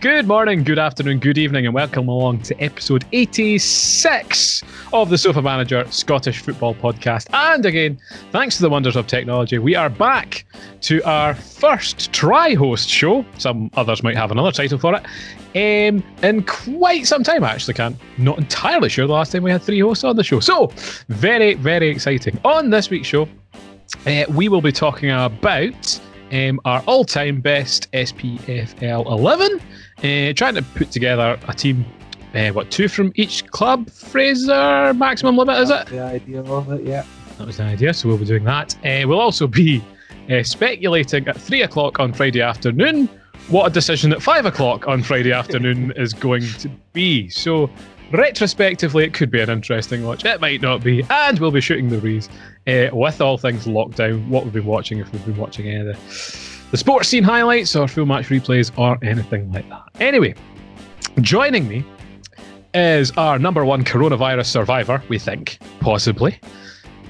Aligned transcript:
Good 0.00 0.26
morning, 0.26 0.64
good 0.64 0.78
afternoon, 0.78 1.18
good 1.18 1.36
evening, 1.36 1.66
and 1.66 1.74
welcome 1.74 2.08
along 2.08 2.40
to 2.44 2.58
episode 2.58 3.04
86 3.12 4.62
of 4.94 5.10
the 5.10 5.18
Sofa 5.18 5.42
Manager 5.42 5.84
Scottish 5.90 6.40
Football 6.40 6.74
Podcast. 6.74 7.26
And 7.34 7.66
again, 7.66 8.00
thanks 8.32 8.56
to 8.56 8.62
the 8.62 8.70
wonders 8.70 8.96
of 8.96 9.06
technology, 9.06 9.58
we 9.58 9.76
are 9.76 9.90
back 9.90 10.46
to 10.80 11.02
our 11.02 11.34
first 11.34 12.14
try 12.14 12.54
host 12.54 12.88
show. 12.88 13.26
Some 13.36 13.70
others 13.74 14.02
might 14.02 14.16
have 14.16 14.30
another 14.30 14.52
title 14.52 14.78
for 14.78 14.94
it. 14.94 15.04
Um, 15.54 16.02
in 16.22 16.44
quite 16.44 17.06
some 17.06 17.22
time, 17.22 17.44
I 17.44 17.50
actually 17.50 17.74
can't. 17.74 17.98
Not 18.16 18.38
entirely 18.38 18.88
sure 18.88 19.06
the 19.06 19.12
last 19.12 19.32
time 19.32 19.42
we 19.42 19.50
had 19.50 19.60
three 19.60 19.80
hosts 19.80 20.04
on 20.04 20.16
the 20.16 20.24
show. 20.24 20.40
So, 20.40 20.72
very, 21.10 21.52
very 21.52 21.90
exciting. 21.90 22.40
On 22.46 22.70
this 22.70 22.88
week's 22.88 23.08
show, 23.08 23.28
uh, 24.06 24.24
we 24.30 24.48
will 24.48 24.62
be 24.62 24.72
talking 24.72 25.10
about 25.10 26.00
um, 26.32 26.58
our 26.64 26.82
all 26.86 27.04
time 27.04 27.42
best 27.42 27.92
SPFL 27.92 29.04
11 29.04 29.60
uh, 30.02 30.32
trying 30.34 30.54
to 30.54 30.62
put 30.74 30.90
together 30.90 31.38
a 31.48 31.54
team. 31.54 31.84
Uh, 32.34 32.50
what 32.50 32.70
two 32.70 32.86
from 32.86 33.12
each 33.16 33.46
club? 33.48 33.90
Fraser 33.90 34.94
maximum 34.94 35.36
limit 35.36 35.58
is 35.58 35.70
it? 35.70 35.86
The 35.88 36.00
idea 36.00 36.42
of 36.42 36.70
it, 36.70 36.84
yeah. 36.84 37.04
That 37.38 37.46
was 37.46 37.56
the 37.56 37.64
idea. 37.64 37.92
So 37.92 38.08
we'll 38.08 38.18
be 38.18 38.24
doing 38.24 38.44
that. 38.44 38.76
Uh, 38.84 39.08
we'll 39.08 39.20
also 39.20 39.46
be 39.48 39.82
uh, 40.30 40.42
speculating 40.44 41.26
at 41.26 41.40
three 41.40 41.62
o'clock 41.62 41.98
on 41.98 42.12
Friday 42.12 42.40
afternoon 42.40 43.08
what 43.48 43.66
a 43.66 43.70
decision 43.70 44.12
at 44.12 44.22
five 44.22 44.46
o'clock 44.46 44.86
on 44.86 45.02
Friday 45.02 45.32
afternoon 45.32 45.92
is 45.96 46.12
going 46.12 46.42
to 46.58 46.68
be. 46.92 47.28
So 47.28 47.68
retrospectively, 48.12 49.04
it 49.04 49.14
could 49.14 49.30
be 49.30 49.40
an 49.40 49.50
interesting 49.50 50.04
watch. 50.04 50.24
It 50.24 50.40
might 50.40 50.62
not 50.62 50.84
be, 50.84 51.04
and 51.10 51.38
we'll 51.38 51.50
be 51.50 51.60
shooting 51.60 51.88
the 51.88 51.98
breeze 51.98 52.28
uh, 52.66 52.88
with 52.92 53.20
all 53.20 53.38
things 53.38 53.66
lockdown. 53.66 54.28
What 54.28 54.44
we've 54.44 54.52
been 54.52 54.66
watching, 54.66 54.98
if 54.98 55.12
we've 55.12 55.24
been 55.24 55.36
watching 55.36 55.66
any 55.66 55.80
of 55.80 55.86
the 55.86 55.94
the 56.70 56.76
sports 56.76 57.08
scene 57.08 57.24
highlights 57.24 57.74
or 57.74 57.88
full 57.88 58.06
match 58.06 58.28
replays 58.28 58.70
or 58.78 58.98
anything 59.04 59.52
like 59.52 59.68
that. 59.68 59.82
Anyway, 60.00 60.34
joining 61.20 61.66
me 61.66 61.84
is 62.74 63.10
our 63.12 63.38
number 63.38 63.64
one 63.64 63.84
coronavirus 63.84 64.46
survivor, 64.46 65.02
we 65.08 65.18
think, 65.18 65.58
possibly. 65.80 66.38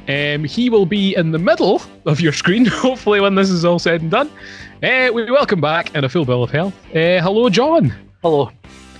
Um, 0.08 0.44
he 0.44 0.70
will 0.70 0.86
be 0.86 1.14
in 1.14 1.30
the 1.30 1.38
middle 1.38 1.82
of 2.06 2.20
your 2.20 2.32
screen, 2.32 2.64
hopefully, 2.66 3.20
when 3.20 3.34
this 3.34 3.50
is 3.50 3.64
all 3.64 3.78
said 3.78 4.00
and 4.00 4.10
done. 4.10 4.30
Uh, 4.82 5.10
we 5.12 5.30
welcome 5.30 5.60
back 5.60 5.94
in 5.94 6.04
a 6.04 6.08
full 6.08 6.24
bill 6.24 6.42
of 6.42 6.50
health. 6.50 6.74
Uh, 6.88 7.20
hello, 7.20 7.48
John. 7.50 7.92
Hello. 8.22 8.50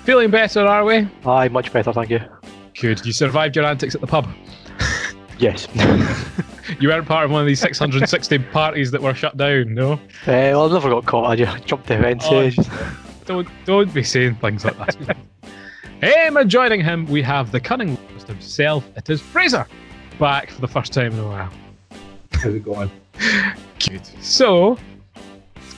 Feeling 0.04 0.30
better, 0.30 0.60
are 0.60 0.84
we? 0.84 1.08
Aye, 1.24 1.48
much 1.48 1.72
better, 1.72 1.92
thank 1.92 2.10
you. 2.10 2.20
Good. 2.78 3.04
You 3.04 3.12
survived 3.12 3.56
your 3.56 3.64
antics 3.64 3.94
at 3.94 4.00
the 4.00 4.06
pub. 4.06 4.28
Yes. 5.40 5.66
you 6.80 6.88
weren't 6.88 7.06
part 7.06 7.24
of 7.24 7.30
one 7.30 7.40
of 7.40 7.46
these 7.46 7.60
660 7.60 8.38
parties 8.52 8.90
that 8.90 9.00
were 9.00 9.14
shut 9.14 9.38
down, 9.38 9.74
no? 9.74 9.94
Uh, 9.94 9.98
well, 10.26 10.68
I 10.68 10.72
never 10.72 10.90
got 10.90 11.06
caught. 11.06 11.30
I 11.30 11.36
just 11.36 11.64
jumped 11.64 11.86
the 11.86 11.96
fence. 11.96 12.24
Oh, 12.26 12.50
don't, 13.24 13.48
don't 13.64 13.92
be 13.94 14.04
saying 14.04 14.34
things 14.36 14.66
like 14.66 14.76
that. 14.76 15.16
um, 16.26 16.36
and 16.36 16.50
joining 16.50 16.84
him, 16.84 17.06
we 17.06 17.22
have 17.22 17.52
the 17.52 17.60
cunning 17.60 17.96
himself. 18.26 18.84
It 18.96 19.08
is 19.08 19.22
Fraser, 19.22 19.66
back 20.18 20.50
for 20.50 20.60
the 20.60 20.68
first 20.68 20.92
time 20.92 21.12
in 21.12 21.18
a 21.18 21.26
while. 21.26 21.50
How's 22.32 22.54
it 22.54 22.64
going? 22.64 22.90
Good. 23.78 24.06
So, 24.20 24.78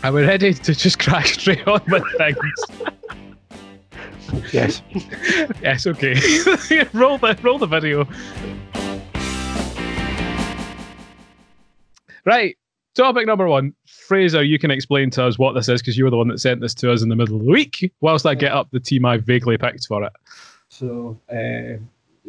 are 0.03 0.13
we 0.13 0.23
ready 0.23 0.55
to 0.55 0.75
just 0.75 0.99
crack 0.99 1.27
straight 1.27 1.67
on 1.69 1.81
with 1.87 2.05
things? 2.19 2.37
yes. 4.53 4.83
yes, 5.63 5.87
okay. 5.87 6.15
roll, 6.93 7.19
the, 7.19 7.39
roll 7.43 7.59
the 7.59 7.67
video. 7.67 8.09
Right. 12.25 12.57
Topic 12.95 13.27
number 13.27 13.49
one. 13.49 13.75
Fraser, 13.87 14.43
you 14.43 14.59
can 14.59 14.71
explain 14.71 15.11
to 15.11 15.25
us 15.25 15.39
what 15.39 15.55
this 15.55 15.69
is 15.69 15.81
because 15.81 15.97
you 15.97 16.05
were 16.05 16.11
the 16.11 16.17
one 16.17 16.29
that 16.29 16.41
sent 16.41 16.61
this 16.61 16.75
to 16.75 16.93
us 16.93 17.03
in 17.03 17.09
the 17.09 17.17
middle 17.17 17.37
of 17.37 17.45
the 17.45 17.51
week, 17.51 17.93
whilst 18.01 18.27
I 18.27 18.35
get 18.35 18.53
up 18.53 18.69
the 18.71 18.81
team 18.81 19.07
I 19.07 19.17
vaguely 19.17 19.57
picked 19.57 19.87
for 19.87 20.05
it. 20.05 20.13
So, 20.69 21.19
uh, 21.31 21.79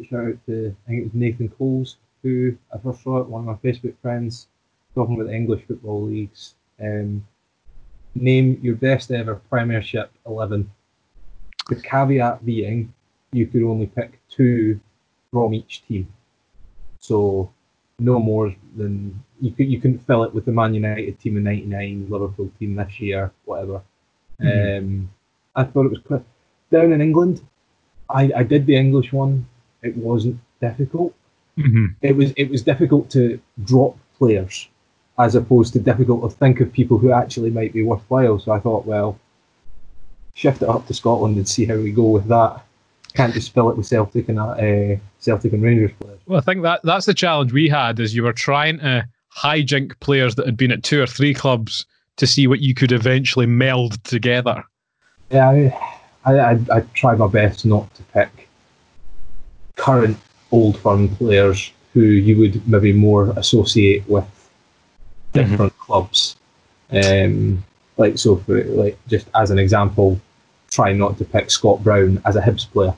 shout 0.04 0.26
out 0.26 0.46
to, 0.46 0.74
I 0.86 0.88
think 0.88 1.00
it 1.00 1.04
was 1.04 1.14
Nathan 1.14 1.48
Coles, 1.50 1.96
who 2.22 2.56
I 2.74 2.78
first 2.78 3.02
saw 3.02 3.18
it, 3.18 3.28
one 3.28 3.46
of 3.46 3.46
my 3.46 3.70
Facebook 3.70 3.94
friends, 4.00 4.48
talking 4.94 5.16
about 5.16 5.28
the 5.28 5.34
English 5.34 5.64
football 5.66 6.02
leagues. 6.02 6.54
Um, 6.80 7.26
name 8.14 8.58
your 8.62 8.76
best 8.76 9.10
ever 9.10 9.36
Premiership 9.50 10.10
11. 10.26 10.70
The 11.68 11.76
caveat 11.76 12.44
being 12.44 12.92
you 13.32 13.46
could 13.46 13.62
only 13.62 13.86
pick 13.86 14.18
two 14.30 14.80
from 15.30 15.54
each 15.54 15.82
team. 15.86 16.08
So, 17.00 17.52
no 17.98 18.18
more 18.18 18.54
than 18.76 19.22
you 19.40 19.52
could 19.52 19.68
you 19.68 19.80
couldn't 19.80 20.06
fill 20.06 20.24
it 20.24 20.34
with 20.34 20.44
the 20.44 20.52
Man 20.52 20.74
United 20.74 21.18
team 21.20 21.36
in 21.36 21.44
'99, 21.44 22.08
Liverpool 22.10 22.50
team 22.58 22.74
this 22.74 23.00
year, 23.00 23.32
whatever. 23.44 23.82
Mm-hmm. 24.40 24.78
Um, 24.78 25.10
I 25.54 25.64
thought 25.64 25.86
it 25.86 25.90
was 25.90 26.00
quite 26.00 26.22
down 26.70 26.92
in 26.92 27.00
England. 27.00 27.42
I, 28.10 28.30
I 28.36 28.42
did 28.42 28.66
the 28.66 28.76
English 28.76 29.12
one. 29.12 29.46
It 29.82 29.96
wasn't 29.96 30.38
difficult. 30.60 31.14
Mm-hmm. 31.58 31.86
It 32.02 32.16
was 32.16 32.32
it 32.36 32.50
was 32.50 32.62
difficult 32.62 33.10
to 33.10 33.40
drop 33.62 33.96
players, 34.18 34.68
as 35.18 35.34
opposed 35.34 35.72
to 35.74 35.78
difficult 35.78 36.22
to 36.22 36.36
think 36.36 36.60
of 36.60 36.72
people 36.72 36.98
who 36.98 37.12
actually 37.12 37.50
might 37.50 37.72
be 37.72 37.82
worthwhile. 37.82 38.38
So 38.38 38.52
I 38.52 38.60
thought, 38.60 38.86
well, 38.86 39.18
shift 40.34 40.62
it 40.62 40.68
up 40.68 40.86
to 40.86 40.94
Scotland 40.94 41.36
and 41.36 41.48
see 41.48 41.64
how 41.64 41.76
we 41.76 41.92
go 41.92 42.08
with 42.10 42.26
that 42.28 42.64
can't 43.14 43.32
just 43.32 43.54
fill 43.54 43.70
it 43.70 43.76
with 43.76 43.86
Celtic 43.86 44.28
and 44.28 44.38
uh, 44.38 44.96
Celtic 45.20 45.52
and 45.52 45.62
Rangers 45.62 45.92
players. 46.00 46.18
Well, 46.26 46.38
I 46.38 46.42
think 46.42 46.62
that 46.62 46.80
that's 46.82 47.06
the 47.06 47.14
challenge 47.14 47.52
we 47.52 47.68
had 47.68 48.00
is 48.00 48.14
you 48.14 48.22
were 48.22 48.32
trying 48.32 48.78
to 48.80 49.06
hijink 49.36 49.98
players 50.00 50.34
that 50.34 50.46
had 50.46 50.56
been 50.56 50.72
at 50.72 50.82
two 50.82 51.00
or 51.00 51.06
three 51.06 51.34
clubs 51.34 51.86
to 52.16 52.26
see 52.26 52.46
what 52.46 52.60
you 52.60 52.74
could 52.74 52.92
eventually 52.92 53.46
meld 53.46 54.02
together. 54.04 54.64
Yeah, 55.30 55.78
I, 56.24 56.38
I, 56.38 56.50
I, 56.72 56.80
try 56.94 57.16
my 57.16 57.26
best 57.26 57.64
not 57.66 57.92
to 57.94 58.02
pick 58.04 58.48
current 59.76 60.16
old 60.52 60.78
firm 60.78 61.08
players 61.16 61.72
who 61.92 62.02
you 62.02 62.38
would 62.38 62.66
maybe 62.68 62.92
more 62.92 63.30
associate 63.36 64.08
with 64.08 64.24
different 65.32 65.72
mm-hmm. 65.72 65.82
clubs. 65.82 66.36
Um, 66.90 67.64
like 67.96 68.18
so, 68.18 68.36
for 68.36 68.62
like 68.64 68.98
just 69.08 69.26
as 69.34 69.50
an 69.50 69.58
example, 69.58 70.20
try 70.70 70.92
not 70.92 71.18
to 71.18 71.24
pick 71.24 71.50
Scott 71.50 71.82
Brown 71.82 72.20
as 72.24 72.36
a 72.36 72.40
Hibs 72.40 72.70
player. 72.70 72.94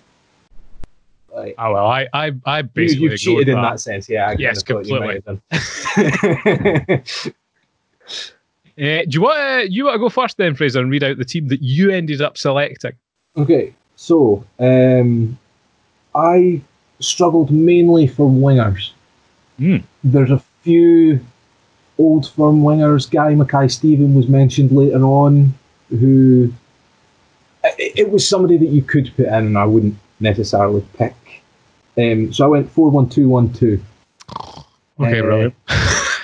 Like, 1.37 1.55
oh 1.59 1.75
well, 1.75 1.87
I 1.87 2.09
I, 2.15 2.33
I 2.47 2.63
basically 2.63 3.05
you, 3.05 3.11
have 3.11 3.19
cheated 3.19 3.49
in 3.51 3.61
that. 3.61 3.79
sense, 3.79 4.09
yeah. 4.09 4.31
I 4.31 4.37
yes, 4.39 4.63
completely. 4.63 5.23
uh, 5.27 5.41
do 8.79 9.07
you 9.11 9.21
want 9.21 9.39
to, 9.39 9.71
you 9.71 9.85
want 9.85 9.97
to 9.97 9.99
go 9.99 10.09
first 10.09 10.39
then, 10.39 10.55
Fraser, 10.55 10.81
and 10.81 10.91
read 10.91 11.05
out 11.05 11.19
the 11.19 11.27
team 11.27 11.49
that 11.49 11.61
you 11.61 11.91
ended 11.91 12.23
up 12.23 12.39
selecting? 12.39 12.95
Okay, 13.37 13.75
so 13.97 14.47
um, 14.59 15.39
I 16.15 16.63
struggled 17.01 17.51
mainly 17.51 18.07
for 18.07 18.31
wingers. 18.31 18.93
Mm. 19.61 19.83
There's 20.03 20.31
a 20.31 20.43
few 20.63 21.21
old 21.99 22.31
firm 22.31 22.63
wingers. 22.63 23.11
Guy 23.11 23.35
Mackay-Steven 23.35 24.15
was 24.15 24.27
mentioned 24.27 24.73
later 24.73 25.05
on, 25.05 25.53
who 25.91 26.51
it, 27.63 27.99
it 27.99 28.11
was 28.11 28.27
somebody 28.27 28.57
that 28.57 28.69
you 28.69 28.81
could 28.81 29.15
put 29.17 29.27
in, 29.27 29.35
and 29.35 29.59
I 29.59 29.67
wouldn't 29.67 29.97
necessarily 30.21 30.85
pick. 30.97 31.15
Um, 31.99 32.33
so 32.33 32.45
I 32.45 32.49
went 32.49 32.71
four 32.71 32.91
one 32.91 33.09
two 33.09 33.29
one 33.29 33.53
two. 33.53 33.83
Okay, 35.01 35.21
uh, 35.21 35.23
brilliant. 35.23 35.55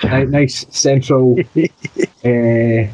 nice 0.31 0.65
central. 0.69 1.39
uh, 1.57 2.87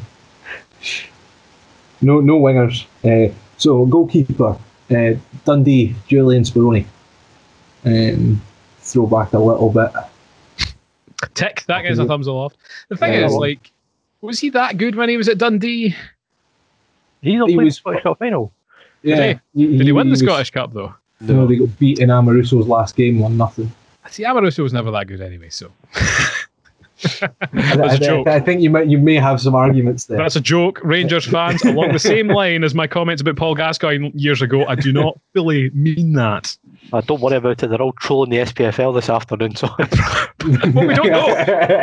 no, 2.02 2.20
no 2.20 2.40
wingers. 2.40 2.86
Uh, 3.04 3.32
so 3.56 3.84
goalkeeper 3.86 4.56
uh, 4.90 5.12
Dundee 5.44 5.94
Julian 6.08 6.42
Speroni. 6.44 6.84
Um, 7.84 8.40
throw 8.80 9.06
back 9.06 9.32
a 9.32 9.38
little 9.38 9.70
bit. 9.70 9.90
Tick. 11.34 11.64
That 11.66 11.82
gets 11.82 11.98
a 11.98 12.06
thumbs 12.06 12.26
aloft. 12.26 12.56
The 12.88 12.96
thing 12.96 13.12
yeah, 13.12 13.26
is, 13.26 13.34
like, 13.34 13.72
was 14.20 14.40
he 14.40 14.50
that 14.50 14.78
good 14.78 14.96
when 14.96 15.08
he 15.08 15.16
was 15.16 15.28
at 15.28 15.38
Dundee? 15.38 15.94
He's 17.22 17.38
not 17.38 17.48
he 17.48 17.54
played 17.54 17.64
was, 17.64 17.76
the 17.76 17.80
Scottish 17.80 18.02
Cup 18.02 18.18
final. 18.18 18.52
Yeah. 19.02 19.16
Did 19.16 19.40
he, 19.54 19.66
he, 19.66 19.78
Did 19.78 19.86
he 19.86 19.92
win 19.92 20.08
the 20.08 20.12
was, 20.12 20.20
Scottish 20.20 20.50
Cup 20.50 20.72
though? 20.72 20.94
No, 21.20 21.46
they 21.46 21.56
got 21.56 21.78
beat 21.78 21.98
in 21.98 22.08
Amoruso's 22.08 22.66
last 22.66 22.96
game, 22.96 23.18
one 23.18 23.36
nothing. 23.36 23.70
See, 24.08 24.24
Amoruso 24.24 24.62
was 24.62 24.72
never 24.72 24.90
that 24.90 25.06
good 25.06 25.20
anyway, 25.20 25.50
so. 25.50 25.70
I, 27.22 27.30
I, 27.54 28.22
I, 28.26 28.40
think 28.40 28.60
you 28.60 28.68
might 28.68 28.88
you 28.88 28.98
may 28.98 29.14
have 29.14 29.40
some 29.40 29.54
arguments 29.54 30.04
there. 30.04 30.18
That's 30.18 30.36
a 30.36 30.40
joke, 30.40 30.80
Rangers 30.82 31.24
fans. 31.24 31.64
along 31.64 31.92
the 31.92 31.98
same 31.98 32.28
line 32.34 32.62
as 32.62 32.74
my 32.74 32.86
comments 32.86 33.22
about 33.22 33.36
Paul 33.36 33.54
Gascoigne 33.54 34.10
years 34.14 34.42
ago, 34.42 34.66
I 34.66 34.74
do 34.74 34.92
not 34.92 35.18
fully 35.34 35.70
mean 35.70 36.12
that. 36.14 36.56
Uh, 36.92 37.00
don't 37.00 37.20
worry 37.20 37.36
about 37.36 37.62
it. 37.62 37.68
They're 37.68 37.80
all 37.80 37.92
trolling 37.92 38.30
the 38.30 38.38
SPFL 38.38 38.94
this 38.94 39.08
afternoon. 39.08 39.56
So 39.56 39.68
well, 39.78 40.86
we 40.86 40.94
don't 40.94 41.10
know. 41.10 41.28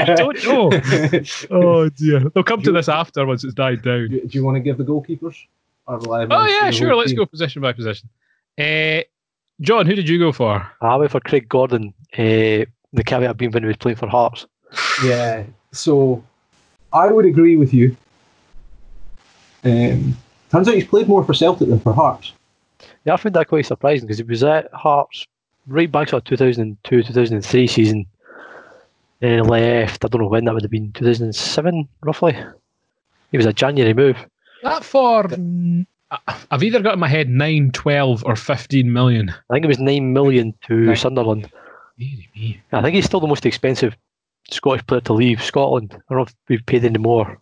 We 0.07 0.15
don't 0.15 0.45
know. 0.45 1.21
Oh 1.49 1.89
dear. 1.89 2.29
They'll 2.29 2.43
come 2.43 2.61
to 2.61 2.71
this 2.71 2.89
after 2.89 3.25
once 3.25 3.43
it's 3.43 3.53
died 3.53 3.81
down. 3.81 4.09
Do, 4.09 4.21
do 4.21 4.37
you 4.37 4.45
want 4.45 4.55
to 4.55 4.61
give 4.61 4.77
the 4.77 4.83
goalkeepers? 4.83 5.35
Oh 5.87 6.45
yeah, 6.45 6.71
sure. 6.71 6.95
Let's 6.95 7.11
team? 7.11 7.17
go 7.17 7.25
position 7.25 7.61
by 7.61 7.73
position. 7.73 8.09
Uh, 8.57 9.01
John, 9.61 9.85
who 9.85 9.95
did 9.95 10.09
you 10.09 10.19
go 10.19 10.31
for? 10.31 10.69
I 10.81 10.95
went 10.95 11.11
for 11.11 11.19
Craig 11.19 11.47
Gordon. 11.49 11.93
Uh, 12.13 12.65
the 12.93 13.03
caveat 13.05 13.37
being 13.37 13.51
when 13.51 13.63
he 13.63 13.67
was 13.67 13.77
playing 13.77 13.97
for 13.97 14.07
Hearts. 14.07 14.45
Yeah. 15.03 15.43
So 15.71 16.23
I 16.93 17.11
would 17.11 17.25
agree 17.25 17.55
with 17.55 17.73
you. 17.73 17.95
Um, 19.63 20.17
Turns 20.49 20.67
out 20.67 20.75
he's 20.75 20.87
played 20.87 21.07
more 21.07 21.23
for 21.23 21.33
Celtic 21.33 21.67
than 21.67 21.79
for 21.79 21.93
Hearts. 21.93 22.33
Yeah, 23.03 23.13
I 23.13 23.17
found 23.17 23.35
that 23.35 23.47
quite 23.47 23.65
surprising 23.65 24.07
because 24.07 24.17
he 24.17 24.23
was 24.23 24.43
at 24.43 24.71
Hearts 24.73 25.27
right 25.67 25.91
back 25.91 26.07
to 26.09 26.21
2002 26.21 27.03
2003 27.03 27.67
season. 27.67 28.05
And 29.21 29.31
he 29.31 29.41
left, 29.41 30.05
I 30.05 30.07
don't 30.07 30.21
know 30.21 30.27
when 30.27 30.45
that 30.45 30.53
would 30.53 30.63
have 30.63 30.71
been, 30.71 30.91
2007 30.93 31.87
roughly. 32.01 32.37
It 33.31 33.37
was 33.37 33.45
a 33.45 33.53
January 33.53 33.93
move. 33.93 34.17
That 34.67 34.83
for. 34.83 35.27
I- 36.09 36.35
I've 36.51 36.63
either 36.63 36.79
got 36.81 36.93
in 36.93 36.99
my 36.99 37.07
head 37.09 37.29
9, 37.29 37.71
12, 37.71 38.23
or 38.25 38.35
15 38.37 38.91
million. 38.93 39.29
I 39.29 39.53
think 39.53 39.65
it 39.65 39.67
was 39.67 39.79
9 39.79 40.13
million 40.13 40.53
to 40.67 40.87
Right. 40.89 40.97
Sunderland. 40.97 41.49
I 41.99 42.81
think 42.81 42.95
he's 42.95 43.05
still 43.05 43.19
the 43.19 43.27
most 43.27 43.45
expensive 43.45 43.95
Scottish 44.49 44.85
player 44.87 45.01
to 45.01 45.13
leave 45.13 45.43
Scotland. 45.43 45.91
I 45.93 45.97
don't 46.13 46.17
know 46.19 46.23
if 46.23 46.35
we've 46.47 46.65
paid 46.65 46.85
any 46.85 46.97
more. 46.99 47.39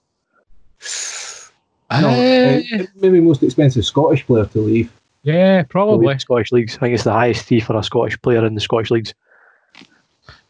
No, 1.92 2.10
Uh, 2.10 2.62
uh, 2.76 2.84
maybe 2.96 3.20
most 3.20 3.44
expensive 3.44 3.86
Scottish 3.86 4.26
player 4.26 4.46
to 4.46 4.60
leave. 4.60 4.92
yeah, 5.24 5.62
probably. 5.64 6.08
leave 6.08 6.22
Scottish 6.22 6.52
leagues. 6.52 6.76
I 6.78 6.80
think 6.80 6.96
it's 6.96 7.04
the 7.04 7.12
highest 7.14 7.46
fee 7.46 7.60
for 7.60 7.78
a 7.78 7.84
Scottish 7.84 8.20
player 8.22 8.44
in 8.46 8.56
the 8.56 8.62
Scottish 8.62 8.90
leagues. 8.90 9.14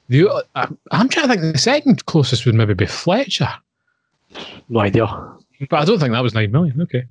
The, 0.08 0.30
uh, 0.56 0.68
I'm 0.92 1.10
trying 1.10 1.28
to 1.28 1.34
think 1.34 1.42
the 1.54 1.58
second 1.58 2.06
closest 2.06 2.46
would 2.46 2.56
maybe 2.56 2.74
be 2.76 2.86
Fletcher. 2.86 3.50
No 4.70 4.80
idea. 4.80 5.06
But 5.70 5.80
I 5.80 5.86
don't 5.86 6.00
think 6.00 6.12
that 6.12 6.22
was 6.24 6.34
9 6.34 6.52
million. 6.52 6.82
Okay. 6.82 7.06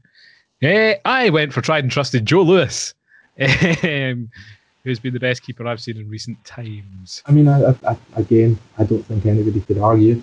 Eh, 0.63 0.97
I 1.05 1.31
went 1.31 1.53
for 1.53 1.61
tried 1.61 1.85
and 1.85 1.91
trusted 1.91 2.25
Joe 2.27 2.43
Lewis, 2.43 2.95
um, 3.41 4.31
who's 4.85 4.99
been 4.99 5.13
the 5.15 5.21
best 5.21 5.43
keeper 5.43 5.67
I've 5.67 5.81
seen 5.81 5.97
in 5.97 6.09
recent 6.09 6.43
times. 6.45 7.23
I 7.27 7.33
mean, 7.33 7.49
I, 7.49 7.71
I, 7.71 7.77
I, 7.89 7.97
again, 8.17 8.59
I 8.79 8.85
don't 8.85 9.05
think 9.05 9.27
anybody 9.27 9.61
could 9.61 9.79
argue. 9.79 10.23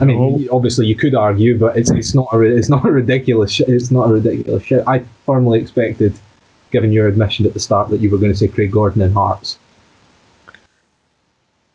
I 0.00 0.04
mean, 0.04 0.18
No. 0.18 0.48
obviously 0.56 0.86
you 0.86 0.96
could 0.96 1.14
argue, 1.14 1.56
but 1.56 1.76
it's 1.76 1.90
it's 1.92 2.14
not 2.16 2.26
a 2.32 2.40
it's 2.40 2.68
not 2.68 2.84
a 2.84 2.90
ridiculous 2.90 3.52
sh- 3.52 3.60
it's 3.68 3.92
not 3.92 4.10
a 4.10 4.12
ridiculous 4.14 4.64
shit. 4.64 4.82
I 4.88 5.04
firmly 5.24 5.60
expected, 5.60 6.18
given 6.72 6.90
your 6.90 7.06
admission 7.06 7.46
at 7.46 7.54
the 7.54 7.60
start, 7.60 7.90
that 7.90 8.00
you 8.00 8.10
were 8.10 8.18
going 8.18 8.32
to 8.32 8.36
say 8.38 8.48
Craig 8.48 8.72
Gordon 8.72 9.02
in 9.02 9.12
Hearts. 9.12 9.56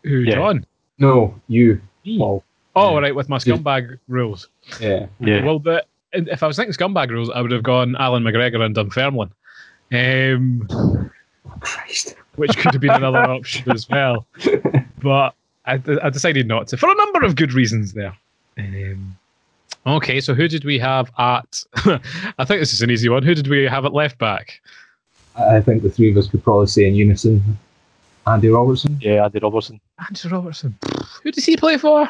Who, 0.04 0.18
Yeah. 0.20 0.36
John? 0.36 0.66
No, 0.98 1.34
you, 1.48 1.82
Me? 2.06 2.18
Paul. 2.18 2.44
Oh, 2.80 3.00
right, 3.00 3.14
with 3.16 3.30
my 3.30 3.38
scumbag 3.38 4.00
rules. 4.08 4.48
Yeah, 4.80 5.08
Yeah. 5.20 5.44
Well, 5.44 5.60
the, 5.60 5.84
if 6.14 6.42
I 6.44 6.48
was 6.48 6.56
thinking 6.56 6.74
scumbag 6.74 7.10
rules, 7.10 7.30
I 7.30 7.42
would 7.42 7.52
have 7.52 7.64
gone 7.64 7.96
Allan 7.98 8.24
McGregor 8.24 8.62
and 8.66 8.76
Dunfermline, 8.76 9.32
um, 9.92 11.12
Christ. 11.60 12.16
which 12.36 12.58
could 12.58 12.74
have 12.74 12.82
been 12.82 12.92
another 12.92 13.20
option 13.38 13.72
as 13.72 13.88
well. 13.90 14.26
But 15.02 15.34
I, 15.66 15.80
I 16.04 16.10
decided 16.10 16.48
not 16.48 16.68
to 16.70 16.78
for 16.78 16.90
a 16.90 16.96
number 16.96 17.24
of 17.24 17.36
good 17.36 17.54
reasons 17.54 17.94
there. 17.94 18.16
Um, 18.58 19.18
okay, 19.86 20.20
so 20.20 20.34
who 20.34 20.48
did 20.48 20.66
we 20.66 20.80
have 20.80 21.12
at? 21.18 21.64
I 22.38 22.46
think 22.46 22.60
this 22.60 22.74
is 22.74 22.82
an 22.82 22.92
easy 22.92 23.10
one. 23.10 23.24
Who 23.24 23.36
did 23.36 23.48
we 23.48 23.64
have 23.66 23.86
at 23.86 23.94
left 23.94 24.18
back? 24.18 24.62
I 25.36 25.58
I 25.58 25.62
think 25.62 25.84
the 25.84 25.90
three 25.90 26.12
of 26.12 26.18
us 26.18 26.28
could 26.28 26.44
probably 26.44 26.68
say 26.68 26.86
in 26.86 26.96
unison, 26.96 27.58
Andy 28.28 28.50
Robertson. 28.50 28.98
Yeah, 29.02 29.26
Andy 29.26 29.40
Robertson. 29.40 29.80
Andrew 30.08 30.32
Robertson. 30.32 30.78
Who 31.24 31.32
does 31.32 31.46
he 31.46 31.56
play 31.56 31.78
for? 31.78 32.10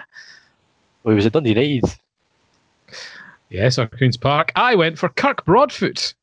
Well, 1.03 1.11
he 1.13 1.15
was 1.15 1.25
at 1.25 1.33
Dundee 1.33 1.49
United. 1.49 1.95
Yes, 3.49 3.79
or 3.79 3.87
Queens 3.87 4.17
Park. 4.17 4.51
I 4.55 4.75
went 4.75 4.97
for 4.97 5.09
Kirk 5.09 5.43
Broadfoot. 5.45 6.13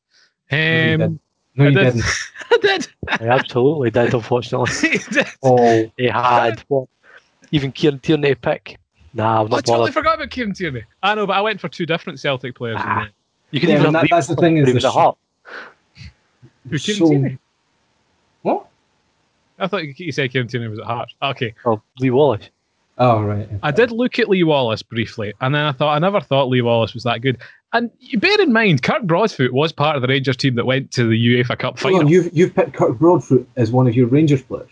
you 0.51 0.57
Um, 0.57 0.61
didn't. 0.99 1.21
No, 1.55 1.65
I 1.65 1.67
you 1.69 1.75
did. 1.75 1.83
didn't. 1.93 2.03
I 2.51 2.57
did. 2.61 2.87
He 3.19 3.25
absolutely 3.27 3.91
did, 3.91 4.13
unfortunately. 4.13 4.71
He 4.91 4.97
did. 5.11 5.27
Oh, 5.43 5.91
He 5.97 6.05
had 6.07 6.63
what? 6.67 6.87
Even 7.51 7.71
Kieran 7.71 7.99
Tierney 7.99 8.35
pick. 8.35 8.77
Nah, 9.13 9.41
I'm 9.41 9.47
I 9.47 9.49
not 9.49 9.65
totally 9.65 9.77
bothered. 9.79 9.93
forgot 9.95 10.15
about 10.15 10.29
Kieran 10.29 10.53
Tierney. 10.53 10.83
I 11.01 11.15
know, 11.15 11.25
but 11.25 11.33
I 11.33 11.41
went 11.41 11.59
for 11.59 11.69
two 11.69 11.85
different 11.85 12.19
Celtic 12.19 12.55
players. 12.55 12.77
Ah. 12.79 13.07
You 13.51 13.59
can 13.59 13.69
Yeah, 13.69 13.75
even 13.75 13.87
and 13.87 13.95
have 13.95 14.03
that- 14.03 14.09
that's 14.15 14.27
the 14.27 14.35
thing 14.35 14.57
is 14.57 14.63
but 14.65 14.67
he 14.69 14.73
was 14.75 14.83
the 14.83 14.89
a 14.89 14.91
sh- 14.91 14.93
Hart. 14.93 15.17
Kieran 16.69 16.79
so- 16.99 17.09
Tierney? 17.09 17.37
what? 18.43 18.67
I 19.59 19.67
thought 19.67 19.83
you- 19.83 19.93
you 19.97 20.11
said 20.11 20.31
Kieran 20.31 20.47
Tierney 20.47 20.67
was 20.67 20.79
at 20.79 20.85
Hearts. 20.85 21.15
Okay. 21.21 21.55
Or 21.65 21.81
Lee 21.99 22.11
Wallace. 22.11 22.49
Oh, 22.99 23.21
right. 23.21 23.47
I 23.61 23.71
did 23.71 23.91
look 23.91 24.17
at 24.19 24.27
Lee 24.27 24.43
Wallace 24.43 24.81
briefly, 24.81 25.33
and 25.41 25.53
then 25.53 25.61
I 25.63 25.71
thought 25.71 25.93
I 25.95 25.99
never 25.99 26.19
thought 26.19 26.49
Lee 26.49 26.61
Wallace 26.61 26.93
was 26.93 27.03
that 27.03 27.21
good. 27.21 27.37
And 27.73 27.91
you 27.99 28.17
bear 28.19 28.39
in 28.41 28.51
mind, 28.53 28.81
Kirk 28.81 29.03
Broadfoot 29.03 29.51
was 29.53 29.71
part 29.73 29.95
of 29.97 30.01
the 30.01 30.07
Rangers 30.07 30.37
team 30.37 30.55
that 30.55 30.65
went 30.65 30.91
to 30.93 31.07
the 31.07 31.15
UEFA 31.43 31.59
Cup 31.59 31.77
Hold 31.79 31.93
final. 31.93 31.99
on, 31.99 32.07
you've 32.07 32.29
you've 32.35 32.55
picked 32.55 32.73
Kirk 32.73 32.97
Broadfoot 32.97 33.47
as 33.55 33.71
one 33.71 33.87
of 33.87 33.95
your 33.95 34.07
Rangers 34.07 34.41
players. 34.41 34.71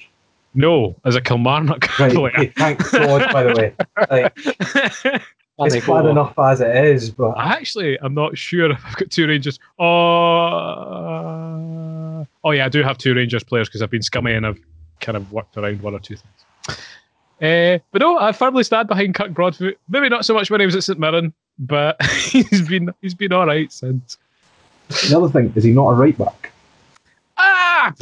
no, 0.54 0.96
as 1.06 1.16
a 1.16 1.22
Kilmarnock 1.22 1.88
Right. 2.00 2.12
player. 2.14 2.30
Okay, 2.30 2.48
thank 2.58 2.92
God, 2.92 3.32
by 3.34 3.44
the 3.44 3.54
way. 3.54 3.74
Like, 4.10 4.34
it's 5.60 5.74
think 5.74 5.86
bad 5.86 6.06
enough 6.06 6.34
as 6.40 6.62
it 6.62 6.74
is, 6.86 7.12
but 7.12 7.32
I 7.32 7.50
actually, 7.54 8.00
I'm 8.02 8.14
not 8.14 8.38
sure 8.38 8.72
if 8.72 8.84
I've 8.86 8.96
got 8.96 9.12
two 9.12 9.28
Rangers. 9.28 9.60
Oh, 9.78 9.86
oh 12.44 12.52
yeah, 12.52 12.66
I 12.66 12.70
do 12.70 12.82
have 12.82 12.98
two 12.98 13.14
Rangers 13.14 13.44
players 13.44 13.68
because 13.68 13.82
I've 13.82 13.92
been 13.92 14.02
scummy 14.02 14.34
and 14.34 14.48
I've 14.48 14.60
kind 15.02 15.16
of 15.18 15.32
worked 15.32 15.58
around 15.58 15.82
one 15.82 15.94
or 15.94 16.00
two 16.00 16.16
things. 16.16 16.45
Uh, 17.42 17.80
but 17.92 18.02
no, 18.02 18.18
I 18.20 18.32
firmly 18.32 18.64
stand 18.64 18.88
behind 18.88 19.16
Kirk 19.16 19.32
Broadfoot. 19.34 19.78
Maybe 19.90 20.08
not 20.10 20.26
so 20.26 20.34
much 20.34 20.50
when 20.50 20.60
he 20.62 20.66
was 20.66 20.76
at 20.76 20.84
St 20.84 21.00
Mirren, 21.00 21.34
but 21.60 22.02
he's 22.06 22.68
been 22.68 22.94
he's 23.02 23.14
been 23.14 23.34
all 23.34 23.46
right 23.46 23.72
since. 23.72 24.18
the 25.10 25.18
other 25.18 25.30
thing 25.30 25.52
is 25.56 25.64
he 25.64 25.72
not 25.72 25.90
a 25.90 25.94
right 25.96 26.18
back? 26.18 26.52
Ah, 27.38 27.94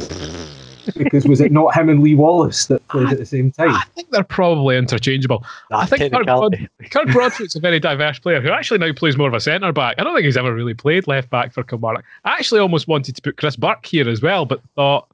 Because 0.96 1.26
was 1.26 1.40
it 1.40 1.50
not 1.50 1.74
him 1.74 1.88
and 1.88 2.02
Lee 2.02 2.14
Wallace 2.14 2.66
that 2.66 2.86
played 2.88 3.08
at 3.08 3.18
the 3.18 3.26
same 3.26 3.50
time? 3.50 3.70
I 3.70 3.82
think 3.94 4.10
they're 4.10 4.22
probably 4.22 4.76
interchangeable. 4.76 5.44
Nah, 5.70 5.80
I 5.80 5.86
think 5.86 6.12
Kirk. 6.12 6.24
Broad, 6.24 6.68
Kirk 6.90 7.08
Broadfoot's 7.08 7.56
a 7.56 7.60
very 7.60 7.80
diverse 7.80 8.18
player 8.18 8.40
who 8.40 8.50
actually 8.50 8.78
now 8.78 8.92
plays 8.92 9.16
more 9.16 9.26
of 9.28 9.34
a 9.34 9.40
centre 9.40 9.72
back. 9.72 9.96
I 9.98 10.04
don't 10.04 10.14
think 10.14 10.26
he's 10.26 10.36
ever 10.36 10.54
really 10.54 10.74
played 10.74 11.06
left 11.08 11.30
back 11.30 11.52
for 11.52 11.64
Kilmarnock. 11.64 12.04
I 12.24 12.32
actually 12.32 12.60
almost 12.60 12.86
wanted 12.86 13.16
to 13.16 13.22
put 13.22 13.36
Chris 13.38 13.56
Burke 13.56 13.84
here 13.86 14.08
as 14.08 14.22
well, 14.22 14.44
but 14.44 14.60
thought 14.76 15.08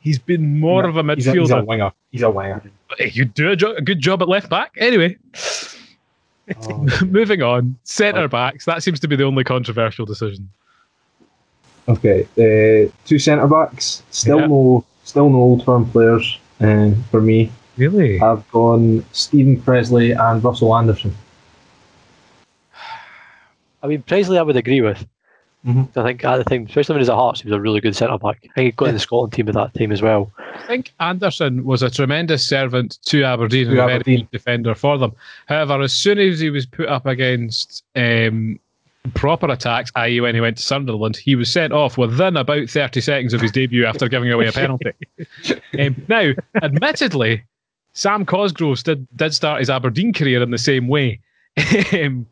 he's 0.00 0.18
been 0.18 0.58
more 0.60 0.84
of 0.86 0.96
a 0.96 1.14
He's 1.14 1.26
a, 1.26 1.32
he's 1.32 1.50
a 1.50 1.54
midfielder. 1.54 1.66
winger. 1.66 1.92
He's 2.10 2.22
a 2.22 2.30
winger. 2.30 2.62
Hey, 2.98 3.10
you 3.14 3.24
do 3.24 3.50
a, 3.50 3.56
jo- 3.56 3.74
a 3.74 3.80
good 3.82 4.00
job 4.00 4.20
at 4.22 4.28
left 4.28 4.50
back. 4.50 4.72
Anyway, 4.78 5.16
Oh, 6.66 6.86
moving 7.06 7.42
on. 7.42 7.76
Centre 7.84 8.26
backs. 8.26 8.64
That 8.64 8.82
seems 8.82 8.98
to 9.00 9.08
be 9.08 9.14
the 9.14 9.22
only 9.24 9.44
controversial 9.44 10.04
decision. 10.04 10.48
okay, 11.88 12.22
uh, 12.36 12.90
two 13.06 13.18
centre 13.20 13.46
backs. 13.46 14.02
Still 14.10 14.40
Yeah. 14.40 14.46
no, 14.46 14.84
still 15.04 15.30
no 15.30 15.38
old 15.38 15.64
firm 15.64 15.88
players. 15.90 16.38
Uh, 16.60 16.90
for 17.10 17.20
me, 17.20 17.50
Really? 17.76 18.20
I've 18.20 18.46
gone 18.50 19.04
Stephen 19.12 19.62
Presley 19.62 20.10
and 20.12 20.42
Russell 20.44 20.76
Anderson. 20.76 21.14
I 23.82 23.86
mean, 23.86 24.02
Presley, 24.02 24.36
I 24.38 24.42
would 24.42 24.56
agree 24.56 24.82
with. 24.82 25.06
Mhm. 25.66 25.88
I 25.94 26.02
think 26.02 26.24
at 26.24 26.36
the 26.38 26.44
time, 26.44 26.64
especially 26.66 26.94
when 26.94 27.00
he 27.00 27.02
was 27.02 27.08
at 27.10 27.16
Hearts, 27.16 27.40
he 27.42 27.48
was 27.48 27.56
a 27.56 27.60
really 27.60 27.80
good 27.80 27.94
centre 27.94 28.16
back. 28.16 28.38
I 28.50 28.52
think 28.54 28.64
he 28.66 28.70
got 28.72 28.88
in 28.88 28.94
the 28.94 29.00
Scotland 29.00 29.32
team 29.34 29.48
at 29.48 29.54
that 29.54 29.74
time 29.74 29.92
as 29.92 30.00
well. 30.00 30.32
I 30.38 30.58
think 30.66 30.92
Anderson 31.00 31.64
was 31.64 31.82
a 31.82 31.90
tremendous 31.90 32.46
servant 32.46 32.98
to 33.06 33.24
Aberdeen 33.24 33.66
and 33.68 33.76
To 33.76 33.82
a 33.82 33.86
very 33.86 33.94
Aberdeen. 33.96 34.18
good 34.20 34.30
defender 34.30 34.74
for 34.74 34.96
them. 34.96 35.12
However, 35.46 35.82
as 35.82 35.92
soon 35.92 36.18
as 36.18 36.40
he 36.40 36.48
was 36.48 36.64
put 36.64 36.88
up 36.88 37.04
against 37.04 37.84
um, 37.94 38.58
proper 39.12 39.50
attacks, 39.50 39.90
i.e., 39.96 40.20
when 40.22 40.34
he 40.34 40.40
went 40.40 40.56
to 40.56 40.62
Sunderland, 40.62 41.16
he 41.18 41.34
was 41.34 41.52
sent 41.52 41.74
off 41.74 41.98
within 41.98 42.38
about 42.38 42.70
30 42.70 43.00
seconds 43.02 43.34
of 43.34 43.42
his 43.42 43.52
debut 43.52 43.84
after 43.84 44.08
giving 44.08 44.32
away 44.32 44.46
a 44.46 44.52
penalty. 44.52 44.92
um, 45.78 45.94
now, 46.08 46.30
admittedly, 46.62 47.42
Sam 47.92 48.24
Cosgroves 48.24 48.82
did, 48.82 49.06
did 49.16 49.34
start 49.34 49.58
his 49.60 49.68
Aberdeen 49.68 50.14
career 50.14 50.42
in 50.42 50.52
the 50.52 50.58
same 50.58 50.88
way 50.88 51.20
um, 51.92 52.24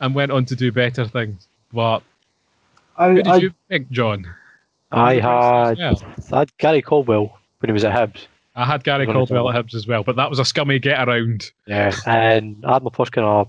and 0.00 0.14
went 0.14 0.32
on 0.32 0.44
to 0.46 0.54
do 0.54 0.70
better 0.70 1.06
things. 1.06 1.48
But 1.72 2.02
I, 2.96 3.08
who 3.10 3.14
did 3.16 3.26
I, 3.26 3.36
you 3.36 3.54
pick, 3.68 3.90
John? 3.90 4.26
I 4.92 5.14
had, 5.14 5.78
Yeah. 5.78 5.94
I 6.32 6.38
had 6.40 6.56
Gary 6.58 6.82
Caldwell 6.82 7.36
when 7.58 7.68
he 7.68 7.72
was 7.72 7.84
at 7.84 7.92
Hibs. 7.92 8.26
I 8.56 8.64
had 8.64 8.84
Gary 8.84 9.06
Caldwell 9.06 9.50
at 9.50 9.56
Hibs 9.56 9.74
as 9.74 9.86
well, 9.86 10.04
but 10.04 10.14
that 10.16 10.30
was 10.30 10.38
a 10.38 10.44
scummy 10.44 10.78
get 10.78 11.06
around. 11.08 11.50
Yeah. 11.66 11.92
And 12.06 12.62
I 12.64 12.74
had 12.74 12.84
my 12.84 12.90
first 12.94 13.10
kind 13.12 13.26
of, 13.26 13.48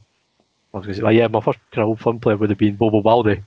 I 0.74 0.78
was 0.78 0.86
gonna 0.88 0.96
say, 0.96 1.04
well, 1.04 1.12
yeah, 1.12 1.28
my 1.28 1.42
first 1.42 1.60
kind 1.72 1.84
of 1.84 1.90
old 1.90 2.00
fun 2.00 2.20
player 2.20 2.38
would 2.38 2.50
have 2.50 2.58
been 2.58 2.76
Bobo 2.76 3.02
Baldé. 3.04 3.44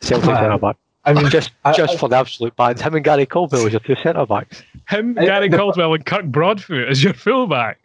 Celtic 0.00 0.26
centre 0.26 0.58
back. 0.58 0.76
I 1.06 1.12
mean, 1.12 1.28
Just, 1.28 1.50
I- 1.64 1.72
just 1.72 1.94
I- 1.94 1.96
for 1.96 2.08
the 2.08 2.16
absolute 2.16 2.54
bands. 2.56 2.80
Him 2.80 2.94
and 2.94 3.04
Gary 3.04 3.26
Caldwell 3.26 3.64
was 3.64 3.72
your 3.72 3.80
two 3.80 3.96
centre 3.96 4.24
backs. 4.26 4.62
Him, 4.88 5.18
I- 5.18 5.24
Gary 5.26 5.48
the- 5.48 5.56
Caldwell, 5.56 5.92
and 5.94 6.06
Kirk 6.06 6.26
Broadfoot 6.26 6.88
as 6.88 7.02
your 7.02 7.12
fullback. 7.14 7.78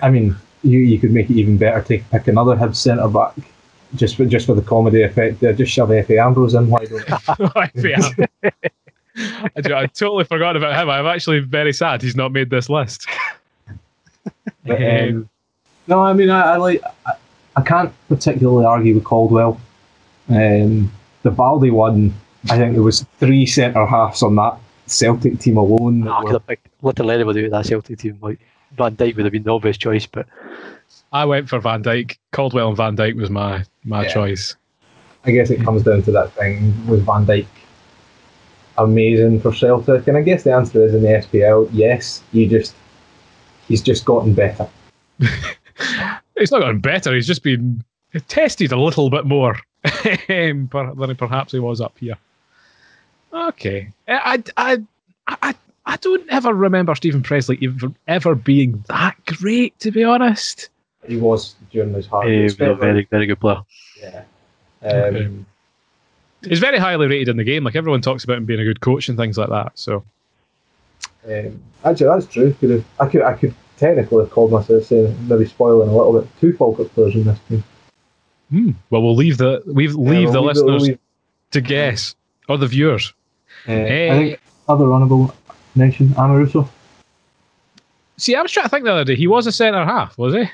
I 0.00 0.10
mean, 0.10 0.36
you, 0.62 0.78
you 0.78 0.98
could 0.98 1.10
make 1.12 1.30
it 1.30 1.36
even 1.36 1.56
better 1.56 1.80
to 1.82 1.98
pick 2.10 2.28
another 2.28 2.54
Hibs 2.56 2.76
centre 2.76 3.08
back. 3.08 3.32
Just 3.94 4.16
for 4.16 4.24
just 4.26 4.46
for 4.46 4.54
the 4.54 4.62
comedy 4.62 5.02
effect, 5.02 5.40
there, 5.40 5.52
just 5.54 5.72
shove 5.72 5.88
Efe 5.88 6.22
Ambrose 6.22 6.54
in. 6.54 6.68
Why 6.68 6.84
don't? 6.84 8.18
you? 8.18 8.26
I, 9.56 9.60
do- 9.62 9.74
I 9.74 9.86
totally 9.86 10.24
forgot 10.24 10.56
about 10.56 10.80
him. 10.80 10.90
I'm 10.90 11.06
actually 11.06 11.40
very 11.40 11.72
sad 11.72 12.02
he's 12.02 12.14
not 12.14 12.30
made 12.30 12.50
this 12.50 12.68
list. 12.68 13.06
But, 14.64 14.82
um, 14.82 15.28
no, 15.86 16.00
I 16.00 16.12
mean, 16.12 16.28
I, 16.30 16.52
I 16.52 16.56
like. 16.56 16.82
I, 17.06 17.12
I 17.56 17.62
can't 17.62 17.92
particularly 18.08 18.64
argue 18.66 18.94
with 18.94 19.04
Caldwell. 19.04 19.58
Um, 20.28 20.92
the 21.22 21.30
Baldé 21.30 21.72
one, 21.72 22.14
I 22.50 22.56
think 22.58 22.74
there 22.74 22.82
was 22.82 23.04
three 23.18 23.46
centre 23.46 23.86
halves 23.86 24.22
on 24.22 24.36
that 24.36 24.58
Celtic 24.86 25.38
team 25.40 25.56
alone. 25.56 26.02
that 26.02 26.12
I 26.12 26.22
could 26.22 26.32
have 26.32 26.46
picked 26.46 26.68
literally 26.82 27.14
anybody 27.14 27.40
out 27.40 27.46
of 27.46 27.50
that 27.52 27.66
Celtic 27.66 27.98
team. 27.98 28.18
Like 28.20 28.38
Van 28.76 28.94
Dijk 28.94 29.16
would 29.16 29.24
have 29.24 29.32
been 29.32 29.42
the 29.42 29.50
obvious 29.52 29.78
choice, 29.78 30.06
but 30.06 30.26
I 31.12 31.24
went 31.24 31.48
for 31.48 31.58
Van 31.60 31.82
Dijk. 31.82 32.16
Caldwell 32.32 32.68
and 32.68 32.76
Van 32.76 32.96
Dijk 32.96 33.16
was 33.16 33.30
my 33.30 33.64
my 33.84 34.02
Yeah. 34.04 34.12
choice. 34.12 34.56
I 35.24 35.30
guess 35.32 35.50
it 35.50 35.62
comes 35.62 35.82
down 35.82 36.02
to 36.02 36.12
that 36.12 36.32
thing 36.34 36.72
with 36.86 37.04
Van 37.04 37.26
Dijk 37.26 37.46
amazing 38.78 39.40
for 39.40 39.52
Celtic, 39.52 40.06
and 40.06 40.16
I 40.16 40.22
guess 40.22 40.44
the 40.44 40.52
answer 40.52 40.84
is 40.84 40.94
in 40.94 41.02
the 41.02 41.08
SPL, 41.08 41.68
yes. 41.72 42.22
You 42.32 42.46
just 42.48 42.74
he's 43.66 43.82
just 43.82 44.04
gotten 44.04 44.34
better. 44.34 44.68
he's 46.38 46.50
not 46.50 46.60
gotten 46.60 46.78
better. 46.80 47.14
He's 47.14 47.26
just 47.26 47.42
been 47.42 47.82
tested 48.28 48.72
a 48.72 48.80
little 48.80 49.10
bit 49.10 49.26
more 49.26 49.56
um, 50.28 50.68
than 50.96 51.16
perhaps 51.16 51.52
he 51.52 51.58
was 51.58 51.80
up 51.80 51.96
here. 51.98 52.16
Okay, 53.32 53.90
uh, 54.06 54.18
I 54.22 54.42
I 54.56 54.78
I 55.26 55.54
I 55.86 55.96
don't 55.96 56.26
ever 56.30 56.54
remember 56.54 56.94
Stephen 56.94 57.22
Presley 57.22 57.58
ever, 57.62 57.92
ever 58.06 58.34
being 58.34 58.82
that 58.88 59.16
great. 59.26 59.78
To 59.80 59.90
be 59.90 60.04
honest, 60.04 60.70
he 61.08 61.16
was 61.16 61.54
during 61.70 61.92
his 61.94 62.06
hard. 62.06 62.28
He 62.28 62.42
was 62.42 62.54
a 62.54 62.74
very 62.74 63.06
very 63.10 63.26
good 63.26 63.40
player. 63.40 63.62
Yeah. 64.00 64.22
Um, 64.82 64.90
okay. 64.90 65.30
He's 66.46 66.60
very 66.60 66.78
highly 66.78 67.08
rated 67.08 67.28
in 67.28 67.36
the 67.36 67.44
game. 67.44 67.64
Like 67.64 67.74
everyone 67.74 68.00
talks 68.00 68.22
about 68.22 68.36
him 68.36 68.44
being 68.44 68.60
a 68.60 68.64
good 68.64 68.80
coach 68.80 69.08
and 69.08 69.18
things 69.18 69.36
like 69.36 69.48
that. 69.48 69.72
So, 69.74 70.04
um, 71.26 71.60
actually, 71.84 72.06
that's 72.06 72.26
true. 72.26 72.52
Could 72.54 72.70
have, 72.70 72.84
I 73.00 73.06
could 73.06 73.22
I 73.22 73.32
could 73.34 73.54
technically 73.76 74.24
have 74.24 74.30
called 74.30 74.52
myself 74.52 74.84
saying 74.84 75.16
maybe 75.28 75.46
spoiling 75.46 75.88
a 75.88 75.96
little 75.96 76.20
bit 76.20 76.30
two 76.40 76.52
Falkirk 76.52 76.92
players 76.94 77.14
in 77.14 77.24
this 77.24 77.38
team. 77.48 77.64
Hmm. 78.50 78.70
Well, 78.90 79.02
we'll 79.02 79.16
leave 79.16 79.38
the 79.38 79.62
we've 79.66 79.94
leave 79.94 80.28
yeah, 80.28 80.32
the 80.32 80.40
leave 80.40 80.56
listeners 80.56 80.82
the, 80.82 80.88
leave. 80.90 80.98
to 81.52 81.60
guess 81.60 82.14
or 82.48 82.56
the 82.56 82.66
viewers. 82.66 83.12
Uh, 83.66 83.72
I 83.72 83.76
think 83.76 84.40
other 84.68 84.92
honourable 84.92 85.34
mention 85.74 86.08
Amoruso. 86.10 86.68
See, 88.16 88.34
I 88.34 88.42
was 88.42 88.50
trying 88.50 88.64
to 88.64 88.70
think 88.70 88.84
the 88.84 88.92
other 88.92 89.04
day. 89.04 89.16
He 89.16 89.26
was 89.26 89.46
a 89.46 89.52
centre 89.52 89.84
half, 89.84 90.18
was 90.18 90.34
he? 90.34 90.50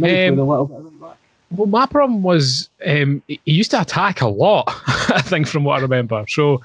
Maybe 0.00 0.32
um, 0.32 0.38
a 0.38 0.44
little 0.44 0.66
bit 0.66 1.00
back. 1.00 1.16
Well, 1.50 1.66
my 1.66 1.86
problem 1.86 2.22
was 2.22 2.70
um, 2.86 3.22
he 3.26 3.40
used 3.44 3.72
to 3.72 3.80
attack 3.80 4.20
a 4.20 4.28
lot. 4.28 4.64
I 4.86 5.20
think, 5.20 5.46
from 5.46 5.64
what 5.64 5.78
I 5.78 5.82
remember, 5.82 6.24
so 6.28 6.60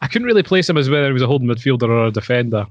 I 0.00 0.08
couldn't 0.08 0.26
really 0.26 0.42
place 0.42 0.68
him 0.68 0.76
as 0.76 0.90
whether 0.90 1.06
he 1.06 1.12
was 1.12 1.22
a 1.22 1.26
holding 1.26 1.48
midfielder 1.48 1.88
or 1.88 2.06
a 2.06 2.10
defender. 2.10 2.66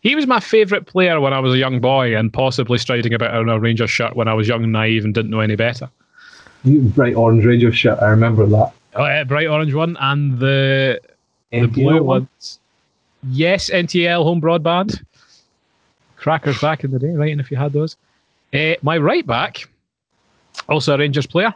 He 0.00 0.14
was 0.14 0.26
my 0.26 0.40
favourite 0.40 0.86
player 0.86 1.20
when 1.20 1.32
I 1.32 1.40
was 1.40 1.54
a 1.54 1.58
young 1.58 1.80
boy, 1.80 2.16
and 2.16 2.32
possibly 2.32 2.78
striding 2.78 3.14
about 3.14 3.34
in 3.40 3.48
a 3.48 3.58
Rangers 3.58 3.90
shirt 3.90 4.14
when 4.14 4.28
I 4.28 4.34
was 4.34 4.46
young 4.46 4.70
naive 4.70 5.04
and 5.04 5.14
didn't 5.14 5.30
know 5.30 5.40
any 5.40 5.56
better. 5.56 5.90
You 6.64 6.82
bright 6.82 7.14
orange 7.14 7.44
Rangers 7.44 7.76
shirt, 7.76 7.98
I 8.02 8.08
remember 8.08 8.46
that. 8.46 8.72
Oh 8.94 9.04
yeah, 9.04 9.24
bright 9.24 9.46
orange 9.46 9.74
one 9.74 9.96
and 10.00 10.38
the 10.38 11.00
NTL 11.52 11.60
the 11.62 11.66
blue 11.68 12.02
one. 12.02 12.04
ones. 12.04 12.58
Yes, 13.30 13.70
NTL 13.70 14.22
home 14.22 14.40
broadband. 14.40 15.02
Crackers 16.16 16.60
back 16.60 16.84
in 16.84 16.90
the 16.90 16.98
day, 16.98 17.10
right? 17.10 17.30
And 17.30 17.40
if 17.40 17.50
you 17.50 17.56
had 17.56 17.72
those, 17.72 17.96
uh, 18.54 18.74
my 18.82 18.98
right 18.98 19.26
back 19.26 19.68
also 20.68 20.94
a 20.94 20.98
Rangers 20.98 21.26
player. 21.26 21.54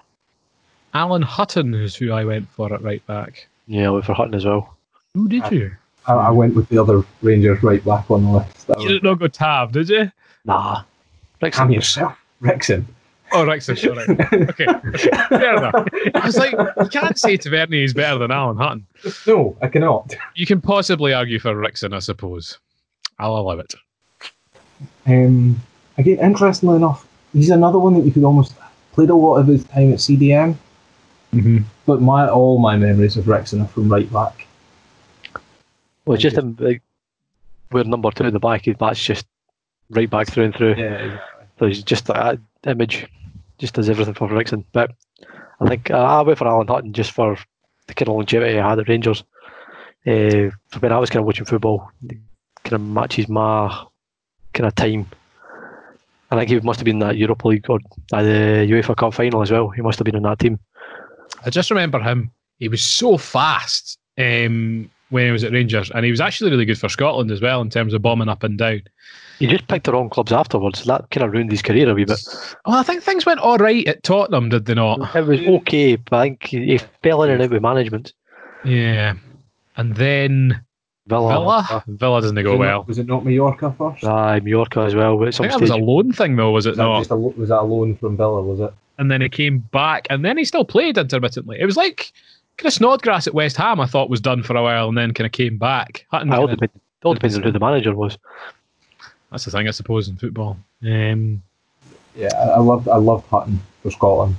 Alan 0.95 1.23
Hutton 1.23 1.75
is 1.75 1.95
who 1.95 2.13
I 2.13 2.25
went 2.25 2.49
for 2.51 2.73
at 2.73 2.83
right 2.83 3.05
back. 3.07 3.47
Yeah, 3.67 3.89
I 3.89 3.91
went 3.91 4.05
for 4.05 4.15
Hutton 4.15 4.35
as 4.35 4.45
well. 4.45 4.77
Who 5.15 5.29
did 5.29 5.51
you? 5.51 5.73
I, 6.07 6.15
I 6.15 6.31
went 6.31 6.55
with 6.55 6.69
the 6.69 6.79
other 6.79 7.05
Rangers 7.23 7.63
right 7.63 7.85
back 7.85 8.11
on 8.11 8.25
the 8.25 8.31
list. 8.31 8.67
You 8.81 8.89
did 8.89 9.03
not 9.03 9.19
go 9.19 9.29
Tab, 9.29 9.73
did 9.73 9.89
you? 9.89 10.11
Nah. 10.45 10.83
Ricksen. 11.41 11.61
I'm 11.61 11.71
yourself. 11.71 12.19
Ricksen. 12.43 12.85
Oh, 13.33 13.45
Ricksen, 13.45 13.79
sorry. 13.79 14.49
okay, 14.49 14.67
okay. 14.67 15.11
Fair 15.29 15.57
enough. 15.57 15.87
I 16.15 16.27
was 16.27 16.37
like, 16.37 16.53
you 16.53 16.89
can't 16.89 17.17
say 17.17 17.37
Tavernier 17.37 17.85
is 17.85 17.95
better 17.95 18.19
than 18.19 18.33
Alan 18.33 18.57
Hutton. 18.57 18.87
No, 19.27 19.57
I 19.63 19.69
cannot. 19.69 20.17
You 20.35 20.47
can 20.47 20.61
possibly 20.61 21.13
argue 21.13 21.39
for 21.39 21.55
Ricksen, 21.55 21.95
I 21.95 22.01
suppose. 22.01 22.59
I'll 23.19 23.37
allow 23.37 23.59
it. 23.59 23.75
Um, 25.07 25.61
again, 26.01 26.19
interestingly 26.19 26.77
enough, 26.77 27.07
he's 27.33 27.51
another 27.51 27.79
one 27.79 27.95
that 27.95 28.05
you 28.05 28.11
could 28.11 28.25
almost 28.25 28.55
played 28.93 29.11
a 29.11 29.15
lot 29.15 29.37
of 29.37 29.47
his 29.47 29.65
time 29.65 29.93
at 29.93 29.99
CDM. 29.99 30.57
Mm-hmm. 31.33 31.59
But 31.87 32.03
my 32.03 32.29
all 32.29 32.59
my 32.59 32.77
memories 32.77 33.17
of 33.17 33.27
Ricksen 33.27 33.63
are 33.63 33.69
from 33.69 33.91
right 33.91 34.11
back. 34.13 34.47
Well, 36.05 36.19
just 36.19 36.37
him, 36.37 36.57
like, 36.59 36.83
we're 37.71 37.85
number 37.85 38.11
two 38.11 38.25
in 38.25 38.33
the 38.33 38.41
back. 38.41 38.65
That's 38.65 39.03
just 39.03 39.27
right 39.91 40.11
back 40.11 40.29
through 40.29 40.45
and 40.45 40.55
through. 40.55 40.75
Yeah, 40.75 40.95
exactly. 40.95 41.47
So 41.59 41.67
he's 41.67 41.83
just 41.83 42.07
that 42.07 42.39
image, 42.67 43.07
just 43.59 43.75
does 43.75 43.89
everything 43.89 44.15
for 44.15 44.29
Ricksen. 44.29 44.65
But 44.73 44.93
I 45.61 45.69
think 45.69 45.91
uh, 45.91 45.99
I 45.99 46.23
went 46.23 46.39
for 46.39 46.49
Alan 46.49 46.67
Hutton 46.67 46.93
just 46.93 47.13
for 47.13 47.37
the 47.87 47.95
kind 47.95 48.09
of 48.09 48.17
longevity 48.17 48.59
I 48.59 48.69
had 48.69 48.79
at 48.79 48.89
Rangers. 48.89 49.23
Uh, 50.07 50.51
when 50.81 50.93
I 50.93 50.99
was 50.99 51.11
kind 51.11 51.21
of 51.21 51.27
watching 51.27 51.45
football, 51.45 51.91
kind 52.09 52.73
of 52.73 52.81
matches 52.81 53.29
my 53.29 53.85
kind 54.53 54.67
of 54.67 54.75
time 54.75 55.07
I 56.31 56.37
think 56.37 56.51
he 56.51 56.61
must 56.61 56.79
have 56.79 56.85
been 56.85 57.01
that 57.01 57.17
Europa 57.17 57.49
League 57.49 57.69
or 57.69 57.81
uh, 58.13 58.23
the 58.23 58.67
UEFA 58.69 58.97
Cup 58.97 59.15
final 59.15 59.43
as 59.43 59.51
well. 59.51 59.69
He 59.71 59.83
must 59.83 59.99
have 59.99 60.05
been 60.05 60.17
in 60.17 60.23
that 60.23 60.39
team. 60.39 60.59
I 61.45 61.51
just 61.51 61.71
remember 61.71 62.01
him. 62.01 62.31
He 62.59 62.69
was 62.69 62.83
so 62.83 63.17
fast 63.17 63.99
um, 64.19 64.91
when 65.09 65.27
he 65.27 65.33
was 65.33 65.43
at 65.43 65.53
Rangers, 65.53 65.91
and 65.91 66.05
he 66.05 66.11
was 66.11 66.21
actually 66.21 66.51
really 66.51 66.65
good 66.65 66.79
for 66.79 66.89
Scotland 66.89 67.31
as 67.31 67.41
well 67.41 67.61
in 67.61 67.71
terms 67.71 67.95
of 67.95 68.03
bombing 68.03 68.29
up 68.29 68.45
and 68.45 68.59
down. 68.59 68.83
He 69.39 69.47
just 69.47 69.67
picked 69.69 69.87
the 69.87 69.93
wrong 69.93 70.11
clubs 70.11 70.33
afterwards. 70.33 70.85
That 70.85 71.11
kind 71.11 71.27
of 71.27 71.33
ruined 71.33 71.51
his 71.51 71.63
career 71.63 71.89
a 71.89 71.95
wee 71.95 72.05
bit. 72.05 72.21
Well, 72.67 72.77
I 72.77 72.83
think 72.83 73.03
things 73.03 73.25
went 73.25 73.41
all 73.41 73.57
right 73.57 73.87
at 73.89 74.03
Tottenham, 74.03 74.51
did 74.51 74.67
they 74.67 74.75
not? 74.75 75.17
It 75.17 75.27
was 75.27 75.41
okay, 75.41 75.97
but 75.97 76.17
I 76.17 76.23
think 76.25 76.45
he 76.45 76.79
fell 77.03 77.23
in 77.23 77.31
and 77.31 77.43
out 77.43 77.51
with 77.51 77.63
management. 77.63 78.13
Yeah, 78.65 79.15
and 79.77 79.97
then 79.97 80.63
Villa. 81.07 81.33
Villa, 81.33 81.85
Villa 81.87 82.21
doesn't 82.21 82.43
go 82.43 82.53
was 82.53 82.59
well. 82.59 82.79
Not, 82.79 82.89
was 82.89 82.99
it 82.99 83.07
not 83.07 83.25
Mallorca 83.25 83.75
first? 83.77 84.05
Aye, 84.05 84.41
Mallorca 84.41 84.81
as 84.81 84.95
well. 84.95 85.19
But 85.19 85.29
I 85.29 85.31
think 85.31 85.53
that 85.53 85.61
was 85.61 85.71
a 85.71 85.77
loan 85.77 86.13
thing, 86.13 86.37
though, 86.37 86.51
was 86.51 86.67
it 86.67 86.71
was 86.71 86.79
not? 86.79 87.09
That 87.09 87.15
a, 87.15 87.19
was 87.19 87.49
that 87.49 87.61
a 87.61 87.63
loan 87.63 87.97
from 87.97 88.17
Villa? 88.17 88.43
Was 88.43 88.61
it? 88.61 88.73
And 88.99 89.11
then 89.11 89.21
he 89.21 89.29
came 89.29 89.59
back, 89.59 90.07
and 90.11 90.25
then 90.25 90.37
he 90.37 90.45
still 90.45 90.65
played 90.65 90.99
intermittently. 90.99 91.59
It 91.59 91.67
was 91.67 91.77
like 91.77 92.13
kind 92.59 92.67
of 92.67 92.73
Snodgrass 92.75 93.27
at 93.27 93.35
West 93.35 93.57
Ham. 93.57 93.81
I 93.81 93.87
thought 93.87 94.11
was 94.11 94.21
done 94.21 94.43
for 94.43 94.57
a 94.57 94.63
while, 94.63 94.89
and 94.89 94.99
then 94.99 95.15
kind 95.15 95.27
of 95.27 95.33
came 95.33 95.57
back. 95.59 96.07
Hutton 96.11 96.33
all, 96.33 96.47
depends, 96.47 96.75
all 97.03 97.15
depends 97.15 97.37
on 97.37 97.43
who 97.43 97.51
the 97.51 97.59
manager 97.59 97.95
was. 97.95 98.19
That's 99.31 99.45
the 99.45 99.51
thing, 99.51 99.69
I 99.69 99.71
suppose, 99.71 100.09
in 100.09 100.17
football. 100.17 100.59
Um, 100.85 101.43
yeah, 102.15 102.35
I 102.35 102.59
loved 102.59 102.89
I 102.89 102.97
loved 102.97 103.27
Hutton 103.29 103.61
for 103.83 103.91
Scotland. 103.91 104.37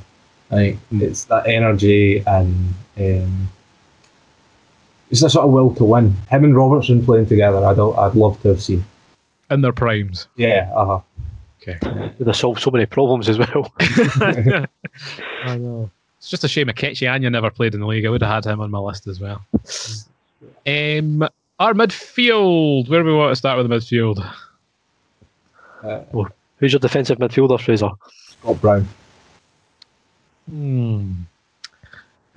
I 0.52 0.56
think 0.56 0.80
it's 0.92 1.24
that 1.26 1.48
energy 1.48 2.24
and 2.28 2.74
um, 2.98 3.50
it's 5.12 5.22
a 5.22 5.30
sort 5.30 5.46
of 5.46 5.52
will 5.52 5.76
to 5.76 5.84
win. 5.84 6.16
Him 6.30 6.44
and 6.46 6.56
Robertson 6.56 7.06
playing 7.06 7.28
together, 7.28 7.58
I'd 7.58 7.80
I'd 7.80 8.16
love 8.16 8.42
to 8.42 8.50
have 8.50 8.62
seen. 8.62 8.84
In 9.50 9.62
their 9.62 9.74
primes. 9.74 10.28
Yeah. 10.38 10.72
Uh 10.74 10.86
huh. 10.86 11.00
Okay. 11.62 12.14
They 12.20 12.34
solved 12.34 12.62
so 12.62 12.72
many 12.72 12.86
problems 12.86 13.30
as 13.30 13.38
well. 13.38 13.72
I 13.80 15.58
know. 15.58 15.92
It's 16.18 16.30
just 16.30 16.44
a 16.44 16.48
shame 16.48 16.68
Ikechi 16.68 17.12
Anya 17.12 17.30
never 17.30 17.52
played 17.52 17.74
in 17.74 17.82
the 17.82 17.86
league. 17.86 18.06
I 18.06 18.10
would 18.10 18.22
have 18.22 18.44
had 18.44 18.52
him 18.52 18.62
on 18.62 18.72
my 18.72 18.80
list 18.80 19.08
as 19.08 19.20
well. 19.20 19.44
Um, 20.66 21.28
our 21.60 21.74
midfield. 21.74 22.90
Where 22.90 23.04
do 23.04 23.10
we 23.10 23.14
want 23.14 23.32
to 23.32 23.36
start 23.36 23.58
with 23.58 23.70
the 23.70 23.76
midfield? 23.76 24.26
Uh, 25.84 26.02
well, 26.12 26.30
who's 26.58 26.72
your 26.72 26.80
defensive 26.80 27.18
midfielder, 27.18 27.60
Fraser? 27.60 27.90
Scott 28.30 28.62
Brown. 28.62 28.88
Hmm. 30.50 31.12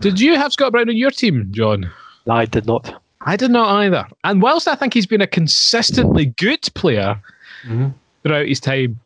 Did 0.01 0.21
you 0.21 0.35
have 0.37 0.53
Scott 0.53 0.73
Brown 0.73 0.89
on 0.89 0.97
your 0.97 1.11
team, 1.11 1.49
John? 1.51 1.91
I 2.29 2.47
did 2.47 2.67
not. 2.67 3.03
I 3.21 3.37
did 3.37 3.51
not 3.51 3.69
either. 3.85 4.07
And 4.23 4.43
whilst 4.43 4.69
I 4.69 4.75
think 4.75 4.95
he's 4.95 5.07
been 5.07 5.21
a 5.21 5.27
consistently 5.27 6.27
good 6.27 6.63
player 6.75 7.21
mm-hmm. 7.65 7.89
throughout 8.23 8.47
his 8.47 8.61
time, 8.61 9.01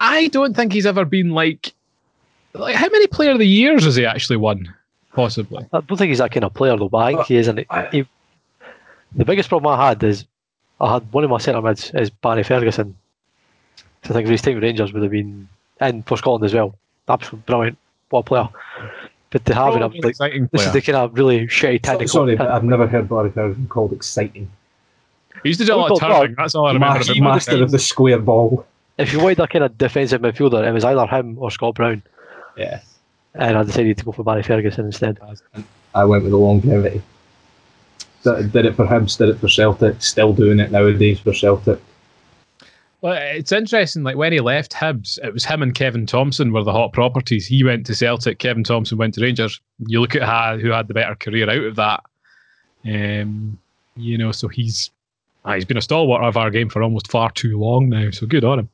I 0.00 0.28
don't 0.28 0.54
think 0.54 0.72
he's 0.72 0.86
ever 0.86 1.04
been 1.04 1.30
like 1.30 1.72
like 2.54 2.74
how 2.74 2.88
many 2.88 3.06
player 3.06 3.30
of 3.30 3.38
the 3.38 3.46
years 3.46 3.84
has 3.84 3.96
he 3.96 4.04
actually 4.04 4.36
won? 4.36 4.72
Possibly. 5.14 5.64
I 5.72 5.80
don't 5.80 5.96
think 5.96 6.08
he's 6.08 6.18
that 6.18 6.32
kind 6.32 6.44
of 6.44 6.54
player 6.54 6.76
though, 6.76 6.88
but 6.88 6.98
I 6.98 7.10
think 7.10 7.20
uh, 7.20 7.24
he 7.24 7.36
isn't. 7.36 7.66
He, 7.90 8.06
the 9.14 9.24
biggest 9.24 9.48
problem 9.48 9.72
I 9.72 9.88
had 9.88 10.02
is 10.02 10.24
I 10.80 10.94
had 10.94 11.12
one 11.12 11.24
of 11.24 11.30
my 11.30 11.38
centre 11.38 11.62
mids 11.62 11.90
is 11.94 12.10
Barry 12.10 12.42
Ferguson. 12.42 12.96
So 14.04 14.10
I 14.10 14.12
think 14.14 14.28
his 14.28 14.42
time 14.42 14.54
with 14.54 14.64
Rangers 14.64 14.92
would 14.92 15.02
have 15.02 15.12
been 15.12 15.48
and 15.80 16.06
for 16.06 16.16
Scotland 16.16 16.44
as 16.44 16.54
well. 16.54 16.74
Absolutely 17.08 17.44
brilliant. 17.46 17.78
What 18.10 18.20
a 18.20 18.22
player. 18.22 18.48
But 19.32 19.46
to 19.46 19.54
have 19.54 19.74
it, 19.74 19.80
like, 19.80 20.04
exciting 20.04 20.48
this 20.52 20.66
is 20.66 20.72
the 20.72 20.82
kind 20.82 20.96
of 20.96 21.14
really 21.14 21.46
shitty 21.46 21.80
technical. 21.82 22.08
Sorry, 22.08 22.36
but 22.36 22.50
I've 22.50 22.64
never 22.64 22.86
heard 22.86 23.08
Barry 23.08 23.30
Ferguson 23.30 23.66
called 23.66 23.92
exciting. 23.92 24.50
He 25.42 25.48
used 25.48 25.60
to 25.60 25.66
do 25.66 25.74
a 25.74 25.76
lot 25.76 25.90
of 25.90 25.98
turning. 25.98 26.34
That's 26.36 26.54
all 26.54 26.66
I 26.66 26.74
remember. 26.74 26.98
Master, 26.98 27.22
master 27.22 27.62
of 27.62 27.70
the 27.70 27.78
square 27.78 28.18
ball. 28.18 28.66
If 28.98 29.10
you 29.12 29.20
wanted 29.20 29.40
a 29.40 29.48
kind 29.48 29.64
of 29.64 29.78
defensive 29.78 30.20
midfielder, 30.20 30.64
it 30.68 30.72
was 30.72 30.84
either 30.84 31.06
him 31.06 31.38
or 31.38 31.50
Scott 31.50 31.74
Brown. 31.74 32.02
Yeah. 32.58 32.82
And 33.34 33.56
I 33.56 33.62
decided 33.62 33.96
to 33.96 34.04
go 34.04 34.12
for 34.12 34.22
Barry 34.22 34.42
Ferguson 34.42 34.84
instead. 34.84 35.18
I 35.94 36.04
went 36.04 36.24
with 36.24 36.32
the 36.32 36.38
longevity. 36.38 37.00
Did 38.24 38.54
it 38.54 38.76
for 38.76 38.86
him, 38.86 39.06
did 39.06 39.30
it 39.30 39.38
for 39.38 39.48
Celtic, 39.48 40.02
still 40.02 40.34
doing 40.34 40.60
it 40.60 40.70
nowadays 40.70 41.20
for 41.20 41.32
Celtic. 41.32 41.80
Well, 43.02 43.14
it's 43.20 43.50
interesting. 43.52 44.04
Like 44.04 44.16
when 44.16 44.32
he 44.32 44.40
left 44.40 44.72
Hibs, 44.72 45.18
it 45.24 45.34
was 45.34 45.44
him 45.44 45.60
and 45.62 45.74
Kevin 45.74 46.06
Thomson 46.06 46.52
were 46.52 46.62
the 46.62 46.72
hot 46.72 46.92
properties. 46.92 47.46
He 47.46 47.64
went 47.64 47.84
to 47.86 47.94
Celtic. 47.96 48.38
Kevin 48.38 48.62
Thomson 48.62 48.96
went 48.96 49.14
to 49.14 49.20
Rangers. 49.20 49.60
You 49.86 50.00
look 50.00 50.14
at 50.14 50.22
how, 50.22 50.56
who 50.56 50.70
had 50.70 50.86
the 50.86 50.94
better 50.94 51.16
career 51.16 51.50
out 51.50 51.64
of 51.64 51.76
that. 51.76 52.04
Um, 52.84 53.58
you 53.96 54.16
know, 54.16 54.30
so 54.30 54.46
he's 54.46 54.90
ah, 55.44 55.54
he's 55.54 55.64
been 55.64 55.76
a 55.76 55.82
stalwart 55.82 56.22
of 56.22 56.36
our 56.36 56.50
game 56.50 56.68
for 56.68 56.82
almost 56.82 57.10
far 57.10 57.30
too 57.32 57.58
long 57.58 57.88
now. 57.88 58.10
So 58.12 58.26
good 58.26 58.44
on 58.44 58.60
him. 58.60 58.68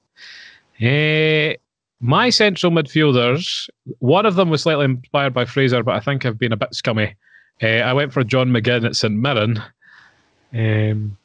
Uh, 0.80 1.56
My 2.00 2.28
central 2.30 2.70
midfielders, 2.70 3.68
one 3.98 4.26
of 4.26 4.34
them 4.36 4.50
was 4.50 4.62
slightly 4.62 4.84
inspired 4.84 5.32
by 5.34 5.46
Fraser, 5.46 5.82
but 5.82 5.94
I 5.96 6.00
think 6.00 6.24
I've 6.26 6.38
been 6.38 6.52
a 6.52 6.56
bit 6.56 6.74
scummy. 6.74 7.16
Uh, 7.62 7.66
I 7.66 7.92
went 7.94 8.12
for 8.12 8.22
John 8.22 8.50
McGinn 8.50 8.84
at 8.84 8.94
St 8.94 9.14
Mirren, 9.14 9.60
um, 10.54 11.16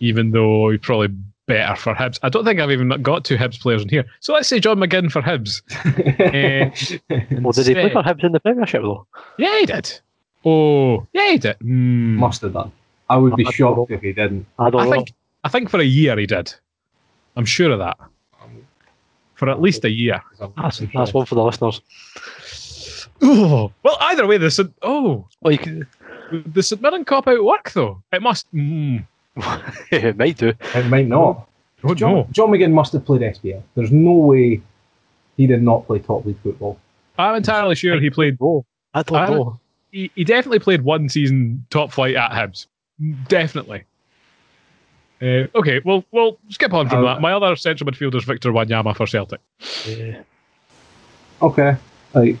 even 0.00 0.30
though 0.32 0.70
he 0.70 0.78
probably 0.78 1.14
better 1.50 1.76
for 1.76 1.94
Hibs. 1.94 2.18
I 2.22 2.28
don't 2.28 2.44
think 2.44 2.60
I've 2.60 2.70
even 2.70 2.88
got 3.02 3.24
two 3.24 3.36
Hibs 3.36 3.60
players 3.60 3.82
in 3.82 3.88
here. 3.88 4.04
So 4.20 4.32
let's 4.32 4.48
say 4.48 4.58
John 4.60 4.78
McGinn 4.78 5.10
for 5.12 5.20
Hibs. 5.22 5.62
Uh, 6.20 6.70
Well, 7.40 7.52
did 7.52 7.66
he 7.66 7.74
play 7.74 7.90
for 7.90 8.02
Hibs 8.02 8.24
in 8.24 8.32
the 8.32 8.40
Premiership 8.40 8.82
though? 8.82 9.06
Yeah, 9.38 9.58
he 9.60 9.66
did. 9.66 10.00
Oh, 10.44 11.06
yeah, 11.12 11.30
he 11.32 11.38
did. 11.38 11.56
Hmm. 11.60 12.16
Must 12.16 12.40
have 12.42 12.52
done. 12.54 12.72
I 13.10 13.16
would 13.16 13.36
be 13.36 13.44
I- 13.44 13.48
I 13.48 13.52
shocked 13.52 13.76
don't- 13.76 13.90
if 13.90 14.00
he 14.02 14.12
didn't. 14.12 14.46
I 14.58 14.70
don't 14.70 14.80
I 14.80 14.84
know. 14.84 14.90
think 14.92 15.12
I 15.44 15.48
think 15.48 15.68
for 15.70 15.78
a 15.80 15.84
year 15.84 16.18
he 16.18 16.26
did. 16.26 16.54
I'm 17.36 17.44
sure 17.44 17.70
of 17.72 17.78
that. 17.80 17.96
For 19.34 19.48
at 19.48 19.60
least 19.62 19.84
a 19.84 19.90
year. 19.90 20.22
That's, 20.56 20.82
that's 20.94 21.14
one 21.14 21.24
for 21.26 21.34
the 21.34 21.42
listeners. 21.42 21.80
Oh, 23.22 23.72
well, 23.82 23.96
either 24.00 24.26
way, 24.26 24.38
the 24.38 24.50
St- 24.50 24.72
oh 24.82 25.26
Well, 25.40 25.52
you 25.52 25.58
can, 25.58 25.86
the 26.46 26.62
St 26.62 26.80
Mirren 26.80 27.04
cop 27.04 27.26
out 27.26 27.42
work 27.44 27.70
though. 27.72 28.02
It 28.12 28.22
must. 28.22 28.46
Mm, 28.54 29.06
it 29.90 30.16
might 30.18 30.36
do. 30.36 30.52
It 30.74 30.86
might 30.86 31.06
not. 31.06 31.46
oh 31.84 31.94
John, 31.94 32.12
no, 32.14 32.28
John 32.32 32.50
McGinn 32.50 32.72
must 32.72 32.92
have 32.92 33.04
played 33.04 33.20
SPL. 33.22 33.62
There's 33.74 33.92
no 33.92 34.12
way 34.12 34.60
he 35.36 35.46
did 35.46 35.62
not 35.62 35.86
play 35.86 35.98
top 35.98 36.24
league 36.26 36.38
football. 36.42 36.78
I'm 37.18 37.34
entirely 37.36 37.74
sure 37.74 38.00
he 38.00 38.10
played. 38.10 38.36
Oh, 38.40 38.64
I 38.94 39.02
don't 39.02 39.30
know. 39.30 39.60
He, 39.92 40.10
he 40.14 40.24
definitely 40.24 40.58
played 40.60 40.82
one 40.82 41.08
season 41.08 41.64
top 41.70 41.92
flight 41.92 42.14
at 42.16 42.30
Hibs. 42.32 42.66
Definitely. 43.28 43.84
Uh, 45.22 45.46
okay, 45.54 45.80
well, 45.84 46.04
we'll 46.12 46.38
skip 46.48 46.72
on 46.72 46.88
from 46.88 47.04
Uh, 47.04 47.14
that. 47.14 47.20
My 47.20 47.32
other 47.32 47.54
central 47.56 47.90
midfielder 47.90 48.14
is 48.16 48.24
Victor 48.24 48.52
Wanyama 48.52 48.96
for 48.96 49.06
Celtic. 49.06 49.40
Yeah. 49.86 50.22
Okay. 51.42 51.76
Like, 52.14 52.36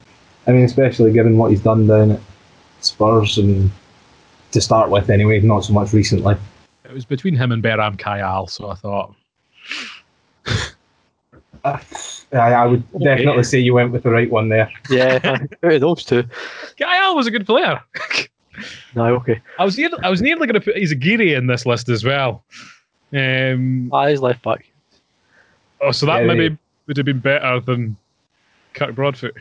I 0.46 0.52
mean, 0.52 0.64
especially 0.64 1.12
given 1.12 1.36
what 1.36 1.50
he's 1.50 1.60
done 1.60 1.86
down 1.86 2.12
at 2.12 2.20
Spurs 2.80 3.36
and 3.36 3.70
to 4.52 4.60
start 4.60 4.88
with, 4.90 5.10
anyway, 5.10 5.40
not 5.40 5.64
so 5.64 5.72
much 5.74 5.92
recently. 5.92 6.36
It 6.90 6.94
was 6.94 7.04
between 7.04 7.36
him 7.36 7.52
and 7.52 7.62
Beram 7.62 7.96
Kayal, 7.96 8.50
so 8.50 8.68
I 8.68 8.74
thought. 8.74 9.14
Uh, 11.62 11.78
I, 12.32 12.36
I 12.52 12.66
would 12.66 12.82
Okay. 12.94 13.04
definitely 13.04 13.44
say 13.44 13.58
you 13.60 13.74
went 13.74 13.92
with 13.92 14.02
the 14.02 14.10
right 14.10 14.30
one 14.30 14.48
there. 14.48 14.70
Yeah, 14.88 15.20
out 15.62 15.72
of 15.74 15.80
those 15.80 16.04
two. 16.04 16.24
Kayal 16.80 17.14
was 17.14 17.26
a 17.26 17.30
good 17.30 17.46
player. 17.46 17.80
No, 18.96 19.14
okay. 19.16 19.40
I 19.58 19.64
was 19.64 19.78
near, 19.78 19.90
I 20.02 20.10
was 20.10 20.20
nearly 20.20 20.46
going 20.48 20.54
to 20.54 20.60
put 20.60 20.74
Izaguirre 20.74 21.36
in 21.36 21.46
this 21.46 21.64
list 21.64 21.88
as 21.88 22.04
well. 22.04 22.42
Um, 23.12 23.88
Ah, 23.92 24.06
he's 24.08 24.20
left 24.20 24.42
back. 24.42 24.66
oh, 25.80 25.92
so 25.92 26.06
that 26.06 26.22
Yeah, 26.22 26.26
maybe 26.26 26.58
would 26.88 26.96
have 26.96 27.06
been 27.06 27.20
better 27.20 27.60
than 27.60 27.96
Kirk 28.74 28.94
Broadfoot. 28.96 29.36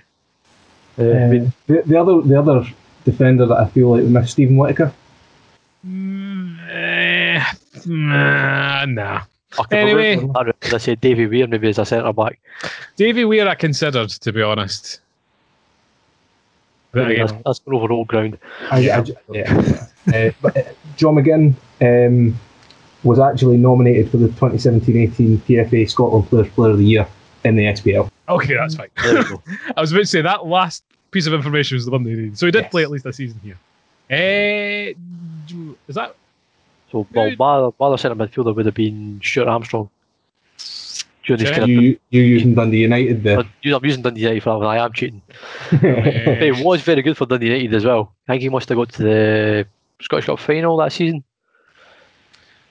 Uh, 0.99 1.03
I 1.03 1.27
mean, 1.27 1.53
the, 1.67 1.81
the 1.85 1.99
other 1.99 2.21
the 2.21 2.37
other 2.39 2.67
defender 3.05 3.45
that 3.45 3.57
I 3.57 3.67
feel 3.69 3.89
like 3.91 4.01
we 4.03 4.09
missed, 4.09 4.31
Steven 4.33 4.57
Whittaker. 4.57 4.93
Mm, 5.87 6.57
nah, 7.87 8.85
nah. 8.85 9.21
fuck, 9.51 9.67
if 9.71 9.73
I 9.73 9.77
Anyway. 9.77 10.17
went 10.17 10.55
I'd 10.73 10.81
said 10.81 11.01
Davy 11.01 11.27
Weir 11.27 11.47
maybe 11.47 11.69
as 11.69 11.79
a 11.79 11.85
centre 11.85 12.13
back. 12.13 12.39
Davy 12.95 13.25
Weir, 13.25 13.47
I 13.47 13.55
considered 13.55 14.09
to 14.09 14.31
be 14.33 14.41
honest. 14.41 14.99
But 16.91 17.03
Maybe 17.07 17.13
again, 17.21 17.27
that's, 17.27 17.59
that's 17.59 17.61
overall 17.67 18.05
ground. 18.05 18.37
I, 18.71 18.79
Yeah. 18.79 18.97
I 18.99 19.01
ju- 19.03 19.15
yeah. 19.31 19.85
uh, 20.13 20.31
but 20.41 20.57
uh, 20.57 20.63
John 20.97 21.15
McGinn 21.15 21.53
um, 21.81 22.39
was 23.03 23.19
actually 23.19 23.57
nominated 23.57 24.09
for 24.09 24.17
the 24.17 24.27
2017-18 24.29 25.37
PFA 25.37 25.87
Scotland 25.89 26.27
Players 26.29 26.49
Player 26.49 26.71
of 26.71 26.77
the 26.79 26.85
Year 26.85 27.07
in 27.43 27.55
the 27.55 27.65
SPL. 27.65 28.09
okay, 28.27 28.55
that's 28.55 28.75
fine. 28.75 28.89
There 29.03 29.15
we 29.19 29.23
go. 29.23 29.41
I 29.77 29.81
was 29.81 29.91
about 29.91 29.99
to 30.01 30.05
say 30.07 30.21
that 30.21 30.45
last 30.47 30.83
piece 31.11 31.27
of 31.27 31.33
information 31.33 31.75
was 31.75 31.85
the 31.85 31.91
one 31.91 32.03
they 32.03 32.09
needed. 32.11 32.37
So 32.39 32.45
he 32.47 32.51
did 32.51 32.63
Yes. 32.63 32.71
play 32.71 32.83
at 32.83 32.89
least 32.91 33.05
a 33.05 33.13
season 33.13 33.39
here. 33.43 33.57
Eh, 34.09 34.93
is 35.87 35.95
that 35.95 36.15
So, 36.91 37.07
well, 37.13 37.29
Good. 37.29 37.39
my, 37.39 37.69
my 37.79 37.87
other 37.87 37.97
centre 37.97 38.15
midfielder 38.15 38.55
would 38.55 38.65
have 38.65 38.75
been 38.75 39.21
Stuart 39.23 39.47
Armstrong. 39.47 39.89
During 41.25 41.39
his 41.41 41.49
Okay. 41.49 41.59
kind 41.59 41.63
of, 41.63 41.69
You 41.69 41.99
you 42.09 42.21
using 42.23 42.55
Dundee 42.55 42.79
United 42.79 43.21
there? 43.23 43.39
I'm 43.39 43.49
using 43.61 44.01
Dundee 44.01 44.21
United 44.21 44.41
for 44.41 44.49
that 44.51 44.65
one. 44.65 44.67
I 44.77 44.83
am 44.83 44.91
cheating. 44.93 45.21
But 45.81 46.41
he 46.43 46.51
was 46.51 46.81
very 46.81 47.01
good 47.03 47.15
for 47.17 47.25
Dundee 47.27 47.47
United 47.47 47.73
as 47.75 47.85
well. 47.85 48.13
I 48.27 48.33
think 48.33 48.41
he 48.41 48.49
must 48.49 48.67
have 48.69 48.77
got 48.77 48.89
to 48.93 49.03
the 49.03 49.67
Scottish 50.01 50.25
Cup 50.25 50.39
final 50.39 50.77
that 50.77 50.91
season. 50.91 51.23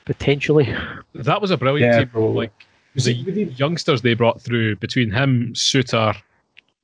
Potentially. 0.05 0.75
that 1.15 1.41
was 1.41 1.51
a 1.51 1.57
brilliant 1.57 1.93
Yeah, 1.93 2.01
team. 2.01 2.09
probably. 2.09 2.37
Like 2.47 2.53
the 2.95 3.13
youngsters 3.57 4.03
they 4.03 4.15
brought 4.15 4.41
through 4.41 4.77
between 4.77 5.11
him, 5.11 5.53
Souttar, 5.55 6.17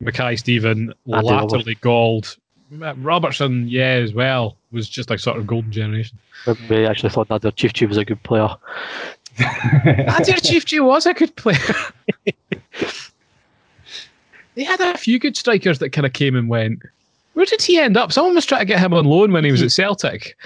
Mackay 0.00 0.36
Stephen, 0.36 0.92
Andy 1.12 1.26
latterly 1.28 1.74
Gauld, 1.80 2.28
Robertson, 2.78 3.68
yeah, 3.68 4.00
as 4.02 4.12
well, 4.12 4.56
was 4.72 4.88
just 4.88 5.10
like 5.10 5.18
sort 5.20 5.38
of 5.38 5.46
golden 5.46 5.72
generation. 5.72 6.18
We 6.68 6.86
actually 6.86 7.10
thought 7.10 7.28
that 7.28 7.56
Chief 7.56 7.72
Chief 7.72 7.88
was 7.88 7.98
a 7.98 8.04
good 8.04 8.22
player. 8.22 8.48
Nadir 9.38 10.36
Çiftçi 10.36 10.80
was 10.84 11.06
a 11.06 11.14
good 11.14 11.34
player. 11.36 11.58
they 14.54 14.62
had 14.64 14.80
a 14.80 14.96
few 14.96 15.18
good 15.18 15.36
strikers 15.36 15.78
that 15.80 15.90
kind 15.90 16.06
of 16.06 16.12
came 16.12 16.36
and 16.36 16.48
went. 16.48 16.80
Where 17.32 17.46
did 17.46 17.60
he 17.62 17.78
end 17.78 17.96
up? 17.96 18.12
Someone 18.12 18.34
was 18.36 18.46
trying 18.46 18.60
to 18.60 18.64
get 18.66 18.78
him 18.78 18.94
on 18.94 19.04
loan 19.06 19.32
when 19.32 19.44
he 19.44 19.50
was 19.50 19.62
at 19.62 19.72
Celtic. 19.72 20.36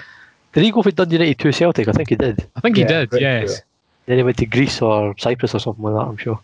Did 0.53 0.63
he 0.63 0.71
go 0.71 0.81
for 0.81 0.89
Dundee 0.89 1.17
United 1.17 1.37
to 1.39 1.51
Celtic? 1.53 1.87
I 1.87 1.91
think 1.91 2.09
he 2.09 2.15
did. 2.15 2.47
I 2.55 2.61
think 2.61 2.77
he 2.77 2.81
Yeah, 2.81 2.87
did, 2.87 3.09
pretty 3.11 3.25
yes. 3.25 3.49
sure. 3.57 3.65
Then 4.07 4.17
he 4.17 4.23
went 4.23 4.37
to 4.37 4.47
Greece 4.47 4.81
or 4.81 5.13
Cyprus 5.19 5.53
or 5.53 5.59
something 5.59 5.83
like 5.83 5.93
that, 5.93 6.09
I'm 6.09 6.17
sure. 6.17 6.39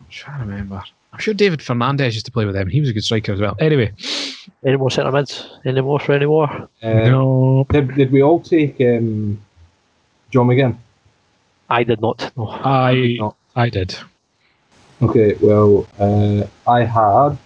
I'm 0.00 0.06
trying 0.08 0.40
to 0.40 0.46
remember. 0.46 0.82
I'm 1.14 1.20
sure 1.20 1.32
David 1.32 1.62
Fernandez 1.62 2.14
used 2.14 2.26
to 2.26 2.32
play 2.32 2.44
with 2.44 2.56
them. 2.56 2.68
He 2.68 2.80
was 2.80 2.90
a 2.90 2.92
good 2.92 3.04
striker 3.04 3.32
as 3.32 3.40
well. 3.40 3.56
Anyway, 3.60 3.92
Any 4.64 4.76
more 4.76 4.90
centre 4.90 5.12
mids? 5.12 5.48
Any 5.64 5.80
more 5.80 6.00
for 6.00 6.12
any 6.12 6.26
more? 6.26 6.50
Uh, 6.82 6.92
no, 6.92 7.66
Did, 7.70 7.94
did 7.94 8.10
we 8.10 8.20
all 8.20 8.40
take 8.40 8.80
um, 8.80 9.40
John 10.32 10.48
McGinn? 10.48 10.76
I 11.70 11.84
did 11.84 12.00
not. 12.00 12.32
No. 12.36 12.48
I 12.48 13.16
No. 13.20 13.36
I 13.54 13.68
did. 13.68 13.96
Okay, 15.02 15.36
well, 15.40 15.86
uh, 16.00 16.42
I 16.68 16.82
had, 16.82 17.38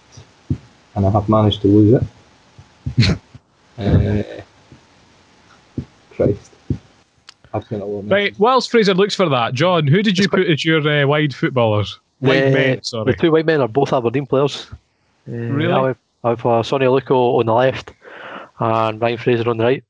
and 0.95 1.05
I 1.05 1.11
have 1.11 1.29
managed 1.29 1.61
to 1.61 1.67
lose 1.67 2.01
it. 2.97 3.17
uh, 3.77 4.41
Christ. 6.15 6.51
I've 7.53 7.65
seen 7.65 7.81
a 7.81 7.85
lot 7.85 7.99
of 7.99 8.09
Right, 8.09 8.39
whilst 8.39 8.71
Fraser 8.71 8.95
looks 8.95 9.13
for 9.13 9.29
that, 9.29 9.53
John, 9.53 9.85
who 9.85 10.01
did 10.01 10.17
you 10.17 10.27
put 10.27 10.47
as 10.47 10.65
your 10.65 10.87
uh, 10.87 11.05
wide 11.05 11.35
footballers? 11.35 11.99
Wide 12.21 12.47
Uh, 12.47 12.49
men, 12.51 12.79
The 13.05 13.15
two 13.19 13.31
white 13.31 13.45
men 13.45 13.61
are 13.61 13.67
both 13.67 13.93
Aberdeen 13.93 14.25
players. 14.25 14.67
Uh, 15.27 15.31
Really? 15.31 15.73
I 15.73 15.87
have, 15.87 15.97
I 16.23 16.27
went 16.29 16.39
for 16.39 16.63
Sonny 16.63 16.85
Aluko 16.85 17.39
on 17.39 17.45
the 17.45 17.53
left 17.53 17.93
and 18.59 19.01
Ryan 19.01 19.17
Fraser 19.17 19.49
on 19.49 19.57
the 19.57 19.63
right. 19.63 19.83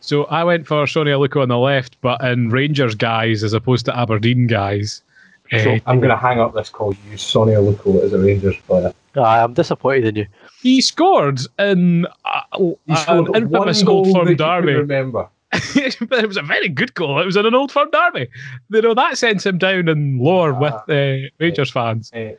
So 0.00 0.24
I 0.24 0.44
went 0.44 0.66
for 0.66 0.86
Sonny 0.86 1.10
Aluko 1.10 1.42
on 1.42 1.48
the 1.48 1.58
left, 1.58 1.96
but 2.02 2.20
in 2.22 2.50
Rangers 2.50 2.94
guys 2.94 3.42
as 3.42 3.52
opposed 3.52 3.84
to 3.86 3.96
Aberdeen 3.98 4.46
guys. 4.46 5.02
So- 5.50 5.72
Uh, 5.72 5.78
I'm 5.86 5.98
going 5.98 6.10
to 6.10 6.16
hang 6.16 6.38
up 6.40 6.54
this 6.54 6.68
call. 6.68 6.94
Use 7.10 7.22
Sonny 7.22 7.52
Aluko 7.52 8.02
as 8.04 8.12
a 8.12 8.18
Rangers 8.18 8.56
player. 8.66 8.92
I 9.16 9.38
am 9.42 9.54
disappointed 9.54 10.04
in 10.06 10.16
you. 10.16 10.26
he 10.62 10.80
scored 10.80 11.40
in 11.58 12.06
uh, 12.24 12.40
He 12.58 12.74
uh, 12.90 12.96
scored 12.96 13.28
an 13.30 13.42
infamous 13.44 13.82
goal 13.82 14.06
Old 14.06 14.14
Firm 14.14 14.24
that 14.26 14.30
you 14.32 14.36
can 14.36 14.60
derby. 14.62 14.74
remember. 14.74 15.28
but 16.08 16.18
it 16.24 16.28
was 16.28 16.36
a 16.36 16.42
very 16.42 16.68
good 16.68 16.92
goal. 16.94 17.18
It 17.20 17.26
was 17.26 17.36
in 17.36 17.46
an 17.46 17.54
Old 17.54 17.72
Firm 17.72 17.90
derby. 17.90 18.28
You 18.70 18.82
know 18.82 18.94
that 18.94 19.16
sends 19.18 19.46
him 19.46 19.58
down 19.58 19.88
in 19.88 20.18
lore 20.18 20.52
with 20.52 20.74
the 20.86 21.26
uh, 21.26 21.28
Rangers 21.38 21.70
fans. 21.70 22.12
Uh, 22.12 22.32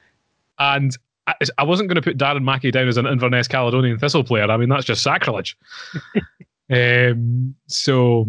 And 0.59 0.95
I, 1.25 1.33
I 1.57 1.63
wasn't 1.63 1.89
going 1.89 1.95
to 1.95 2.01
put 2.01 2.17
Darren 2.17 2.43
Mackie 2.43 2.71
down 2.71 2.87
as 2.87 2.97
an 2.97 3.07
Inverness 3.07 3.47
Caledonian 3.47 3.97
Thistle 3.97 4.23
player. 4.23 4.43
I 4.49 4.57
mean 4.57 4.69
that's 4.69 4.85
just 4.85 5.01
sacrilege. 5.03 5.57
um, 6.69 7.55
so 7.67 8.27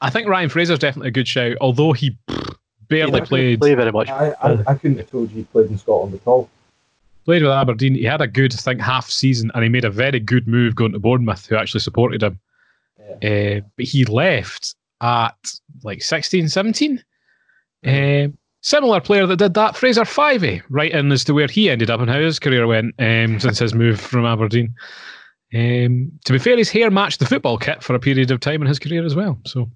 I 0.00 0.10
think 0.10 0.28
Ryan 0.28 0.48
Fraser's 0.48 0.78
definitely 0.78 1.08
a 1.08 1.12
good 1.12 1.28
shout, 1.28 1.56
although 1.60 1.92
he 1.92 2.16
barely 2.88 3.20
He 3.20 3.26
played. 3.26 3.60
play 3.60 3.74
very 3.74 3.92
much. 3.92 4.08
I, 4.10 4.32
I, 4.42 4.58
I 4.66 4.74
couldn't 4.74 4.98
have 4.98 5.10
told 5.10 5.30
you 5.30 5.38
he 5.38 5.44
played 5.44 5.70
in 5.70 5.78
Scotland 5.78 6.14
at 6.14 6.26
all. 6.26 6.48
played 7.24 7.42
with 7.42 7.50
Aberdeen. 7.52 7.94
He 7.94 8.04
had 8.04 8.20
a 8.20 8.26
good, 8.26 8.52
I 8.52 8.56
think, 8.58 8.80
half 8.80 9.08
season, 9.08 9.50
and 9.54 9.62
he 9.62 9.68
made 9.70 9.84
a 9.84 9.90
very 9.90 10.20
good 10.20 10.46
move 10.46 10.74
going 10.74 10.92
to 10.92 10.98
Bournemouth, 10.98 11.46
who 11.46 11.56
actually 11.56 11.80
supported 11.80 12.22
him. 12.22 12.38
Uh, 13.22 13.60
but 13.76 13.86
he 13.86 14.04
left 14.04 14.74
at 15.00 15.36
like 15.82 16.02
16, 16.02 16.48
17. 16.48 17.02
Um, 17.86 18.38
similar 18.62 19.00
player 19.00 19.26
that 19.26 19.36
did 19.36 19.54
that, 19.54 19.76
Fraser 19.76 20.02
Fyvie, 20.02 20.62
right 20.70 20.92
in 20.92 21.12
as 21.12 21.24
to 21.24 21.34
where 21.34 21.48
he 21.48 21.70
ended 21.70 21.90
up 21.90 22.00
and 22.00 22.10
how 22.10 22.20
his 22.20 22.38
career 22.38 22.66
went 22.66 22.94
um, 22.98 23.38
since 23.40 23.58
his 23.58 23.74
move 23.74 24.00
from 24.00 24.24
Aberdeen. 24.24 24.74
Um, 25.54 26.10
to 26.24 26.32
be 26.32 26.38
fair, 26.38 26.56
his 26.56 26.70
hair 26.70 26.90
matched 26.90 27.20
the 27.20 27.26
football 27.26 27.58
kit 27.58 27.82
for 27.82 27.94
a 27.94 28.00
period 28.00 28.30
of 28.30 28.40
time 28.40 28.62
in 28.62 28.68
his 28.68 28.78
career 28.78 29.04
as 29.04 29.14
well. 29.14 29.38
So 29.46 29.70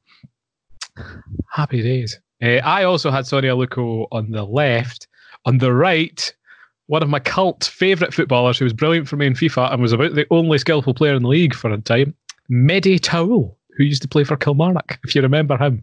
happy 1.52 1.82
days. 1.82 2.18
Uh, 2.42 2.60
I 2.64 2.84
also 2.84 3.10
had 3.10 3.26
Sonny 3.26 3.48
Aluko 3.48 4.08
on 4.10 4.30
the 4.30 4.44
left. 4.44 5.06
On 5.44 5.58
the 5.58 5.72
right, 5.72 6.34
one 6.86 7.02
of 7.02 7.08
my 7.08 7.20
cult 7.20 7.64
favourite 7.64 8.12
footballers 8.12 8.58
who 8.58 8.64
was 8.64 8.72
brilliant 8.72 9.08
for 9.08 9.16
me 9.16 9.26
in 9.26 9.34
FIFA 9.34 9.72
and 9.72 9.82
was 9.82 9.92
about 9.92 10.14
the 10.14 10.26
only 10.30 10.58
skillful 10.58 10.94
player 10.94 11.14
in 11.14 11.22
the 11.22 11.28
league 11.28 11.54
for 11.54 11.70
a 11.70 11.78
time, 11.78 12.14
Mehdi 12.50 12.98
Taouil, 12.98 13.54
who 13.76 13.84
used 13.84 14.02
to 14.02 14.08
play 14.08 14.24
for 14.24 14.36
Kilmarnock, 14.36 14.98
if 15.04 15.14
you 15.14 15.22
remember 15.22 15.56
him. 15.56 15.82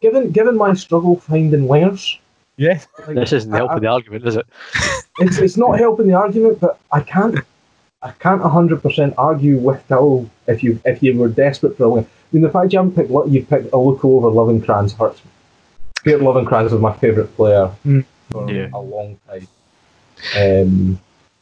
given 0.00 0.30
given 0.32 0.56
my 0.56 0.74
struggle 0.74 1.16
finding 1.20 1.66
wingers, 1.68 2.18
Yeah. 2.56 2.80
like, 3.06 3.16
This 3.16 3.32
isn't 3.32 3.52
helping 3.52 3.76
I- 3.76 3.80
the 3.80 3.86
argument, 3.86 4.26
is 4.26 4.36
it? 4.36 4.46
it's 5.20 5.38
it's 5.38 5.56
not 5.56 5.78
helping 5.78 6.08
the 6.08 6.14
argument, 6.14 6.60
but 6.60 6.78
I 6.92 7.00
can't 7.00 7.38
I 8.02 8.10
can't 8.12 8.42
hundred 8.42 8.82
percent 8.82 9.14
argue 9.18 9.58
with 9.58 9.86
Till 9.88 10.28
if 10.46 10.62
you 10.62 10.80
if 10.84 11.02
you 11.02 11.16
were 11.18 11.28
desperate 11.28 11.76
for 11.76 11.84
a 11.84 11.88
win. 11.90 12.04
I 12.04 12.08
mean, 12.32 12.42
the 12.42 12.50
fact 12.50 12.72
you 12.72 12.78
haven't 12.78 12.94
picked 12.96 13.10
Lu- 13.10 13.28
you 13.28 13.44
picked 13.44 13.72
a 13.72 13.76
look 13.76 14.04
over 14.04 14.28
Loving 14.28 14.60
Lovenkrands 14.60 14.96
hurts 14.96 15.24
me. 15.24 15.30
Peter 16.04 16.18
Lovenkrands 16.18 16.70
was 16.72 16.80
my 16.80 16.92
favourite 16.94 17.34
player 17.36 17.70
Mm. 17.86 18.04
for 18.30 18.50
Yeah. 18.50 18.68
a 18.72 18.80
long 18.80 19.18
time. 19.28 19.46
Um, 20.36 20.98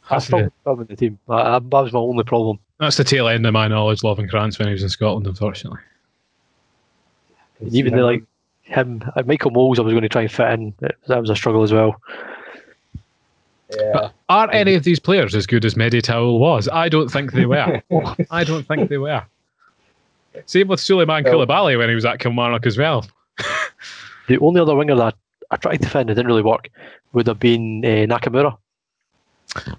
I 0.09 0.15
That's 0.15 0.25
still 0.25 0.39
the, 0.39 0.51
him 0.71 0.81
in 0.81 0.87
the 0.87 0.95
team. 0.95 1.19
I, 1.29 1.55
I, 1.55 1.59
that 1.59 1.71
was 1.71 1.93
my 1.93 1.99
only 1.99 2.23
problem. 2.23 2.59
That's 2.79 2.97
the 2.97 3.03
tail 3.03 3.27
end 3.27 3.45
of 3.45 3.53
my 3.53 3.67
knowledge, 3.67 4.01
Lovenkrands, 4.01 4.57
when 4.57 4.67
he 4.67 4.71
was 4.73 4.83
in 4.83 4.89
Scotland, 4.89 5.27
unfortunately. 5.27 5.79
And 7.59 7.73
even 7.75 7.95
the, 7.95 8.03
like 8.03 8.23
him, 8.61 9.03
uh, 9.15 9.23
Michael 9.25 9.51
Mols, 9.51 9.79
I 9.79 9.81
was 9.81 9.91
going 9.91 10.03
to 10.03 10.09
try 10.09 10.21
and 10.21 10.31
fit 10.31 10.49
in. 10.51 10.73
That 10.79 10.95
that 11.07 11.19
was 11.19 11.29
a 11.29 11.35
struggle 11.35 11.61
as 11.63 11.73
well. 11.73 12.01
yeah, 13.75 13.91
But 13.93 14.13
are 14.29 14.49
any 14.51 14.75
of 14.75 14.83
these 14.83 14.99
players 14.99 15.35
as 15.35 15.45
good 15.45 15.65
as 15.65 15.75
Mehdi 15.75 16.01
Taouil 16.01 16.39
was? 16.39 16.69
I 16.69 16.87
don't 16.87 17.09
think 17.09 17.33
they 17.33 17.45
were. 17.45 17.81
I 18.31 18.43
don't 18.45 18.65
think 18.67 18.89
they 18.89 18.97
were. 18.97 19.23
Same 20.45 20.69
with 20.69 20.79
Souleymane 20.79 21.25
Well- 21.25 21.45
Coulibaly 21.45 21.77
when 21.77 21.89
he 21.89 21.95
was 21.95 22.05
at 22.05 22.19
Kilmarnock 22.19 22.65
as 22.65 22.77
well. 22.77 23.05
The 24.27 24.37
only 24.41 24.61
other 24.61 24.75
winger 24.75 24.93
that 24.95 25.15
I 25.49 25.57
tried 25.57 25.81
to 25.81 25.89
find 25.89 26.07
in, 26.07 26.11
it 26.11 26.15
didn't 26.15 26.27
really 26.27 26.43
work, 26.43 26.69
would 27.13 27.25
have 27.25 27.39
been 27.39 27.83
uh, 27.83 28.05
Nakamura. 28.05 28.55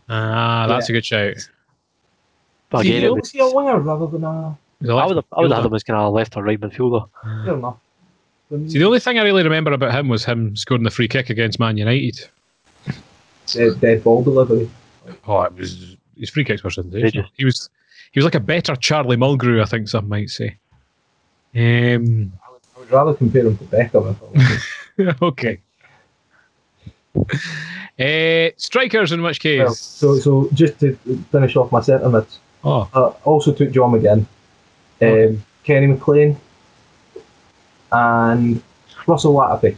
Ah, 0.09 0.67
that's 0.69 0.89
a 0.89 0.93
good 0.93 1.07
shout. 1.07 1.37
But 2.71 2.83
See, 2.83 2.91
again, 2.91 3.03
you 3.03 3.09
it 3.09 3.21
was, 3.21 3.31
see 3.31 3.39
a 3.41 3.51
winger 3.51 3.79
rather 3.81 4.07
than 4.07 4.25
a 4.25 4.57
was 4.81 4.89
a 4.89 4.93
I 4.93 4.95
left 4.95 5.09
would 5.09 5.17
have, 5.17 5.25
I 5.33 5.41
would 5.41 5.51
have 5.51 5.57
had 5.57 5.63
fielder. 5.63 5.69
him 5.69 5.75
as 5.75 5.83
kind 5.83 5.99
of 5.99 6.13
left 6.13 6.37
or 6.37 6.43
right 6.45 6.61
midfielder. 6.61 7.09
fair 7.45 7.55
enough. 7.55 7.77
See, 8.69 8.79
the 8.79 8.85
only 8.85 8.99
thing 9.01 9.19
I 9.19 9.23
really 9.23 9.43
remember 9.45 9.73
about 9.73 9.95
him 9.95 10.09
was 10.09 10.25
him 10.25 10.57
scoring 10.57 10.83
the 10.83 10.91
free 10.91 11.07
kick 11.09 11.31
against 11.31 11.61
Man 11.61 11.77
United. 11.77 12.29
dead, 13.47 13.81
dead 13.81 14.03
ball 14.05 14.23
delivery. 14.25 14.69
Oh, 15.27 15.43
it 15.43 15.55
was 15.55 15.97
his 16.19 16.31
free 16.31 16.45
kicks 16.45 16.63
were 16.65 16.71
sensational. 16.71 17.27
He 17.37 17.45
was 17.45 17.71
he 18.13 18.19
was 18.19 18.25
like 18.25 18.35
a 18.35 18.41
better 18.41 18.75
Charlie 18.77 19.17
Mulgrew, 19.17 19.63
I 19.63 19.67
think 19.67 19.89
some 19.89 20.09
might 20.09 20.31
say. 20.31 20.57
Um, 21.55 22.33
I 22.77 22.79
would 22.79 22.91
rather 22.91 23.15
compare 23.15 23.47
him 23.47 23.57
to 23.59 23.65
Beckham. 23.65 24.11
If 24.11 24.23
I 24.99 25.07
was. 25.09 25.15
okay. 25.23 25.59
Uh, 27.99 28.51
strikers, 28.57 29.13
in 29.13 29.23
which 29.23 29.41
case. 29.41 29.59
well, 29.59 29.75
so 29.75 30.19
so 30.19 30.49
just 30.55 30.79
to 30.81 30.95
finish 31.31 31.57
off 31.57 31.71
my 31.73 31.81
sentiments, 31.81 32.39
oh, 32.65 32.89
uh, 32.95 33.13
also 33.25 33.53
took 33.53 33.71
John 33.71 33.93
McGinn, 33.93 34.19
um, 34.19 34.27
Okay. 35.03 35.39
Kenny 35.65 35.87
McLean, 35.89 36.37
and 37.93 38.63
Russell 39.07 39.35
Latapy. 39.35 39.77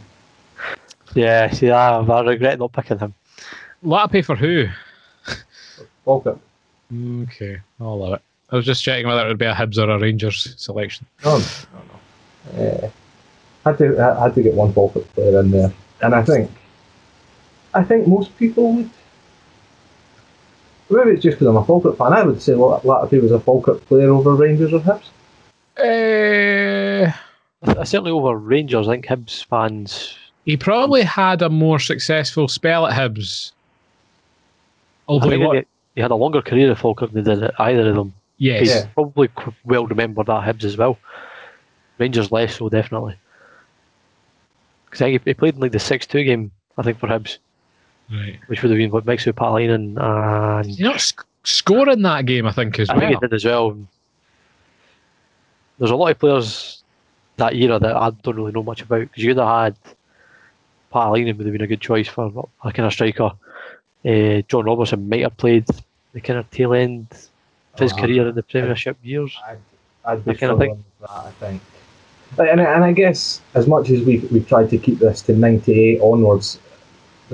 Yeah, 1.15 1.51
see, 1.51 1.69
I, 1.69 1.99
I 1.99 2.21
regret 2.21 2.59
not 2.59 2.71
picking 2.73 2.99
him. 2.99 3.13
Latapy 3.83 4.23
for 4.25 4.35
who? 4.35 4.67
Falkirk. 6.05 6.39
Okay, 6.93 7.59
I'll 7.79 7.97
love 7.99 8.13
it. 8.13 8.21
I 8.51 8.55
was 8.55 8.65
just 8.65 8.83
checking 8.83 9.07
whether 9.07 9.25
it 9.25 9.27
would 9.27 9.37
be 9.37 9.45
a 9.45 9.53
Hibs 9.53 9.77
or 9.77 9.89
a 9.89 9.99
Rangers 9.99 10.55
selection. 10.57 11.07
No, 11.25 11.39
no, 11.39 11.43
no. 12.57 12.63
Uh, 12.63 12.89
had 13.65 13.77
to 13.77 13.99
I 13.99 14.23
had 14.25 14.35
to 14.35 14.43
get 14.43 14.53
one 14.53 14.73
Falkirk 14.73 15.07
player 15.13 15.39
in 15.39 15.51
there, 15.51 15.73
and 16.01 16.13
I 16.13 16.21
think 16.23 16.51
I 17.73 17.83
think 17.83 18.07
most 18.07 18.37
people 18.37 18.73
would. 18.73 18.89
Maybe 20.89 21.11
it's 21.11 21.23
just 21.23 21.35
because 21.39 21.47
I'm 21.47 21.55
a 21.57 21.65
Falkirk 21.65 21.97
fan. 21.97 22.13
I 22.13 22.23
would 22.23 22.41
say 22.41 22.53
Lat- 22.55 22.83
Latapy 22.83 23.21
was 23.21 23.31
a 23.31 23.39
Falkirk 23.39 23.85
player 23.85 24.09
over 24.11 24.35
Rangers 24.35 24.73
or 24.73 24.79
Hibs. 24.81 25.09
Uh, 25.77 27.11
I- 27.63 27.83
Certainly 27.83 28.11
over 28.11 28.35
Rangers, 28.37 28.87
I 28.87 28.93
think 28.93 29.05
Hibs 29.07 29.45
fans. 29.45 30.17
he 30.45 30.57
probably 30.57 31.01
had 31.03 31.41
a 31.41 31.49
more 31.49 31.79
successful 31.79 32.47
spell 32.47 32.85
at 32.87 32.93
Hibs. 32.93 33.51
Although 35.07 35.29
he, 35.29 35.37
think 35.37 35.53
he, 35.55 35.61
he 35.95 36.01
had 36.01 36.11
a 36.11 36.15
longer 36.15 36.41
career 36.41 36.71
at 36.71 36.77
Falkirk 36.77 37.11
than 37.11 37.23
did 37.23 37.51
either 37.59 37.89
of 37.89 37.95
them. 37.95 38.13
yes, 38.37 38.59
He's 38.61 38.69
Yeah. 38.75 38.85
probably 38.93 39.29
well 39.65 39.85
remembered 39.87 40.29
at 40.29 40.43
Hibs 40.43 40.63
as 40.63 40.77
well. 40.77 40.97
Rangers 41.97 42.31
less 42.31 42.57
so, 42.57 42.69
definitely. 42.69 43.15
Because 44.85 45.01
I 45.01 45.05
think 45.05 45.23
he 45.23 45.29
he 45.31 45.33
played 45.33 45.55
in 45.55 45.61
like 45.61 45.71
the 45.71 45.79
6 45.79 46.05
2 46.05 46.23
game, 46.23 46.51
I 46.77 46.83
think, 46.83 46.99
for 46.99 47.07
Hibs, 47.07 47.37
right. 48.11 48.39
which 48.47 48.61
would 48.61 48.71
have 48.71 48.77
been 48.77 48.91
what 48.91 49.05
makes 49.05 49.25
Mixu 49.25 49.33
Paatelainen 49.33 49.97
and. 49.97 50.77
You 50.77 50.85
know, 50.85 50.97
sc- 50.97 51.25
scoring 51.43 52.01
that 52.03 52.25
game, 52.25 52.45
I 52.47 52.51
think 52.51 52.79
as 52.79 52.89
I 52.89 52.93
well. 52.93 53.01
think 53.01 53.13
he 53.21 53.27
did 53.27 53.33
as 53.33 53.45
well. 53.45 53.77
There's 55.79 55.91
a 55.91 55.95
lot 55.95 56.11
of 56.11 56.19
players 56.19 56.83
that 57.37 57.55
era 57.55 57.79
that 57.79 57.95
I 57.95 58.11
don't 58.11 58.35
really 58.35 58.51
know 58.51 58.63
much 58.63 58.81
about 58.81 59.01
because 59.01 59.23
you'd 59.23 59.37
have 59.37 59.47
had 59.47 59.75
Paatelainen 60.93 61.35
would 61.37 61.45
have 61.45 61.53
been 61.53 61.61
a 61.61 61.67
good 61.67 61.81
choice 61.81 62.07
for 62.07 62.47
a 62.63 62.71
kind 62.71 62.85
of 62.85 62.93
striker. 62.93 63.31
Uh, 64.05 64.41
John 64.47 64.65
Robertson 64.65 65.07
might 65.09 65.21
have 65.21 65.35
played 65.37 65.65
the 66.13 66.21
kind 66.21 66.37
of 66.39 66.49
tail 66.51 66.73
end 66.73 67.07
of 67.73 67.79
his 67.79 67.93
Oh, 67.93 67.97
career 67.97 68.27
in 68.27 68.35
the 68.35 68.43
Premiership 68.43 68.97
years. 69.01 69.35
I'd, 69.47 69.57
I'd 70.05 70.23
be 70.25 70.31
That 70.33 70.39
kind 70.39 70.51
of 70.51 70.57
struggling 70.59 70.83
with 70.99 71.09
that, 71.09 71.25
I 71.25 71.31
think. 71.31 71.61
And, 72.37 72.61
and 72.61 72.83
I 72.83 72.91
guess, 72.93 73.41
as 73.55 73.67
much 73.67 73.89
as 73.89 74.01
we've, 74.01 74.29
we've 74.31 74.47
tried 74.47 74.69
to 74.71 74.77
keep 74.77 74.99
this 74.99 75.21
to 75.23 75.33
98 75.35 75.99
onwards, 76.01 76.59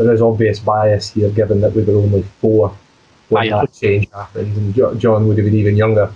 there 0.05 0.13
is 0.13 0.21
obvious 0.21 0.59
bias 0.59 1.09
here 1.11 1.29
given 1.31 1.61
that 1.61 1.73
we 1.73 1.83
were 1.83 1.95
only 1.95 2.23
four 2.41 2.75
when 3.29 3.43
Aye, 3.43 3.55
aye. 3.55 3.61
that 3.65 3.73
change 3.73 4.09
happened, 4.11 4.55
and 4.57 4.73
Jo- 4.73 4.95
John 4.95 5.27
would 5.27 5.37
have 5.37 5.45
been 5.45 5.55
even 5.55 5.75
younger. 5.75 6.11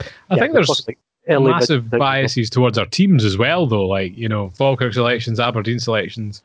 I 0.00 0.04
Yeah, 0.34 0.40
think 0.40 0.52
there's 0.52 0.66
talking 0.66 0.96
like 1.28 1.40
massive 1.42 1.90
mid- 1.90 1.98
biases 1.98 2.50
towards 2.50 2.76
our 2.78 2.86
teams 2.86 3.24
as 3.24 3.38
well, 3.38 3.66
though. 3.66 3.86
Like, 3.86 4.16
you 4.16 4.28
know, 4.28 4.50
Falkirk 4.50 4.92
selections, 4.94 5.40
Aberdeen 5.40 5.78
selections. 5.78 6.42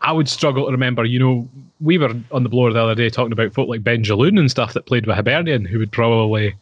I 0.00 0.12
would 0.12 0.28
struggle 0.28 0.66
to 0.66 0.72
remember, 0.72 1.04
you 1.04 1.18
know, 1.18 1.48
we 1.80 1.98
were 1.98 2.14
on 2.30 2.42
the 2.42 2.48
blower 2.48 2.72
the 2.72 2.82
other 2.82 2.94
day 2.94 3.08
talking 3.10 3.32
about 3.32 3.52
folk 3.54 3.68
like 3.68 3.82
Benjelloun 3.82 4.38
and 4.38 4.50
stuff 4.50 4.72
that 4.74 4.86
played 4.86 5.06
with 5.06 5.16
Hibernian, 5.16 5.64
who 5.64 5.78
would 5.78 5.92
probably 5.92 6.54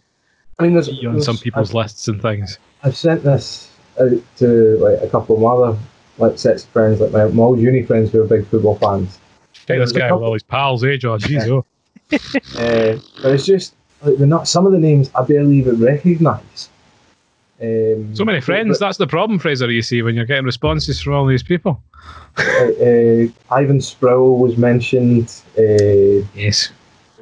I 0.58 0.62
mean, 0.64 0.72
there's, 0.74 0.88
be 0.88 1.06
on 1.06 1.14
there's- 1.14 1.26
some 1.26 1.38
people's 1.38 1.70
I've, 1.70 1.74
lists 1.74 2.08
and 2.08 2.20
things. 2.22 2.58
I've 2.82 2.96
sent 2.96 3.22
this 3.24 3.70
out 4.00 4.10
to 4.38 4.46
like 4.78 5.00
a 5.02 5.08
couple 5.08 5.36
of 5.36 5.42
my 5.42 5.50
other 5.50 5.78
like 6.18 6.38
sets 6.38 6.64
of 6.64 6.70
friends, 6.70 7.00
like 7.00 7.10
my, 7.12 7.24
my 7.26 7.42
old 7.42 7.60
uni 7.60 7.82
friends 7.82 8.10
who 8.12 8.22
are 8.22 8.26
big 8.26 8.46
football 8.46 8.76
fans. 8.78 9.18
Take 9.66 9.78
this 9.78 9.92
guy 9.92 10.12
with 10.12 10.22
all 10.22 10.32
his 10.32 10.42
pals, 10.42 10.84
eh, 10.84 10.96
John? 10.96 11.18
Jeez, 11.20 11.48
oh. 11.48 11.64
Uh, 12.12 12.98
but 13.22 13.32
it's 13.32 13.46
just 13.46 13.74
like 14.02 14.18
the 14.18 14.26
not 14.26 14.46
some 14.46 14.66
of 14.66 14.72
the 14.72 14.78
names 14.78 15.10
I 15.14 15.22
barely 15.24 15.56
even 15.56 15.80
recognise. 15.80 16.68
Um, 17.62 18.14
So 18.14 18.24
many 18.24 18.40
friends. 18.40 18.78
That's 18.78 18.98
the 18.98 19.06
problem, 19.06 19.38
Fraser, 19.38 19.70
you 19.70 19.82
see, 19.82 20.02
when 20.02 20.14
you're 20.14 20.26
getting 20.26 20.44
responses 20.44 21.00
from 21.00 21.14
all 21.14 21.26
these 21.26 21.42
people. 21.42 21.80
uh, 22.36 22.42
uh, 22.42 23.26
Ivan 23.50 23.80
Sproule 23.80 24.38
was 24.38 24.56
mentioned. 24.56 25.32
Uh, 25.58 26.26
Yes. 26.34 26.70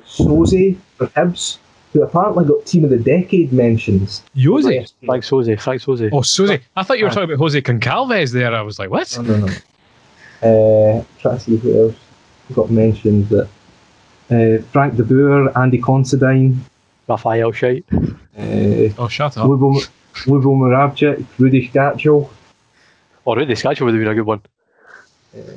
Sauzée 0.07 0.77
for 0.97 1.07
Hibs, 1.09 1.59
who 1.93 2.03
apparently 2.03 2.45
got 2.45 2.67
Team 2.67 2.85
of 2.85 2.91
the 2.91 2.99
Decade 2.99 3.53
mentions. 3.53 4.23
Josie. 4.37 4.87
Franck 5.07 5.25
Sauzée, 5.25 5.59
Franck 5.61 5.81
Sauzée. 5.81 6.11
Oh, 6.13 6.23
Susie. 6.23 6.59
I 6.77 6.83
thought 6.83 6.99
you 6.99 7.05
were 7.05 7.11
talking 7.11 7.25
about 7.25 7.39
Jose 7.39 7.61
Gonçalves 7.63 8.33
there. 8.33 8.55
I 8.55 8.61
was 8.63 8.79
like, 8.79 8.91
what? 8.91 9.17
No, 9.19 9.37
no, 9.37 9.47
no. 9.47 9.53
Uh, 10.43 11.05
try 11.21 11.35
to 11.35 11.41
see 11.41 11.57
who 11.57 11.85
else 11.89 11.95
got 12.55 12.71
mentioned. 12.71 13.29
That 13.29 13.49
uh, 14.31 14.63
Frank 14.73 14.97
de 14.97 15.03
Boer, 15.05 15.57
Andy 15.59 15.79
Considine, 15.79 16.65
Rafael 17.09 17.53
Scheidt. 17.53 17.85
uh, 17.93 18.95
Oh, 19.03 19.09
shut 19.09 19.37
up. 19.37 19.47
Lubo, 19.47 19.75
Lubo 20.27 20.57
Moravcik, 20.57 21.25
Rudi 21.39 21.69
Skácel. 21.69 22.29
Or 23.25 23.37
Rudi 23.37 23.55
Skácel 23.55 23.83
would 23.83 23.95
have 23.95 24.01
been 24.03 24.09
a 24.11 24.15
good 24.15 24.27
one. 24.27 24.41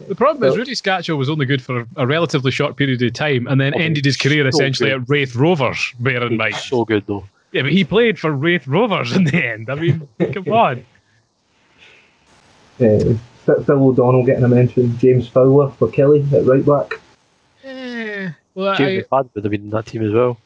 The 0.08 0.16
problem 0.16 0.44
is 0.44 0.52
Well- 0.52 0.60
Rudi 0.60 0.72
Skácel 0.74 1.18
was 1.18 1.30
only 1.30 1.46
good 1.46 1.62
for 1.62 1.86
a 1.98 2.08
relatively 2.08 2.52
short 2.52 2.76
period 2.78 3.02
of 3.02 3.14
time 3.14 3.48
and 3.48 3.60
then 3.60 3.74
Oh, 3.76 3.80
ended 3.80 4.06
his 4.06 4.16
career 4.18 4.44
so 4.44 4.48
essentially 4.58 4.90
good. 4.92 5.02
at 5.02 5.10
Raith 5.10 5.36
Rovers, 5.36 5.94
bear 6.00 6.24
in 6.24 6.38
mind. 6.38 6.56
So 6.56 6.86
good 6.86 7.06
though. 7.08 7.26
Yeah, 7.52 7.64
but 7.64 7.72
he 7.72 7.84
played 7.84 8.18
for 8.20 8.32
Raith 8.32 8.68
Rovers 8.68 9.14
in 9.16 9.24
the 9.26 9.46
end. 9.46 9.70
I 9.70 9.76
mean, 9.76 10.08
come 10.34 10.48
on. 10.54 10.86
Uh, 12.80 13.14
Phil 13.46 13.64
Phil 13.64 13.84
O'Donnell 13.90 14.26
getting 14.26 14.44
a 14.44 14.48
mention. 14.48 14.98
James 14.98 15.28
Fowler 15.28 15.70
for 15.72 15.88
Killie 15.90 16.32
at 16.34 16.46
right 16.46 16.66
back. 16.66 17.00
Eh, 17.64 18.30
well, 18.54 18.76
James 18.76 19.06
I, 19.12 19.16
McFadden 19.16 19.30
would 19.36 19.44
have 19.44 19.52
been 19.52 19.62
in 19.62 19.70
that 19.72 19.86
team 19.86 20.06
as 20.06 20.14
well. 20.14 20.38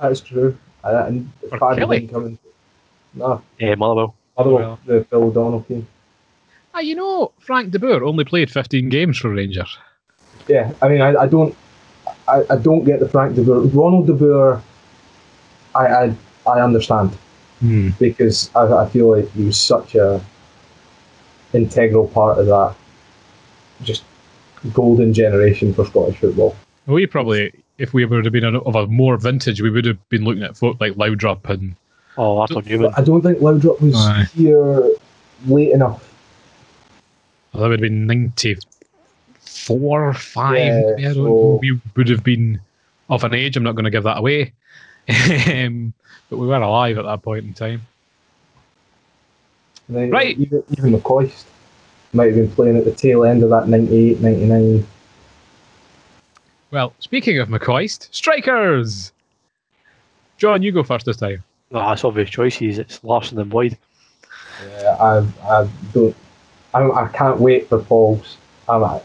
That's 0.00 0.20
true. 0.20 0.56
Uh, 0.84 1.04
and 1.08 1.30
For 1.48 1.58
Fadden 1.58 1.78
Killie? 1.78 2.00
didn't 2.00 2.10
come 2.12 2.26
in. 2.26 2.38
No, 3.14 3.42
Uh, 3.60 3.76
Motherwell. 3.76 4.14
Motherwell, 4.38 4.78
the 4.86 5.04
Phil 5.10 5.24
O'Donnell 5.24 5.62
team. 5.62 5.86
ah, 6.74 6.78
you 6.80 6.94
know, 6.94 7.32
Frank 7.40 7.70
de 7.72 7.78
Boer 7.78 8.04
only 8.04 8.24
played 8.24 8.50
15 8.50 8.88
games 8.88 9.18
for 9.18 9.30
Rangers. 9.30 9.76
Yeah, 10.48 10.72
I 10.80 10.88
mean, 10.88 11.00
I, 11.02 11.14
I 11.14 11.26
don't, 11.26 11.54
I, 12.28 12.44
I 12.50 12.56
don't 12.56 12.84
get 12.84 13.00
the 13.00 13.08
Frank 13.08 13.34
de 13.34 13.42
Boer. 13.42 13.60
Ronald 13.66 14.06
de 14.06 14.14
Boer, 14.14 14.62
I, 15.74 15.86
I, 15.86 16.14
I 16.46 16.60
understand 16.62 17.10
Hmm. 17.60 17.90
because 17.98 18.50
I, 18.56 18.62
I 18.72 18.88
feel 18.88 19.14
like 19.14 19.30
he 19.32 19.44
was 19.44 19.58
such 19.60 19.94
a 19.94 20.18
integral 21.52 22.08
part 22.08 22.38
of 22.38 22.46
that, 22.46 22.74
just 23.82 24.04
golden 24.72 25.12
generation 25.14 25.72
for 25.74 25.84
Scottish 25.86 26.18
football. 26.18 26.56
We 26.86 27.06
probably, 27.06 27.52
if 27.78 27.92
we 27.94 28.04
would 28.04 28.24
have 28.24 28.32
been 28.32 28.44
of 28.44 28.74
a 28.76 28.86
more 28.86 29.16
vintage, 29.16 29.60
we 29.60 29.70
would 29.70 29.84
have 29.84 30.08
been 30.08 30.24
looking 30.24 30.42
at 30.42 30.56
folk 30.56 30.80
like 30.80 30.92
Laudrup 30.94 31.48
and 31.48 31.74
Oh, 32.18 32.38
Arthur 32.38 32.56
Numan. 32.56 32.82
But 32.90 32.98
I 32.98 33.04
don't 33.04 33.22
think 33.22 33.38
Laudrup 33.38 33.80
was 33.80 33.94
Aye. 33.96 34.26
here 34.34 34.90
late 35.46 35.70
enough 35.72 36.12
Well, 37.52 37.62
that 37.62 37.68
would 37.70 37.80
have 37.80 37.88
been 37.88 38.06
94, 38.06 40.14
5. 40.14 40.56
Yeah, 40.58 40.82
I 40.98 41.02
don't 41.02 41.14
so- 41.14 41.24
know. 41.24 41.58
We 41.62 41.80
would 41.96 42.08
have 42.08 42.24
been 42.24 42.60
of 43.08 43.24
an 43.24 43.34
age. 43.34 43.56
I'm 43.56 43.62
not 43.62 43.74
going 43.74 43.84
to 43.84 43.90
give 43.90 44.04
that 44.04 44.18
away. 44.18 44.52
um, 45.08 45.92
but 46.28 46.36
we 46.36 46.46
were 46.46 46.56
alive 46.56 46.98
at 46.98 47.04
that 47.04 47.22
point 47.22 47.44
in 47.44 47.54
time. 47.54 47.82
And 49.94 50.12
Right. 50.12 50.38
Even, 50.38 50.62
even 50.78 50.92
McCoist 50.92 51.44
might 52.12 52.26
have 52.26 52.34
been 52.36 52.50
playing 52.50 52.76
at 52.76 52.84
the 52.84 52.92
tail 52.92 53.24
end 53.24 53.42
of 53.42 53.50
that 53.50 53.68
98, 53.68 54.20
99. 54.20 54.86
Well, 56.70 56.92
speaking 57.00 57.38
of 57.38 57.48
McCoist, 57.48 58.08
strikers! 58.12 59.12
John, 60.38 60.62
you 60.62 60.72
go 60.72 60.82
first 60.82 61.06
this 61.06 61.16
time. 61.16 61.42
No, 61.72 61.90
it's 61.92 62.04
obvious 62.04 62.30
choices. 62.30 62.78
It's 62.78 63.02
Larsson 63.04 63.38
and 63.38 63.50
Boyd. 63.50 63.76
Yeah, 64.68 64.96
I, 65.00 65.26
I 65.48 65.68
don't. 65.92 66.16
I, 66.72 66.82
I 66.88 67.08
can't 67.08 67.40
wait 67.40 67.68
for 67.68 67.80
Paul's. 67.80 68.36
I'm, 68.68 68.82
I'm 68.84 69.00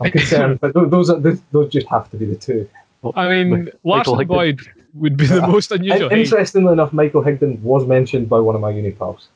concerned, 0.12 0.60
but 0.60 0.72
tho- 0.74 0.86
those 0.86 1.10
are 1.10 1.18
those, 1.18 1.40
those 1.50 1.70
just 1.72 1.86
have 1.88 2.08
to 2.10 2.16
be 2.16 2.24
the 2.26 2.36
two. 2.36 2.68
I 3.14 3.28
mean, 3.28 3.64
Mc- 3.64 3.74
Larsson 3.84 4.14
Higdon. 4.14 4.26
Boyd 4.28 4.60
would 4.94 5.16
be 5.16 5.26
the 5.26 5.46
most 5.46 5.72
unusual. 5.72 6.08
In- 6.08 6.16
He- 6.16 6.22
interestingly 6.22 6.72
enough, 6.72 6.92
Michael 6.92 7.22
Higdon 7.22 7.60
was 7.62 7.86
mentioned 7.86 8.28
by 8.28 8.38
one 8.40 8.54
of 8.54 8.60
my 8.60 8.70
uni 8.70 8.92
pals. 8.92 9.28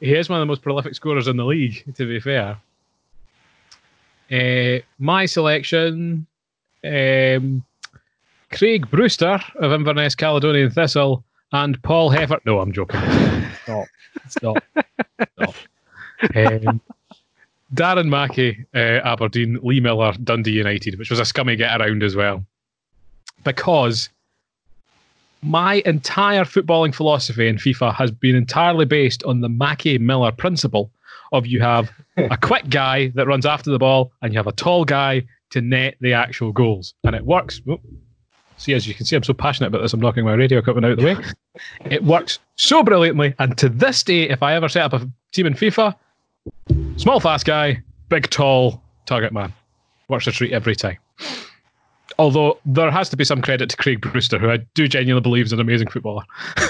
He 0.00 0.14
is 0.14 0.28
one 0.28 0.38
of 0.38 0.42
the 0.42 0.46
most 0.46 0.62
prolific 0.62 0.94
scorers 0.94 1.28
in 1.28 1.36
the 1.36 1.44
league, 1.44 1.84
to 1.94 2.06
be 2.06 2.20
fair. 2.20 2.58
Uh, 4.30 4.82
my 4.98 5.24
selection 5.24 6.26
um, 6.84 7.64
Craig 8.50 8.90
Brewster 8.90 9.40
of 9.56 9.72
Inverness 9.72 10.14
Caledonian 10.14 10.70
Thistle 10.70 11.24
and 11.52 11.80
Paul 11.82 12.10
Heffer. 12.10 12.40
No, 12.44 12.60
I'm 12.60 12.72
joking. 12.72 13.00
Stop. 13.62 13.86
Stop. 14.28 14.56
Stop. 15.32 15.54
Um, 16.34 16.80
Darren 17.74 18.08
Mackie, 18.08 18.64
uh, 18.74 19.00
Aberdeen, 19.04 19.58
Lee 19.62 19.80
Miller, 19.80 20.12
Dundee 20.22 20.52
United, 20.52 20.98
which 20.98 21.10
was 21.10 21.18
a 21.18 21.24
scummy 21.24 21.56
get 21.56 21.80
around 21.80 22.02
as 22.02 22.14
well. 22.14 22.44
Because 23.44 24.08
my 25.46 25.82
entire 25.86 26.44
footballing 26.44 26.94
philosophy 26.94 27.46
in 27.46 27.56
FIFA 27.56 27.94
has 27.94 28.10
been 28.10 28.34
entirely 28.34 28.84
based 28.84 29.22
on 29.22 29.40
the 29.40 29.48
Mackie 29.48 29.98
Miller 29.98 30.32
principle 30.32 30.90
of 31.32 31.46
you 31.46 31.60
have 31.60 31.90
a 32.16 32.36
quick 32.36 32.68
guy 32.68 33.08
that 33.14 33.26
runs 33.26 33.46
after 33.46 33.70
the 33.70 33.78
ball 33.78 34.12
and 34.22 34.32
you 34.32 34.38
have 34.38 34.46
a 34.46 34.52
tall 34.52 34.84
guy 34.84 35.24
to 35.50 35.60
net 35.60 35.96
the 36.00 36.12
actual 36.12 36.52
goals. 36.52 36.94
And 37.04 37.14
it 37.14 37.24
works. 37.24 37.60
Oh, 37.68 37.80
See, 38.58 38.72
as 38.72 38.88
you 38.88 38.94
can 38.94 39.04
see, 39.04 39.14
I'm 39.14 39.22
so 39.22 39.34
passionate 39.34 39.68
about 39.68 39.82
this, 39.82 39.92
I'm 39.92 40.00
knocking 40.00 40.24
my 40.24 40.32
radio 40.32 40.58
equipment 40.58 40.86
out 40.86 40.92
of 40.92 40.98
the 40.98 41.04
way. 41.04 41.16
It 41.90 42.04
works 42.04 42.38
so 42.56 42.82
brilliantly. 42.82 43.34
And 43.38 43.56
to 43.58 43.70
this 43.70 44.02
day, 44.02 44.28
if 44.28 44.42
I 44.42 44.54
ever 44.54 44.68
set 44.68 44.82
up 44.82 44.92
a 45.00 45.10
team 45.32 45.46
in 45.46 45.54
FIFA, 45.54 45.94
small, 46.96 47.18
fast 47.18 47.46
guy, 47.46 47.82
big, 48.10 48.28
tall 48.28 48.82
target 49.06 49.32
man. 49.32 49.54
Works 50.08 50.26
a 50.26 50.32
treat 50.32 50.52
every 50.52 50.76
time. 50.76 50.98
Although 52.18 52.58
there 52.64 52.90
has 52.90 53.08
to 53.10 53.16
be 53.16 53.24
some 53.24 53.42
credit 53.42 53.70
to 53.70 53.76
Craig 53.76 54.00
Brewster, 54.00 54.38
who 54.38 54.50
I 54.50 54.58
do 54.74 54.88
genuinely 54.88 55.22
believe 55.22 55.46
is 55.46 55.52
an 55.52 55.60
amazing 55.60 55.88
footballer. 55.88 56.22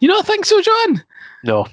you 0.00 0.08
don't 0.08 0.26
think 0.26 0.44
so, 0.44 0.60
John? 0.60 1.02
No, 1.44 1.66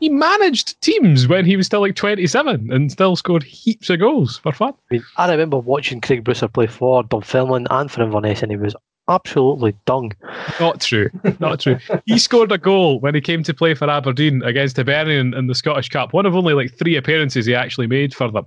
He 0.00 0.08
managed 0.08 0.80
teams 0.80 1.28
when 1.28 1.44
he 1.44 1.56
was 1.56 1.66
still 1.66 1.80
like 1.80 1.94
27 1.96 2.72
and 2.72 2.90
still 2.90 3.16
scored 3.16 3.42
heaps 3.42 3.90
of 3.90 3.98
goals 4.00 4.38
for 4.38 4.52
fun. 4.52 4.74
I 4.90 4.94
mean, 4.94 5.04
I 5.16 5.30
remember 5.30 5.58
watching 5.58 6.00
Craig 6.00 6.24
Brewster 6.24 6.48
play 6.48 6.66
for 6.66 7.02
Dunfermline 7.04 7.66
and 7.70 7.90
for 7.90 8.02
Inverness, 8.02 8.42
and 8.42 8.50
he 8.50 8.56
was 8.56 8.74
absolutely 9.08 9.74
dung. 9.86 10.12
Not 10.60 10.80
true. 10.80 11.10
Not 11.40 11.60
true. 11.60 11.78
He 12.06 12.18
scored 12.18 12.52
a 12.52 12.58
goal 12.58 13.00
when 13.00 13.14
he 13.14 13.20
came 13.20 13.42
to 13.44 13.54
play 13.54 13.74
for 13.74 13.88
Aberdeen 13.88 14.42
against 14.42 14.76
Hibernian 14.76 15.34
in 15.34 15.46
the 15.46 15.54
Scottish 15.54 15.88
Cup. 15.88 16.12
One 16.12 16.26
of 16.26 16.36
only 16.36 16.54
like 16.54 16.74
three 16.74 16.96
appearances 16.96 17.46
he 17.46 17.54
actually 17.54 17.86
made 17.86 18.14
for 18.14 18.30
them. 18.30 18.46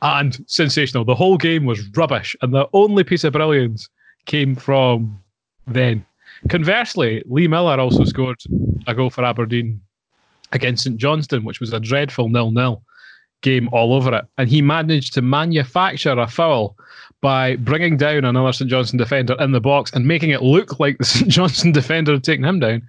And 0.00 0.38
sensational. 0.46 1.04
The 1.04 1.14
whole 1.14 1.36
game 1.36 1.64
was 1.64 1.88
rubbish. 1.96 2.36
And 2.42 2.54
the 2.54 2.68
only 2.72 3.04
piece 3.04 3.24
of 3.24 3.32
brilliance 3.32 3.88
came 4.26 4.54
from 4.54 5.20
then. 5.66 6.04
Conversely, 6.48 7.22
Lee 7.26 7.48
Miller 7.48 7.80
also 7.80 8.04
scored 8.04 8.38
a 8.86 8.94
goal 8.94 9.10
for 9.10 9.24
Aberdeen 9.24 9.80
against 10.52 10.84
St 10.84 10.96
Johnstone, 10.96 11.44
which 11.44 11.60
was 11.60 11.72
a 11.72 11.80
dreadful 11.80 12.28
nil-nil 12.28 12.82
game 13.42 13.68
all 13.72 13.92
over 13.94 14.14
it. 14.14 14.24
And 14.36 14.48
he 14.48 14.62
managed 14.62 15.14
to 15.14 15.22
manufacture 15.22 16.12
a 16.12 16.28
foul 16.28 16.76
by 17.20 17.56
bringing 17.56 17.96
down 17.96 18.24
another 18.24 18.52
St 18.52 18.70
Johnstone 18.70 18.98
defender 18.98 19.34
in 19.40 19.52
the 19.52 19.60
box 19.60 19.92
and 19.92 20.06
making 20.06 20.30
it 20.30 20.42
look 20.42 20.78
like 20.78 20.98
the 20.98 21.04
St 21.04 21.28
Johnstone 21.28 21.72
defender 21.72 22.12
had 22.12 22.24
taken 22.24 22.44
him 22.44 22.60
down 22.60 22.82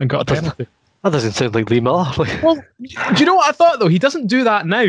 and 0.00 0.08
got 0.08 0.22
a 0.30 0.34
penalty. 0.34 0.66
That 1.02 1.12
doesn't 1.12 1.32
sound 1.32 1.54
like 1.54 1.68
Lee 1.68 1.80
Miller. 1.80 2.06
Well, 2.42 2.56
do 2.80 3.18
you 3.18 3.26
know 3.26 3.34
what 3.34 3.48
I 3.48 3.52
thought 3.52 3.78
though? 3.78 3.88
He 3.88 3.98
doesn't 3.98 4.26
do 4.26 4.44
that 4.44 4.66
now. 4.66 4.86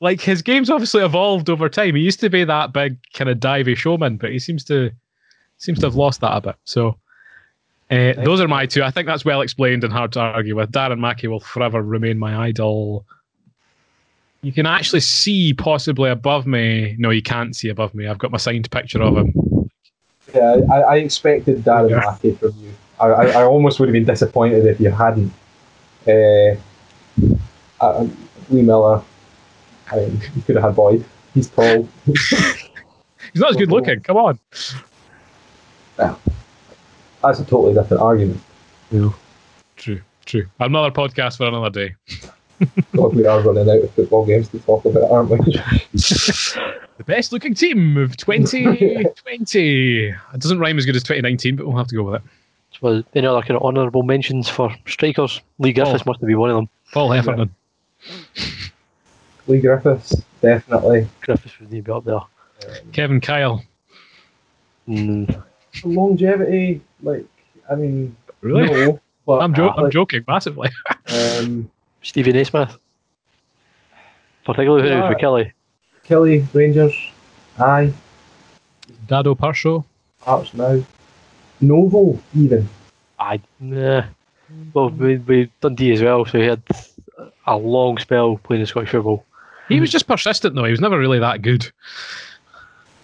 Like 0.00 0.20
his 0.20 0.42
game's 0.42 0.70
obviously 0.70 1.04
evolved 1.04 1.50
over 1.50 1.68
time. 1.68 1.96
He 1.96 2.02
used 2.02 2.20
to 2.20 2.30
be 2.30 2.44
that 2.44 2.72
big 2.72 2.98
kind 3.14 3.28
of 3.28 3.38
divey 3.38 3.76
showman, 3.76 4.16
but 4.16 4.30
he 4.30 4.38
seems 4.38 4.64
to 4.64 4.90
seems 5.56 5.80
to 5.80 5.86
have 5.86 5.96
lost 5.96 6.20
that 6.20 6.36
a 6.36 6.40
bit. 6.40 6.56
So 6.64 6.96
uh, 7.90 8.12
those 8.22 8.40
are 8.40 8.46
my 8.48 8.66
two. 8.66 8.84
I 8.84 8.90
think 8.90 9.06
that's 9.06 9.24
well 9.24 9.40
explained 9.40 9.82
and 9.82 9.92
hard 9.92 10.12
to 10.12 10.20
argue 10.20 10.56
with. 10.56 10.70
Darren 10.70 11.00
Mackie 11.00 11.26
will 11.26 11.40
forever 11.40 11.82
remain 11.82 12.18
my 12.18 12.46
idol. 12.46 13.04
You 14.42 14.52
can 14.52 14.66
actually 14.66 15.00
see 15.00 15.52
possibly 15.52 16.10
above 16.10 16.46
me. 16.46 16.94
No, 16.98 17.10
you 17.10 17.22
can't 17.22 17.56
see 17.56 17.68
above 17.70 17.92
me. 17.92 18.06
I've 18.06 18.18
got 18.18 18.30
my 18.30 18.38
signed 18.38 18.70
picture 18.70 19.02
of 19.02 19.16
him. 19.16 19.70
Yeah, 20.32 20.60
I, 20.70 20.80
I 20.80 20.96
expected 20.96 21.64
Darren 21.64 21.90
Yeah. 21.90 22.02
Mackie 22.06 22.34
from 22.34 22.54
you. 22.60 22.72
I, 23.00 23.06
I, 23.06 23.26
I 23.40 23.44
almost 23.44 23.80
would 23.80 23.88
have 23.88 23.94
been 23.94 24.04
disappointed 24.04 24.64
if 24.66 24.78
you 24.78 24.90
hadn't. 24.90 25.32
Uh, 26.06 26.56
uh, 27.80 28.06
Lee 28.50 28.62
Miller, 28.62 29.02
I 29.92 29.96
mean, 29.96 30.20
you 30.36 30.42
could 30.42 30.56
have 30.56 30.64
had 30.64 30.76
Boyd. 30.76 31.04
He's 31.34 31.48
tall. 31.48 31.88
He's 32.06 32.70
not 33.36 33.50
as 33.50 33.56
good 33.56 33.70
looking. 33.70 34.00
Come 34.00 34.16
on. 34.16 34.38
That's 35.96 37.40
a 37.40 37.44
totally 37.44 37.74
different 37.74 38.02
argument. 38.02 38.40
True, 39.76 40.00
true. 40.24 40.46
Another 40.60 40.90
podcast 40.90 41.36
for 41.36 41.46
another 41.46 41.70
day. 41.70 41.94
God, 42.96 43.14
we 43.14 43.26
are 43.26 43.40
running 43.40 43.68
out 43.70 43.84
of 43.84 43.90
football 43.92 44.26
games 44.26 44.48
to 44.48 44.58
talk 44.60 44.84
about, 44.84 45.10
aren't 45.10 45.30
we? 45.30 45.38
The 46.98 47.04
best 47.04 47.32
looking 47.32 47.54
team 47.54 47.96
of 47.96 48.16
2020. 48.16 50.06
it 50.08 50.16
doesn't 50.36 50.58
rhyme 50.58 50.78
as 50.78 50.84
good 50.84 50.96
as 50.96 51.04
2019, 51.04 51.54
but 51.54 51.64
we'll 51.64 51.76
have 51.76 51.86
to 51.86 51.94
go 51.94 52.02
with 52.02 52.16
it. 52.16 52.22
was 52.82 53.04
any 53.14 53.24
other 53.24 53.40
kind 53.40 53.52
of 53.56 53.62
honourable 53.62 54.02
mentions 54.02 54.48
for 54.48 54.74
strikers? 54.84 55.40
Lee 55.60 55.72
Griffiths 55.72 56.02
Oh. 56.04 56.10
must 56.10 56.18
have 56.20 56.26
been 56.26 56.40
one 56.40 56.50
of 56.50 56.56
them. 56.56 56.68
Paul 56.92 57.12
Heffernan. 57.12 57.54
Lee 59.48 59.60
Griffiths, 59.60 60.14
definitely. 60.40 61.08
Griffiths 61.22 61.58
would 61.58 61.72
need 61.72 61.84
to 61.84 61.90
be 61.90 61.92
up 61.92 62.04
there. 62.04 62.72
Kevin 62.92 63.20
Kyle. 63.20 63.64
Mm, 64.88 65.42
Longevity, 65.84 66.80
like, 67.02 67.26
I 67.70 67.74
mean, 67.74 68.16
Really? 68.40 68.68
no. 68.86 69.00
But, 69.26 69.42
I'm, 69.42 69.54
jo- 69.54 69.70
I'm 69.76 69.90
joking 69.90 70.24
massively. 70.26 70.70
um, 71.08 71.70
Stevie 72.02 72.32
Naismith. 72.32 72.76
Particularly 74.44 74.82
when 74.88 74.92
Yeah. 74.98 75.08
with 75.08 75.18
Killie. 75.18 75.52
Killie, 76.06 76.46
Rangers, 76.54 76.94
aye, 77.58 77.92
Dado 79.06 79.34
Pršo. 79.34 79.84
Hearts 80.22 80.54
now. 80.54 80.82
Novo, 81.60 82.18
even. 82.34 82.66
I 83.18 83.40
nah. 83.60 84.04
Well, 84.72 84.88
we, 84.88 85.16
we 85.18 85.50
Dundee 85.60 85.92
as 85.92 86.00
well, 86.02 86.24
so 86.24 86.38
he 86.38 86.46
had 86.46 86.62
a 87.46 87.56
long 87.56 87.98
spell 87.98 88.38
playing 88.38 88.60
in 88.62 88.66
Scottish 88.66 88.90
football. 88.90 89.26
He 89.68 89.80
was 89.80 89.90
just 89.90 90.06
persistent 90.06 90.54
though. 90.54 90.64
He 90.64 90.70
was 90.70 90.80
never 90.80 90.98
really 90.98 91.18
that 91.18 91.42
good. 91.42 91.70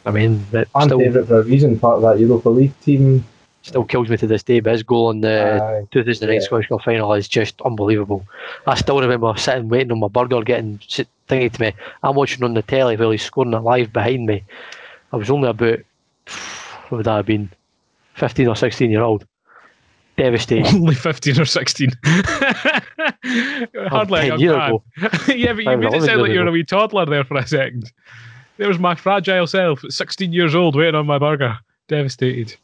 I 0.07 0.11
mean, 0.11 0.45
but 0.51 0.69
I'm 0.75 0.89
still, 0.89 0.99
favourite 0.99 1.29
for 1.29 1.41
a 1.41 1.43
reason, 1.43 1.79
part 1.79 1.97
of 1.97 2.03
that 2.03 2.19
Europa 2.19 2.49
League 2.51 2.79
team. 2.81 3.25
still 3.63 3.85
kills 3.85 4.09
me 4.09 4.17
to 4.19 4.27
this 4.27 4.43
day. 4.43 4.61
But 4.61 4.73
his 4.73 4.83
goal 4.83 5.11
in 5.11 5.23
the 5.23 5.63
Aye. 5.63 5.87
2008 5.93 6.35
yeah. 6.35 6.41
Scottish 6.41 6.69
Cup 6.69 6.83
final 6.83 7.13
is 7.15 7.29
just 7.29 7.61
unbelievable. 7.63 8.27
I 8.67 8.75
still 8.75 9.01
remember 9.01 9.33
sitting 9.37 9.69
waiting 9.69 9.93
on 9.93 10.01
my 10.01 10.09
burger, 10.09 10.43
getting 10.43 10.81
sit- 10.87 11.09
thinking 11.29 11.51
to 11.51 11.61
me, 11.61 11.73
I'm 12.03 12.15
watching 12.15 12.45
on 12.45 12.55
the 12.55 12.63
telly 12.63 12.97
while 12.97 13.11
he's 13.11 13.23
scoring 13.23 13.55
it 13.55 13.59
live 13.61 13.93
behind 13.93 14.27
me. 14.27 14.45
I 15.13 15.17
was 15.17 15.31
only 15.31 15.49
about, 15.49 15.81
what 16.89 16.99
would 16.99 17.07
that 17.07 17.17
have 17.17 17.27
been, 17.27 17.51
15 18.15 18.49
or 18.49 18.57
16 18.57 18.91
year 18.91 19.03
old. 19.03 19.27
Devastated. 20.17 20.67
Only 20.75 20.95
15 20.95 21.41
or 21.41 21.45
16. 21.45 21.91
Hardly 23.89 24.21
a 24.21 24.31
10 24.31 24.41
young 24.41 24.59
man. 24.59 24.69
ago. 24.71 24.83
yeah, 25.35 25.53
but 25.53 25.59
you 25.59 25.65
Five 25.65 25.79
made 25.81 25.87
it 25.87 25.91
dollars 25.91 26.05
sound 26.07 26.23
like 26.23 26.31
you 26.31 26.37
were 26.39 26.43
ago. 26.43 26.51
a 26.51 26.53
wee 26.53 26.65
toddler 26.65 27.07
there 27.07 27.25
for 27.25 27.37
a 27.37 27.47
second. 27.47 27.91
There 28.57 28.69
was 28.69 28.79
my 28.79 28.95
fragile 28.95 29.47
self 29.47 29.83
at 29.85 29.93
16 29.93 30.33
years 30.33 30.55
old 30.55 30.77
waiting 30.77 30.95
on 30.95 31.07
my 31.07 31.19
burger. 31.19 31.59
Devastated. 31.89 32.55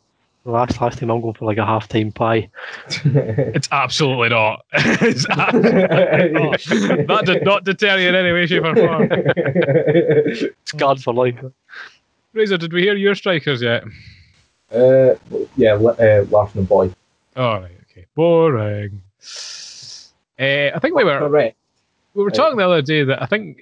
last 0.44 0.80
last 0.80 0.98
time 0.98 1.10
I'm 1.10 1.20
going 1.20 1.34
for 1.34 1.44
like 1.44 1.58
a 1.58 1.66
half 1.66 1.88
time 1.88 2.12
pie. 2.12 2.48
It's 3.04 3.68
absolutely 3.72 4.28
not. 4.30 4.64
it's 4.72 5.26
absolutely 5.28 6.30
not. 6.30 6.60
That 7.08 7.22
did 7.26 7.44
not 7.44 7.64
deter 7.64 7.98
you 7.98 8.08
in 8.10 8.14
any 8.14 8.32
way, 8.32 8.46
shape, 8.46 8.62
or 8.64 8.74
form. 8.76 9.08
It's 9.10 10.72
God 10.72 11.02
for 11.02 11.12
life. 11.12 11.34
Razor, 12.32 12.58
did 12.58 12.72
we 12.72 12.82
hear 12.82 12.94
your 12.94 13.14
strikers 13.16 13.60
yet? 13.60 13.82
uh, 14.72 15.14
yeah, 15.56 15.72
L- 15.72 15.88
uh, 16.00 16.24
Larsson 16.30 16.60
and 16.60 16.68
Boyd. 16.68 16.94
All 17.36 17.60
right, 17.60 17.76
okay. 17.90 18.06
Boring. 18.14 19.02
Uh, 20.38 20.74
I 20.74 20.78
think 20.80 20.94
we 20.94 21.04
were. 21.04 21.18
Correct. 21.18 21.56
We 22.14 22.24
were 22.24 22.30
talking 22.30 22.58
the 22.58 22.64
other 22.66 22.82
day 22.82 23.04
that 23.04 23.22
I 23.22 23.26
think 23.26 23.58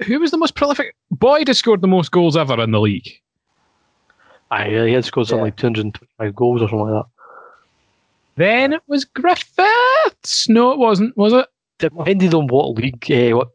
uh, 0.00 0.04
who 0.04 0.20
was 0.20 0.30
the 0.30 0.38
most 0.38 0.54
prolific? 0.54 0.94
Boyd 1.10 1.48
has 1.48 1.58
scored 1.58 1.80
the 1.82 1.88
most 1.88 2.10
goals 2.12 2.36
ever 2.36 2.60
in 2.62 2.70
the 2.70 2.80
league. 2.80 3.08
I 4.50 4.68
he 4.68 4.92
had 4.92 5.04
scored 5.04 5.26
something 5.26 5.40
Yeah. 5.40 5.44
like 5.44 5.56
225 5.56 6.34
goals 6.34 6.62
or 6.62 6.68
something 6.68 6.88
like 6.88 7.04
that. 7.04 7.10
Then 8.36 8.72
it 8.72 8.82
was 8.86 9.04
Griffiths. 9.04 10.48
No, 10.48 10.72
it 10.72 10.78
wasn't. 10.78 11.16
Was 11.16 11.32
it? 11.32 11.46
Depended 11.78 12.34
on 12.34 12.46
what 12.46 12.70
league, 12.76 13.10
uh, 13.10 13.36
what 13.36 13.48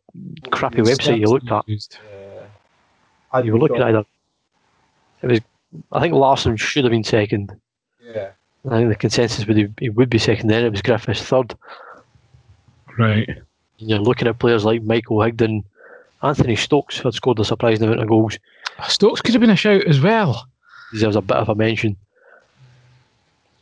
crappy 0.51 0.81
website 0.81 1.19
you 1.19 1.27
looked 1.27 1.51
at. 1.51 1.67
Used. 1.67 1.97
I 3.31 3.41
You 3.41 3.53
were 3.53 3.59
looking 3.59 3.77
at 3.77 3.87
either. 3.89 4.05
It 5.23 5.27
was. 5.31 5.39
I 5.91 5.99
think 5.99 6.13
Larsson 6.13 6.55
should 6.55 6.83
have 6.85 6.91
been 6.91 7.03
second. 7.03 7.51
Yeah. 8.03 8.31
I 8.69 8.77
think 8.77 8.89
the 8.89 8.95
consensus 8.95 9.45
would 9.45 9.55
be, 9.55 9.73
he 9.79 9.89
would 9.89 10.09
be 10.09 10.17
second. 10.17 10.49
Then 10.49 10.65
it 10.65 10.71
was 10.71 10.81
Griffiths 10.81 11.21
third. 11.21 11.55
Right. 12.97 13.27
And 13.27 13.89
you're 13.89 13.99
looking 13.99 14.27
at 14.27 14.39
players 14.39 14.65
like 14.65 14.81
Michael 14.83 15.17
Higdon, 15.17 15.63
Anthony 16.23 16.55
Stokes 16.55 16.99
had 16.99 17.13
scored 17.13 17.39
a 17.39 17.45
surprising 17.45 17.85
amount 17.85 18.01
of 18.01 18.07
goals. 18.07 18.37
Stokes 18.87 19.21
could 19.21 19.33
have 19.33 19.41
been 19.41 19.49
a 19.49 19.55
shout 19.55 19.83
as 19.85 20.01
well. 20.01 20.47
deserves 20.91 21.15
a 21.15 21.21
bit 21.21 21.37
of 21.37 21.49
a 21.49 21.55
mention. 21.55 21.95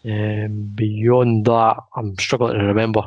Um, 0.05 0.71
beyond 0.75 1.45
that, 1.45 1.77
I'm 1.95 2.17
struggling 2.17 2.59
to 2.59 2.65
remember. 2.65 3.03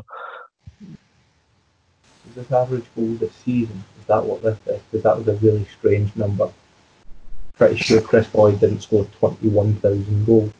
Is 0.80 2.34
this 2.34 2.52
average 2.52 2.84
goal 2.94 3.14
this 3.14 3.32
season, 3.44 3.84
is 4.00 4.06
that 4.06 4.24
what 4.24 4.42
this 4.42 4.58
is? 4.66 4.80
Because 4.90 5.02
that 5.04 5.16
was 5.16 5.28
a 5.28 5.34
really 5.34 5.66
strange 5.78 6.14
number. 6.16 6.50
Pretty 7.56 7.76
sure 7.76 8.02
Chris 8.02 8.26
Boyd 8.26 8.60
didn't 8.60 8.82
score 8.82 9.06
21,000 9.18 10.26
goals. 10.26 10.52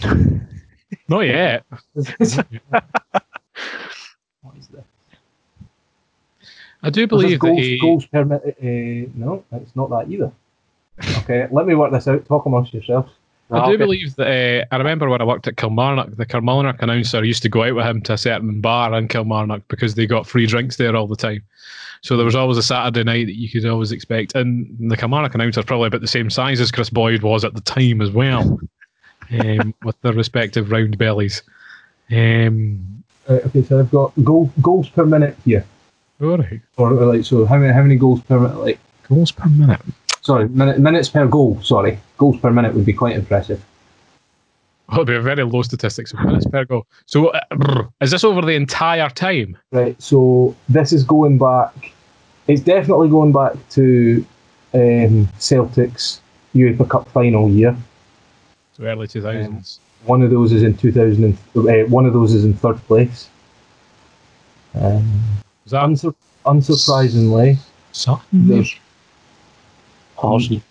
Not 1.08 1.20
yet. 1.20 1.64
what 1.92 2.10
is 4.58 4.68
this? 4.68 4.84
I 6.82 6.90
do 6.90 7.06
Was 7.10 7.22
this 7.22 7.38
believe 7.38 7.40
that 7.40 7.46
goals, 7.46 7.60
he, 7.60 7.80
goals 7.80 8.06
per 8.06 8.24
minute. 8.24 8.56
Uh, 8.60 9.10
no, 9.14 9.44
it's 9.52 9.74
not 9.74 9.90
that 9.90 10.10
either. 10.10 10.32
Okay, 11.18 11.46
let 11.50 11.66
me 11.66 11.74
work 11.74 11.92
this 11.92 12.08
out. 12.08 12.24
Talk 12.26 12.46
amongst 12.46 12.72
yourselves. 12.72 13.12
I 13.50 13.58
do 13.66 13.72
okay. 13.72 13.76
believe 13.76 14.16
that 14.16 14.26
uh, 14.72 14.74
I 14.74 14.78
remember 14.78 15.08
when 15.08 15.20
I 15.20 15.24
worked 15.24 15.46
at 15.46 15.56
Kilmarnock, 15.56 16.16
the 16.16 16.26
Kilmarnock 16.26 16.82
announcer 16.82 17.24
used 17.24 17.44
to 17.44 17.48
go 17.48 17.62
out 17.62 17.76
with 17.76 17.86
him 17.86 18.02
to 18.02 18.14
a 18.14 18.18
certain 18.18 18.60
bar 18.60 18.92
in 18.94 19.06
Kilmarnock 19.06 19.62
because 19.68 19.94
they 19.94 20.06
got 20.06 20.26
free 20.26 20.46
drinks 20.46 20.76
there 20.76 20.96
all 20.96 21.06
the 21.06 21.16
time. 21.16 21.42
So 22.02 22.16
there 22.16 22.26
was 22.26 22.34
always 22.34 22.58
a 22.58 22.62
Saturday 22.62 23.04
night 23.04 23.26
that 23.26 23.36
you 23.36 23.48
could 23.48 23.64
always 23.68 23.92
expect, 23.92 24.34
and 24.34 24.90
the 24.90 24.96
Kilmarnock 24.96 25.34
announcer 25.34 25.60
is 25.60 25.66
probably 25.66 25.86
about 25.86 26.00
the 26.00 26.08
same 26.08 26.28
size 26.28 26.60
as 26.60 26.72
Chris 26.72 26.90
Boyd 26.90 27.22
was 27.22 27.44
at 27.44 27.54
the 27.54 27.60
time 27.60 28.00
as 28.02 28.10
well, 28.10 28.58
um, 29.40 29.74
with 29.84 30.00
their 30.02 30.12
respective 30.12 30.70
round 30.70 30.98
bellies. 30.98 31.42
Um, 32.10 32.92
Right, 33.28 33.44
okay, 33.46 33.62
so 33.64 33.80
I've 33.80 33.90
got 33.90 34.12
goal, 34.22 34.52
goals 34.62 34.88
per 34.88 35.04
minute 35.04 35.36
here. 35.44 35.64
all 36.22 36.38
right, 36.38 36.60
Or 36.76 36.92
like, 36.92 37.24
so 37.24 37.44
how 37.44 37.56
many 37.58 37.72
how 37.72 37.82
many 37.82 37.96
goals 37.96 38.20
per 38.22 38.38
minute? 38.38 38.58
Like, 38.58 38.78
goals 39.08 39.32
per 39.32 39.48
minute. 39.48 39.80
sorry, 40.22 40.48
minute, 40.48 40.78
minutes 40.78 41.08
per 41.08 41.26
goal. 41.26 41.60
Sorry, 41.60 41.98
goals 42.18 42.38
per 42.38 42.52
minute 42.52 42.72
would 42.74 42.84
be 42.86 42.92
quite 42.92 43.16
impressive. 43.16 43.60
Well, 44.88 44.98
it'd 44.98 45.08
be 45.08 45.16
a 45.16 45.20
very 45.20 45.42
low 45.42 45.62
statistic. 45.62 46.06
So 46.06 46.16
minutes 46.18 46.46
per 46.46 46.64
goal. 46.64 46.86
So 47.06 47.30
uh, 47.30 47.86
is 48.00 48.12
this 48.12 48.22
over 48.22 48.40
the 48.42 48.54
entire 48.54 49.10
time? 49.10 49.56
Right, 49.72 50.00
so 50.00 50.54
this 50.68 50.92
is 50.92 51.02
going 51.02 51.38
back. 51.38 51.92
It's 52.46 52.62
definitely 52.62 53.08
going 53.08 53.32
back 53.32 53.54
to 53.70 54.24
um, 54.72 55.28
Celtic's 55.38 56.20
UEFA 56.54 56.88
Cup 56.88 57.08
final 57.08 57.50
year. 57.50 57.76
So 58.76 58.84
early 58.84 59.06
two 59.08 59.22
thousands. 59.22 59.80
One 60.04 60.20
of 60.20 60.30
those 60.30 60.52
is 60.52 60.62
in 60.62 60.76
2000. 60.76 61.24
And, 61.24 61.38
uh, 61.56 61.88
one 61.88 62.04
of 62.04 62.12
those 62.12 62.34
is 62.34 62.44
in 62.44 62.52
third 62.52 62.76
place. 62.86 63.28
Um, 64.74 65.22
Was 65.64 65.70
that 65.72 65.84
unsur- 65.84 66.14
unsurprisingly, 66.44 67.56
Sutton? 67.92 68.48
there's 68.48 68.76
Larsson. 70.22 70.62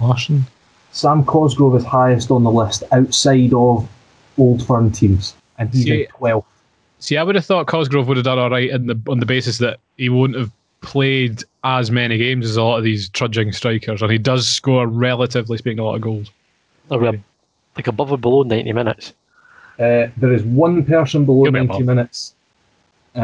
Larsson. 0.00 0.44
Sam 0.90 1.24
Cosgrove 1.24 1.76
is 1.76 1.84
highest 1.84 2.32
on 2.32 2.42
the 2.42 2.50
list 2.50 2.82
outside 2.90 3.52
of 3.54 3.88
old 4.36 4.66
firm 4.66 4.90
teams, 4.90 5.34
and 5.58 5.70
he's 5.72 5.84
See- 5.84 6.02
in 6.02 6.06
12th. 6.08 6.44
See, 6.98 7.16
I 7.16 7.22
would 7.22 7.36
have 7.36 7.46
thought 7.46 7.66
Cosgrove 7.68 8.08
would 8.08 8.16
have 8.16 8.24
done 8.24 8.38
all 8.40 8.50
right 8.50 8.68
in 8.70 8.86
the 8.88 9.00
on 9.08 9.20
the 9.20 9.26
basis 9.26 9.58
that 9.58 9.78
he 9.96 10.08
wouldn't 10.08 10.38
have 10.38 10.50
played 10.80 11.44
as 11.62 11.90
many 11.92 12.18
games 12.18 12.44
as 12.44 12.56
a 12.56 12.62
lot 12.62 12.76
of 12.78 12.84
these 12.84 13.08
trudging 13.10 13.52
strikers, 13.52 14.02
and 14.02 14.10
he 14.10 14.18
does 14.18 14.48
score, 14.48 14.86
relatively 14.88 15.56
speaking, 15.56 15.78
a 15.78 15.84
lot 15.84 15.94
of 15.94 16.00
goals. 16.00 16.30
Are 16.90 16.98
we 16.98 17.08
ab- 17.08 17.22
like 17.76 17.86
above 17.86 18.12
or 18.12 18.18
below 18.18 18.42
90 18.42 18.72
minutes? 18.72 19.12
Uh, 19.78 20.08
there 20.16 20.32
is 20.32 20.42
one 20.42 20.84
person 20.84 21.24
below 21.24 21.44
Give 21.44 21.54
me 21.54 21.60
90 21.60 21.72
ball. 21.72 21.80
minutes. 21.82 22.34
Uh, 23.16 23.18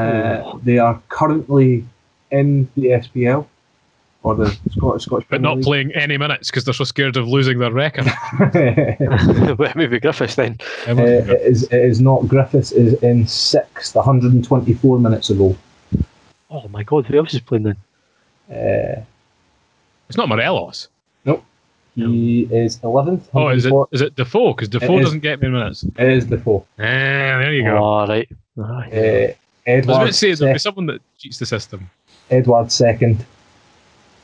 Oh. 0.45 0.61
they 0.65 0.79
are 0.79 1.01
currently 1.09 1.85
in 2.31 2.69
the 2.77 2.89
SPL 2.93 3.47
or 4.23 4.35
the 4.35 4.47
Scottish 4.71 5.05
Scottish 5.05 5.27
But 5.29 5.41
Premier 5.41 5.55
not 5.57 5.63
playing 5.63 5.93
any 5.93 6.19
minutes 6.19 6.51
because 6.51 6.65
they're 6.65 6.75
so 6.75 6.83
scared 6.85 7.17
of 7.17 7.29
losing 7.29 7.59
their 7.61 7.71
record. 7.71 8.07
League. 8.55 8.97
Well, 9.59 9.73
Maybe 9.77 10.01
Griffiths 10.01 10.35
then. 10.35 10.59
Uh, 10.89 10.97
it 10.97 11.41
is 11.43 11.65
it 11.65 11.73
is 11.85 12.01
not 12.01 12.27
Griffiths 12.27 12.73
is 12.73 12.95
in 13.03 13.27
sixth, 13.27 13.95
124 13.95 14.99
minutes 14.99 15.31
ago. 15.31 15.55
Oh 16.51 16.67
my 16.69 16.83
god, 16.83 17.07
who 17.07 17.19
else 17.19 17.35
is 17.35 17.41
playing 17.41 17.65
then? 17.65 17.77
Uh, 18.51 19.03
it's 20.09 20.17
not 20.17 20.29
Morelos. 20.29 20.89
He 21.97 22.43
is 22.51 22.79
11th. 22.81 23.23
Oh, 23.33 23.49
is 23.49 23.65
it, 23.65 23.73
is 23.91 24.03
it 24.03 24.15
Defoe? 24.17 24.53
Because 24.53 24.69
Defoe 24.69 24.99
is. 24.99 25.07
doesn't 25.07 25.21
get 25.21 25.41
many 25.41 25.55
minutes. 25.55 25.83
It 25.83 26.09
is 26.09 26.27
Defoe. 26.27 26.67
Ah, 26.79 26.83
there 26.83 27.55
you 27.55 27.63
go. 27.65 27.79
Oh, 27.79 28.07
right. 28.07 28.29
Aye. 28.59 28.63
Uh, 28.63 29.33
I 29.69 29.77
was 29.77 29.85
about 29.85 29.95
Edouard, 29.95 30.07
to 30.09 30.13
say 30.13 30.35
there'll 30.35 30.55
be 30.55 30.59
someone 30.59 30.87
that 30.87 31.01
cheats 31.19 31.39
the 31.39 31.47
system. 31.47 31.91
Edouard 32.31 32.71
second, 32.71 33.25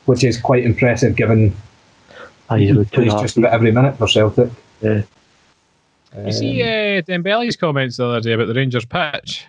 which 0.05 0.23
is 0.23 0.39
quite 0.39 0.63
impressive 0.63 1.15
given 1.15 1.55
Aye, 2.49 2.59
he's 2.59 2.69
he 2.69 2.75
about 2.75 2.91
two 2.91 3.01
and 3.01 3.09
plays 3.09 3.21
just 3.21 3.37
about 3.37 3.53
every 3.53 3.71
minute 3.71 3.97
for 3.97 4.07
Celtic. 4.07 4.51
Yeah. 4.81 5.01
You 6.25 6.31
see 6.31 6.61
uh, 6.61 7.01
Dembele's 7.01 7.55
comments 7.55 7.97
the 7.97 8.05
other 8.05 8.21
day 8.21 8.33
about 8.33 8.47
the 8.47 8.53
Rangers 8.53 8.85
pitch. 8.85 9.45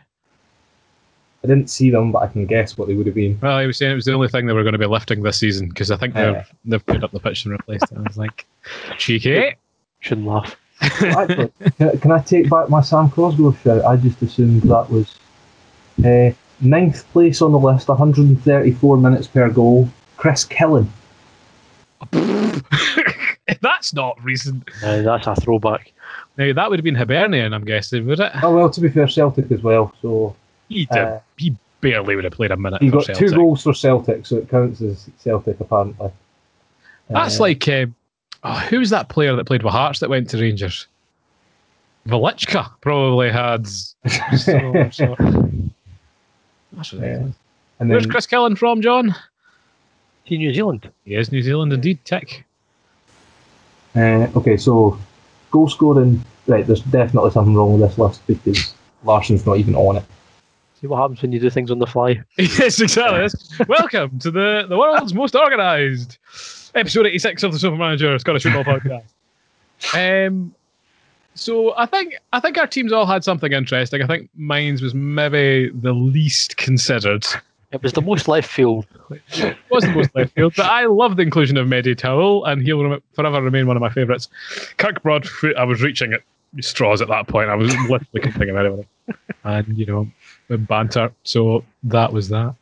I 1.45 1.47
didn't 1.47 1.69
see 1.69 1.91
them, 1.91 2.11
but 2.11 2.23
I 2.23 2.29
can 2.29 2.47
guess 2.47 2.79
what 2.79 2.89
they 2.89 2.95
would 2.95 3.05
have 3.05 3.15
been. 3.15 3.39
Well, 3.43 3.61
he 3.61 3.67
was 3.67 3.77
saying 3.77 3.93
it 3.93 3.97
was 3.97 4.07
the 4.07 4.15
only 4.15 4.29
thing 4.29 4.47
they 4.47 4.55
were 4.55 4.63
going 4.63 4.73
to 4.73 4.79
be 4.79 4.87
lifting 4.87 5.23
this 5.23 5.39
season 5.39 5.69
because 5.69 5.91
I 5.91 5.97
think 5.97 6.15
they've 6.15 6.43
they've 6.65 6.85
put 6.87 7.05
up 7.05 7.13
the 7.13 7.21
pitch 7.21 7.45
and 7.45 7.53
replaced 7.53 7.85
it. 7.93 7.99
I 7.99 8.01
was 8.01 8.17
like, 8.17 8.47
cheeky. 8.97 9.55
Shouldn't 10.01 10.27
laugh. 10.27 10.57
Actually, 10.81 11.53
can, 11.77 11.99
can 11.99 12.11
I 12.13 12.21
take 12.21 12.49
back 12.49 12.71
my 12.71 12.81
Sam 12.81 13.11
Cosgrove 13.11 13.61
shout? 13.61 13.85
I 13.85 13.97
just 13.97 14.23
assumed 14.23 14.63
that 14.63 14.91
was 14.91 15.19
uh, 16.05 16.31
ninth 16.61 17.07
place 17.13 17.43
on 17.43 17.53
the 17.53 17.59
list, 17.59 17.89
134 17.89 18.97
minutes 18.97 19.27
per 19.27 19.51
goal. 19.51 19.89
Chris 20.17 20.47
Killen. 20.47 20.89
That's 23.61 23.93
not 23.93 24.23
recent. 24.23 24.69
Aye, 24.83 25.03
that's 25.03 25.27
a 25.27 25.35
throwback. 25.35 25.93
Now 26.39 26.53
that 26.53 26.71
would 26.71 26.79
have 26.79 26.85
been 26.85 26.95
Hibernian, 26.95 27.53
I'm 27.53 27.65
guessing, 27.65 28.07
would 28.07 28.21
it? 28.21 28.33
Oh 28.43 28.55
well, 28.55 28.71
to 28.71 28.81
be 28.81 28.89
fair, 28.89 29.09
Celtic 29.09 29.51
as 29.53 29.63
well. 29.63 29.95
So 30.01 30.35
He 30.69 30.87
did. 30.87 30.99
uh, 30.99 31.21
he 31.37 31.57
barely 31.81 32.17
would 32.17 32.25
have 32.25 32.33
played 32.33 32.51
a 32.51 32.57
minute 32.57 32.81
he 32.83 32.89
for 32.89 32.97
got 32.97 33.07
Celtic. 33.07 33.29
two 33.29 33.35
goals 33.37 33.63
for 33.63 33.75
Celtic, 33.75 34.27
so 34.27 34.37
it 34.37 34.49
counts 34.49 34.81
as 34.81 35.09
Celtic 35.19 35.61
apparently. 35.61 36.11
That's 37.11 37.39
Uh, 37.39 37.43
like 37.43 37.69
um, 37.69 37.95
oh, 38.43 38.55
who 38.71 38.79
was 38.79 38.91
that 38.91 39.09
player 39.09 39.37
that 39.37 39.45
played 39.45 39.63
with 39.63 39.73
Hearts 39.73 40.01
that 40.01 40.09
went 40.11 40.31
to 40.31 40.39
Rangers? 40.39 40.87
Velichka 42.07 42.71
probably 42.81 43.31
had. 43.31 43.67
So, 44.37 44.91
so. 44.91 45.17
That's 46.73 46.93
ridiculous. 46.93 47.35
and 47.79 47.89
Where's 47.91 48.07
Chris 48.07 48.27
Killen 48.27 48.59
from, 48.59 48.83
John? 48.83 49.15
He 50.25 50.39
New 50.39 50.53
Zealand. 50.53 50.91
He 51.05 51.15
is 51.15 51.31
New 51.31 51.43
Zealand 51.43 51.73
indeed. 51.73 51.99
Tick. 52.05 52.45
uh, 53.95 54.27
okay, 54.37 54.57
so 54.57 54.99
goal 55.51 55.69
scoring. 55.69 56.25
Right, 56.47 56.67
there's 56.67 56.83
definitely 56.83 57.31
something 57.31 57.55
wrong 57.55 57.79
with 57.79 57.89
this 57.89 57.99
list 57.99 58.27
because 58.27 58.75
Larsson's 59.05 59.47
not 59.47 59.57
even 59.59 59.75
on 59.75 59.97
it. 59.97 60.05
See 60.85 60.89
what 60.89 61.01
happens 61.01 61.23
when 61.23 61.33
you 61.33 61.41
do 61.41 61.49
things 61.49 61.71
on 61.71 61.79
the 61.79 61.87
fly. 61.87 62.23
yes, 62.37 62.79
exactly. 62.79 63.27
Welcome 63.67 64.19
to 64.19 64.31
the, 64.31 64.67
the 64.69 64.77
world's 64.77 65.15
most 65.15 65.35
organised 65.35 66.19
episode 66.75 67.07
86 67.07 67.43
of 67.43 67.53
the 67.53 67.59
Super 67.59 67.77
Manager 67.77 68.19
Scottish 68.19 68.43
Football 68.43 68.65
Podcast. 69.85 70.27
Um, 70.29 70.55
so 71.35 71.75
I 71.79 71.87
think 71.87 72.17
I 72.35 72.41
think 72.41 72.59
our 72.59 72.67
teams 72.67 72.93
all 72.93 73.07
had 73.07 73.25
something 73.25 73.51
interesting. 73.51 74.03
I 74.03 74.07
think 74.07 74.29
mine's 74.37 74.83
was 74.83 74.93
maybe 74.93 75.71
the 75.71 75.95
least 75.95 76.59
considered. 76.59 77.25
It 77.73 77.83
was 77.83 77.95
the 77.95 78.03
most 78.03 78.29
left 78.29 78.51
field. 78.51 78.87
It 79.09 79.57
wasn't 79.71 79.97
most 79.97 80.15
left 80.15 80.35
field, 80.35 80.53
but 80.55 80.67
I 80.67 80.85
love 80.85 81.17
the 81.17 81.23
inclusion 81.23 81.57
of 81.57 81.67
Mehdi 81.67 81.97
Taouil, 81.97 82.47
and 82.47 82.61
he'll 82.61 82.85
rem- 82.85 83.03
forever 83.15 83.41
remain 83.41 83.67
one 83.67 83.79
of 83.79 83.81
my 83.81 83.89
favourites. 83.89 84.29
Kirk 84.77 85.03
Broadfoot, 85.03 85.57
I 85.57 85.65
was 85.65 85.81
reaching 85.81 86.13
at 86.13 86.21
straws 86.61 87.01
at 87.01 87.09
that 87.09 87.27
point. 87.27 87.49
I 87.49 87.55
was 87.55 87.75
literally 87.89 88.07
couldn't 88.13 88.33
think 88.33 88.51
of 88.51 88.57
anyone. 88.57 88.85
And, 89.45 89.77
you 89.77 89.85
know, 89.85 90.11
with 90.49 90.67
banter. 90.67 91.13
So 91.25 91.65
that 91.85 92.13
was 92.13 92.29
that. 92.29 92.55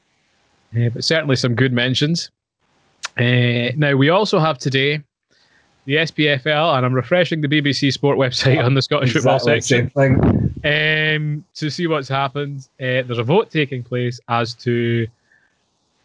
Uh, 0.75 0.89
but 0.89 1.05
certainly 1.05 1.37
some 1.37 1.55
good 1.55 1.73
mentions. 1.73 2.31
Uh, 3.19 3.73
now, 3.77 3.95
we 3.95 4.09
also 4.09 4.39
have 4.39 4.59
today 4.59 5.03
the 5.85 5.97
SPFL, 5.97 6.77
and 6.77 6.87
I'm 6.87 6.95
refreshing 6.95 7.41
the 7.41 7.49
BBC 7.49 7.93
Sport 7.93 8.17
website 8.19 8.65
on 8.65 8.75
the 8.75 8.83
Scottish 8.83 9.13
football 9.13 9.37
Exactly 9.37 9.81
the 9.81 9.89
section 9.89 10.53
um, 10.65 11.45
to 11.55 11.71
see 11.71 11.87
what's 11.87 12.09
happened. 12.09 12.69
Uh, 12.81 13.03
there's 13.03 13.19
a 13.19 13.25
vote 13.25 13.51
taking 13.51 13.83
place 13.83 14.21
as 14.29 14.55
to 14.55 15.07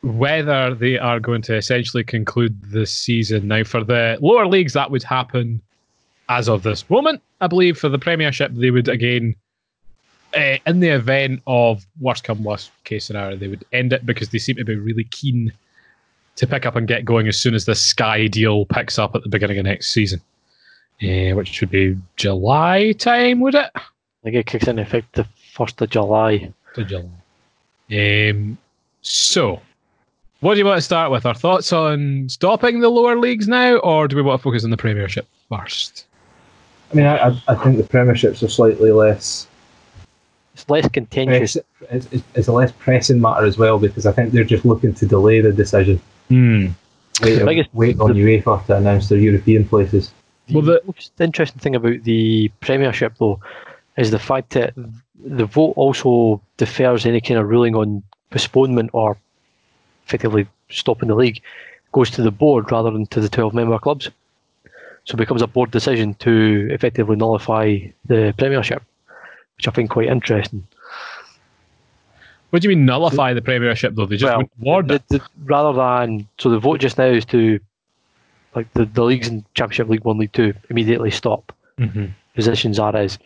whether 0.01 0.73
they 0.73 0.97
are 0.97 1.19
going 1.19 1.41
to 1.43 1.55
essentially 1.55 2.03
conclude 2.03 2.55
the 2.71 2.86
season. 2.86 3.47
Now, 3.47 3.63
for 3.63 3.84
the 3.84 4.17
lower 4.21 4.47
leagues, 4.47 4.73
that 4.73 4.89
would 4.91 5.03
happen 5.03 5.61
as 6.30 6.49
of 6.49 6.63
this 6.63 6.89
moment. 6.89 7.21
I 7.41 7.47
believe 7.47 7.78
for 7.78 7.89
the 7.89 7.99
Premiership, 7.99 8.51
they 8.53 8.71
would 8.71 8.88
again, 8.88 9.36
uh, 10.36 10.57
in 10.65 10.80
the 10.80 10.89
event 10.89 11.41
of 11.47 11.86
worst 11.99 12.23
come 12.23 12.43
worst 12.43 12.71
case 12.84 13.05
scenario, 13.05 13.36
they 13.38 13.47
would 13.47 13.63
end 13.73 13.93
it 13.93 14.05
because 14.05 14.30
they 14.30 14.38
seem 14.39 14.55
to 14.57 14.65
be 14.65 14.75
really 14.75 15.05
keen 15.05 15.51
to 16.36 16.45
pick 16.47 16.65
up 16.65 16.75
and 16.75 16.88
get 16.88 17.05
going 17.05 17.28
as 17.28 17.39
soon 17.39 17.55
as 17.55 17.65
the 17.65 17.75
Sky 17.75 18.28
deal 18.28 18.65
picks 18.65 18.99
up 18.99 19.15
at 19.15 19.23
the 19.23 19.30
beginning 19.30 19.57
of 19.57 19.65
next 19.65 19.91
season, 19.91 20.21
uh, 21.01 21.34
which 21.36 21.47
should 21.47 21.71
be 21.71 21.97
July 22.15 22.91
time, 22.93 23.39
would 23.39 23.55
it? 23.55 23.69
I 23.75 23.82
think 24.23 24.36
it 24.36 24.45
kicks 24.45 24.67
in 24.67 24.78
effect 24.80 25.13
the 25.13 25.25
first 25.53 25.82
of 25.82 25.89
July. 25.89 26.51
to 26.75 26.84
July. 26.84 27.09
Um, 27.91 28.57
so, 29.01 29.61
what 30.41 30.53
do 30.53 30.59
you 30.59 30.65
want 30.65 30.78
to 30.78 30.82
start 30.82 31.09
with? 31.11 31.25
Our 31.25 31.34
thoughts 31.34 31.71
on 31.73 32.28
stopping 32.30 32.82
the 32.82 32.89
lower 32.89 33.17
leagues 33.17 33.47
now, 33.47 33.78
or 33.78 34.07
do 34.07 34.15
we 34.15 34.21
want 34.21 34.39
to 34.39 34.43
focus 34.43 34.63
on 34.63 34.69
the 34.69 34.78
Premiership 34.78 35.28
first? 35.49 36.05
I 36.91 36.95
mean, 36.95 37.05
I, 37.05 37.30
I- 37.30 37.41
I 37.47 37.55
think 37.55 37.78
the 37.78 37.84
Premierships 37.84 38.43
are 38.43 38.47
slightly 38.49 38.91
less. 38.91 39.47
It's 40.58 40.68
less 40.72 40.88
contentious. 40.89 41.55
It's, 41.91 42.08
it's- 42.08 42.24
it's 42.34 42.47
a 42.47 42.51
less 42.51 42.72
pressing 42.72 43.22
matter 43.22 43.45
as 43.45 43.58
well 43.60 43.78
because 43.78 44.08
I 44.08 44.12
think 44.12 44.32
they're 44.32 44.43
just 44.43 44.66
looking 44.66 44.91
to 44.95 45.05
delay 45.05 45.39
the 45.39 45.51
decision. 45.53 46.01
Hmm. 46.30 46.68
Wait, 47.22 47.36
The 47.39 47.45
biggest- 47.45 47.70
wait 47.74 47.99
on 47.99 48.14
the- 48.14 48.20
UEFA 48.22 48.66
to 48.66 48.76
announce 48.78 49.08
their 49.10 49.20
European 49.20 49.66
places. 49.68 50.12
Well, 50.51 50.64
the 50.64 50.74
the- 50.74 50.82
most 50.88 51.12
interesting 51.20 51.60
thing 51.60 51.76
about 51.76 52.03
the 52.03 52.49
Premiership, 52.62 53.14
though, 53.20 53.39
is 53.97 54.10
the 54.10 54.18
fact 54.20 54.49
that 54.51 54.74
the 55.24 55.45
vote 55.45 55.74
also 55.76 56.41
defers 56.58 57.05
any 57.05 57.22
kind 57.22 57.39
of 57.39 57.47
ruling 57.47 57.76
on 57.76 58.01
postponement 58.32 58.89
or 58.93 59.16
effectively 60.08 60.47
stopping 60.70 61.10
the 61.10 61.16
league 61.16 61.39
goes 61.91 62.10
to 62.12 62.22
the 62.24 62.32
board 62.32 62.72
rather 62.72 62.89
than 62.91 63.05
to 63.08 63.22
the 63.22 63.30
12 63.30 63.53
member 63.53 63.78
clubs. 63.78 64.10
So 65.05 65.14
it 65.14 65.18
becomes 65.18 65.41
a 65.43 65.47
board 65.47 65.70
decision 65.72 66.16
to 66.16 66.68
effectively 66.72 67.16
nullify 67.16 67.78
the 68.05 68.34
Premiership, 68.38 68.82
which 69.58 69.68
I 69.68 69.72
find 69.72 69.89
quite 69.89 70.08
interesting. 70.08 70.66
What 72.51 72.62
do 72.62 72.70
you 72.70 72.76
mean 72.76 72.86
nullify 72.86 73.34
the 73.34 73.41
Premiership 73.41 73.95
though? 73.95 74.05
They 74.05 74.16
just 74.18 74.30
Well, 74.30 74.38
wouldn't 74.38 74.51
award 74.62 74.91
it. 74.91 75.08
The- 75.10 75.18
the- 75.18 75.24
rather 75.45 75.76
than 75.78 76.28
so 76.38 76.49
the 76.49 76.60
vote 76.60 76.80
just 76.80 76.97
now 76.97 77.05
is 77.05 77.26
to 77.26 77.60
like 78.55 78.72
the, 78.74 78.86
the 78.86 79.03
leagues 79.03 79.28
in 79.28 79.43
Championship 79.53 79.89
League 79.89 80.05
One, 80.05 80.18
League 80.18 80.32
Two 80.32 80.53
immediately 80.70 81.12
stop. 81.12 81.51
Mhm. 81.80 82.12
positions 82.34 82.78
are 82.80 82.95
is. 82.97 83.18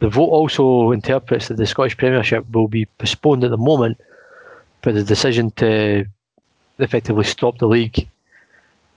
The 0.00 0.08
vote 0.08 0.26
also 0.28 0.90
interprets 0.92 1.48
that 1.48 1.56
the 1.56 1.66
Scottish 1.66 1.96
Premiership 1.96 2.44
will 2.52 2.66
be 2.68 2.84
postponed 2.98 3.42
at 3.44 3.50
the 3.50 3.56
moment, 3.56 3.96
but 4.82 4.94
the 4.94 5.02
decision 5.04 5.50
to 5.52 6.04
effectively 6.78 7.24
stop 7.24 7.58
the 7.58 7.66
league 7.68 8.08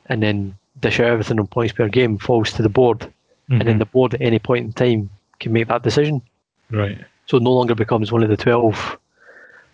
and 0.08 0.22
then 0.24 0.56
dish 0.82 1.00
out 1.00 1.08
everything 1.08 1.40
on 1.40 1.46
points 1.48 1.74
per 1.74 1.88
game 1.88 2.18
falls 2.20 2.52
to 2.54 2.62
the 2.64 2.70
board, 2.70 3.08
and 3.50 3.62
then 3.62 3.76
Mhm. 3.76 3.80
the 3.80 3.86
board 3.86 4.14
at 4.16 4.22
any 4.22 4.38
point 4.40 4.66
in 4.66 4.74
time 4.74 5.10
can 5.40 5.54
make 5.54 5.68
that 5.68 5.84
decision. 5.84 6.22
Right. 6.72 6.98
So 7.28 7.38
it 7.38 7.44
no 7.44 7.54
longer 7.54 7.76
becomes 7.76 8.12
one 8.12 8.24
of 8.24 8.30
the 8.30 8.38
12 8.38 8.98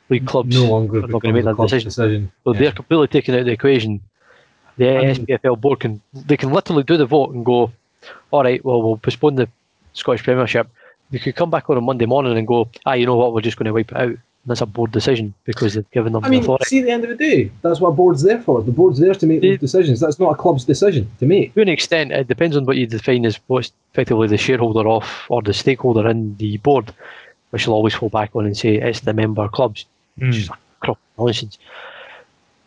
league 0.10 0.26
clubs. 0.28 0.56
no 0.56 0.70
longer 0.70 1.00
are 1.04 1.08
not 1.08 1.22
gonna 1.22 1.34
make 1.34 1.46
that 1.46 1.58
decision. 1.58 1.88
decision. 1.90 2.32
So 2.44 2.54
Yeah. 2.54 2.60
they're 2.60 2.72
completely 2.72 3.08
taken 3.08 3.36
out 3.36 3.42
of 3.42 3.46
the 3.46 3.52
equation. 3.52 4.02
The 4.78 4.88
And- 4.90 5.18
SPFL 5.28 5.56
board 5.60 5.80
can 5.80 6.02
they 6.14 6.38
can 6.38 6.52
literally 6.52 6.84
do 6.84 6.98
the 6.98 7.06
vote 7.06 7.34
and 7.34 7.46
go, 7.46 7.72
all 8.32 8.44
right, 8.44 8.64
well 8.66 8.82
we'll 8.82 8.98
postpone 8.98 9.36
the 9.36 9.48
Scottish 9.94 10.24
Premiership. 10.24 10.68
They 11.12 11.20
could 11.20 11.36
come 11.36 11.52
back 11.52 11.70
on 11.70 11.78
a 11.78 11.82
Monday 11.82 12.06
morning 12.08 12.38
and 12.38 12.48
go, 12.48 12.70
ah, 12.86 12.94
you 12.94 13.06
know 13.06 13.16
what, 13.16 13.34
we're 13.34 13.42
just 13.42 13.56
going 13.58 13.66
to 13.68 13.74
wipe 13.74 13.92
it 13.92 13.98
out. 13.98 14.16
And 14.44 14.52
that's 14.52 14.60
a 14.60 14.66
board 14.66 14.92
decision 14.92 15.34
because 15.46 15.74
they've 15.74 15.92
given 15.92 16.12
them 16.12 16.24
I 16.24 16.28
the 16.28 16.32
mean, 16.32 16.44
authority. 16.44 16.66
see, 16.66 16.80
at 16.80 16.86
the 16.86 16.92
end 16.92 17.06
of 17.06 17.10
the 17.10 17.16
day, 17.16 17.50
that's 17.62 17.80
what 17.80 17.90
a 17.90 17.94
board's 17.94 18.24
there 18.24 18.42
for. 18.42 18.62
The 18.62 18.74
board's 18.74 19.00
there 19.00 19.14
to 19.14 19.26
make 19.26 19.40
They- 19.40 19.52
those 19.52 19.60
decisions. 19.60 20.02
That's 20.02 20.20
not 20.20 20.32
a 20.32 20.36
club's 20.36 20.66
decision 20.66 21.10
to 21.20 21.26
make. 21.26 21.54
to 21.54 21.62
an 21.62 21.70
extent, 21.70 22.12
it 22.12 22.28
depends 22.28 22.58
on 22.58 22.66
what 22.66 22.76
you 22.76 22.86
define 22.86 23.26
as 23.26 23.40
what's 23.48 23.72
effectively 23.94 24.28
the 24.28 24.38
shareholder 24.38 24.88
of 24.90 25.06
or 25.30 25.42
the 25.42 25.54
stakeholder 25.54 26.10
in 26.10 26.36
the 26.38 26.58
board, 26.58 26.94
which 27.52 27.66
will 27.68 27.74
always 27.74 27.94
fall 27.94 28.10
back 28.10 28.36
on 28.36 28.46
and 28.46 28.58
say 28.58 28.76
it's 28.76 29.00
the 29.02 29.14
member 29.14 29.48
clubs. 29.48 29.86
Which 30.18 30.36
is 30.36 30.50
hmm. 30.84 30.92
a 30.92 30.96
nonsense. 31.18 31.58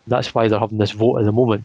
That's 0.07 0.35
why 0.35 0.49
they're 0.49 0.59
having 0.59 0.79
this 0.79 0.93
vote 0.93 1.18
at 1.18 1.24
the 1.27 1.33
moment. 1.33 1.64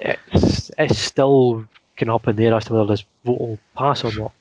It's, 0.00 0.70
it's 0.78 0.98
still 0.98 1.66
kind 1.96 2.10
of 2.10 2.14
up 2.16 2.28
in 2.28 2.36
the 2.36 2.46
air 2.46 2.54
as 2.54 2.66
to 2.66 2.74
whether 2.74 2.86
this 2.86 3.04
vote 3.24 3.40
will 3.40 3.58
pass 3.76 4.04
or 4.04 4.12
not. 4.14 4.32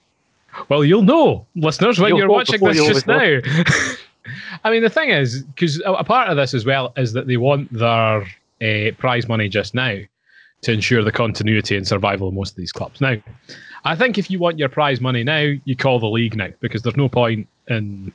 Well, 0.70 0.84
you'll 0.84 1.02
know, 1.02 1.46
listeners, 1.56 2.00
when 2.00 2.10
You'll 2.10 2.20
you're 2.20 2.30
watching 2.30 2.60
this 2.60 2.78
you 2.78 2.88
just 2.88 3.08
now. 3.08 3.40
I 4.64 4.70
mean, 4.72 4.84
the 4.84 4.90
thing 4.90 5.10
is, 5.10 5.44
because 5.44 5.82
a, 5.82 5.94
a 5.94 6.04
part 6.04 6.30
of 6.30 6.38
this 6.38 6.54
as 6.54 6.66
well 6.66 6.94
is 6.98 7.14
that 7.14 7.28
they 7.28 7.38
want 7.38 7.72
their 7.74 8.22
uh, 8.62 8.92
prize 8.98 9.28
money 9.28 9.50
just 9.50 9.74
now 9.74 9.98
to 10.62 10.72
ensure 10.72 11.04
the 11.04 11.12
continuity 11.12 11.76
and 11.76 11.88
survival 11.88 12.28
of 12.28 12.34
most 12.34 12.52
of 12.52 12.56
these 12.58 12.72
clubs. 12.72 13.02
Now, 13.02 13.16
I 13.84 13.96
think 13.96 14.18
if 14.18 14.30
you 14.30 14.38
want 14.38 14.60
your 14.60 14.70
prize 14.70 15.02
money 15.02 15.24
now, 15.24 15.52
you 15.66 15.76
call 15.76 16.00
the 16.00 16.06
league 16.10 16.36
now 16.36 16.50
because 16.60 16.84
there's 16.84 16.98
no 16.98 17.10
point 17.10 17.48
in. 17.68 18.14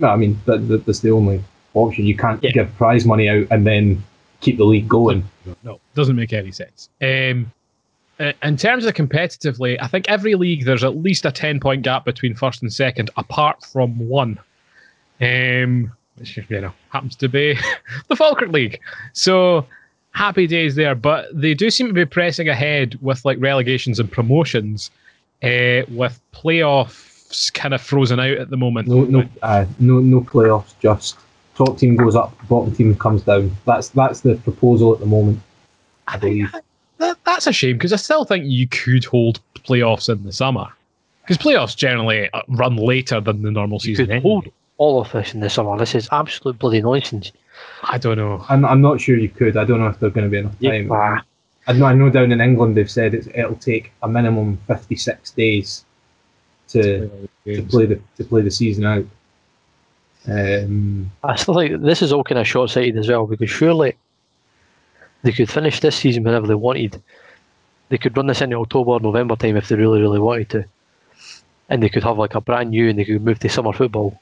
No, 0.00 0.08
I 0.08 0.16
mean, 0.16 0.40
that, 0.46 0.66
that, 0.68 0.86
that's 0.86 1.00
the 1.00 1.10
only 1.10 1.42
option. 1.74 2.04
You 2.04 2.16
can't 2.16 2.42
Yeah. 2.42 2.50
give 2.50 2.76
prize 2.76 3.06
money 3.06 3.28
out 3.28 3.46
and 3.52 3.64
then 3.64 4.02
keep 4.40 4.56
the 4.58 4.64
league 4.64 4.88
going. 4.88 5.22
No, 5.62 5.78
doesn't 5.94 6.16
make 6.16 6.32
any 6.32 6.50
sense. 6.50 6.88
Um, 7.00 7.52
in 8.18 8.56
terms 8.56 8.84
of 8.84 8.94
competitively, 8.94 9.76
I 9.80 9.86
think 9.86 10.08
every 10.08 10.34
league 10.34 10.64
there's 10.64 10.84
at 10.84 10.96
least 10.96 11.24
a 11.24 11.32
10 11.32 11.60
point 11.60 11.82
gap 11.82 12.04
between 12.04 12.34
first 12.34 12.62
and 12.62 12.72
second, 12.72 13.10
apart 13.16 13.64
from 13.64 13.96
one. 14.08 14.38
Um, 15.22 15.92
which 16.16 16.36
you 16.36 16.60
know 16.60 16.72
happens 16.90 17.16
to 17.16 17.28
be 17.28 17.56
the 18.08 18.16
Falkirk 18.16 18.50
League. 18.50 18.80
So 19.12 19.66
happy 20.10 20.46
days 20.46 20.74
there, 20.74 20.94
but 20.94 21.28
they 21.32 21.54
do 21.54 21.70
seem 21.70 21.86
to 21.88 21.92
be 21.94 22.04
pressing 22.04 22.48
ahead 22.48 22.98
with 23.00 23.24
like 23.24 23.38
relegations 23.40 23.98
and 23.98 24.10
promotions, 24.10 24.90
uh, 25.42 25.82
with 25.88 26.20
playoffs 26.34 27.52
kind 27.54 27.72
of 27.74 27.80
frozen 27.80 28.20
out 28.20 28.36
at 28.38 28.50
the 28.50 28.56
moment. 28.56 28.88
No, 28.88 29.04
no, 29.04 29.24
uh, 29.42 29.64
no, 29.78 30.00
no 30.00 30.20
playoffs. 30.20 30.74
Just 30.80 31.16
top 31.56 31.78
team 31.78 31.96
goes 31.96 32.16
up, 32.16 32.34
bottom 32.48 32.74
team 32.74 32.94
comes 32.96 33.22
down. 33.22 33.54
That's 33.64 33.88
that's 33.90 34.20
the 34.20 34.36
proposal 34.36 34.92
at 34.92 35.00
the 35.00 35.06
moment. 35.06 35.40
I 36.08 36.18
think 36.18 36.50
that, 36.98 37.16
that's 37.24 37.46
a 37.46 37.52
shame 37.52 37.76
because 37.76 37.92
I 37.92 37.96
still 37.96 38.24
think 38.24 38.44
you 38.46 38.66
could 38.68 39.04
hold 39.04 39.40
playoffs 39.54 40.12
in 40.12 40.22
the 40.24 40.32
summer 40.32 40.66
because 41.22 41.38
playoffs 41.38 41.76
generally 41.76 42.28
uh, 42.32 42.42
run 42.48 42.76
later 42.76 43.20
than 43.20 43.42
the 43.42 43.50
normal 43.50 43.76
You 43.76 43.80
season. 43.94 44.06
could 44.06 44.12
anyway. 44.12 44.22
hold 44.22 44.48
all 44.78 45.00
of 45.00 45.12
this 45.12 45.34
in 45.34 45.40
the 45.40 45.50
summer. 45.50 45.76
This 45.78 45.94
is 45.94 46.08
absolute 46.12 46.58
bloody 46.58 46.82
nonsense. 46.82 47.32
I 47.84 47.98
don't 47.98 48.16
know. 48.16 48.44
I'm, 48.48 48.64
I'm 48.64 48.80
not 48.80 49.00
sure 49.00 49.16
you 49.16 49.28
could. 49.28 49.56
I 49.56 49.64
don't 49.64 49.80
know 49.80 49.88
if 49.88 49.98
there's 50.00 50.12
going 50.12 50.26
to 50.26 50.30
be 50.30 50.38
enough 50.38 50.58
time. 50.60 50.90
Ah, 50.90 51.22
I 51.66 51.72
know, 51.72 51.86
I 51.86 51.94
know 51.94 52.10
down 52.10 52.32
in 52.32 52.40
England 52.40 52.76
they've 52.76 52.90
said 52.90 53.14
it's, 53.14 53.28
it'll 53.34 53.56
take 53.56 53.92
a 54.02 54.08
minimum 54.08 54.58
56 54.66 55.30
days 55.32 55.84
to, 56.68 57.08
to 57.44 57.62
play 57.62 57.86
the 57.86 58.00
to 58.16 58.24
play 58.24 58.42
the 58.42 58.50
season 58.50 58.84
out. 58.84 59.04
Um, 60.26 61.10
I 61.22 61.36
still 61.36 61.54
think 61.54 61.82
this 61.82 62.02
is 62.02 62.12
all 62.12 62.24
kind 62.24 62.38
of 62.38 62.46
short 62.46 62.70
sighted 62.70 62.96
as 62.96 63.08
well 63.08 63.26
because 63.26 63.50
surely 63.50 63.96
they 65.22 65.32
could 65.32 65.50
finish 65.50 65.80
this 65.80 65.96
season 65.96 66.24
whenever 66.24 66.46
they 66.46 66.54
wanted. 66.54 67.00
They 67.88 67.98
could 67.98 68.16
run 68.16 68.26
this 68.26 68.40
into 68.40 68.56
October, 68.56 68.98
November 69.00 69.36
time 69.36 69.56
if 69.56 69.68
they 69.68 69.76
really, 69.76 70.00
really 70.00 70.18
wanted 70.18 70.48
to. 70.50 70.64
And 71.68 71.82
they 71.82 71.88
could 71.88 72.04
have 72.04 72.18
like 72.18 72.34
a 72.34 72.40
brand 72.40 72.70
new 72.70 72.88
and 72.88 72.98
they 72.98 73.04
could 73.04 73.22
move 73.22 73.38
to 73.40 73.48
summer 73.48 73.72
football 73.72 74.18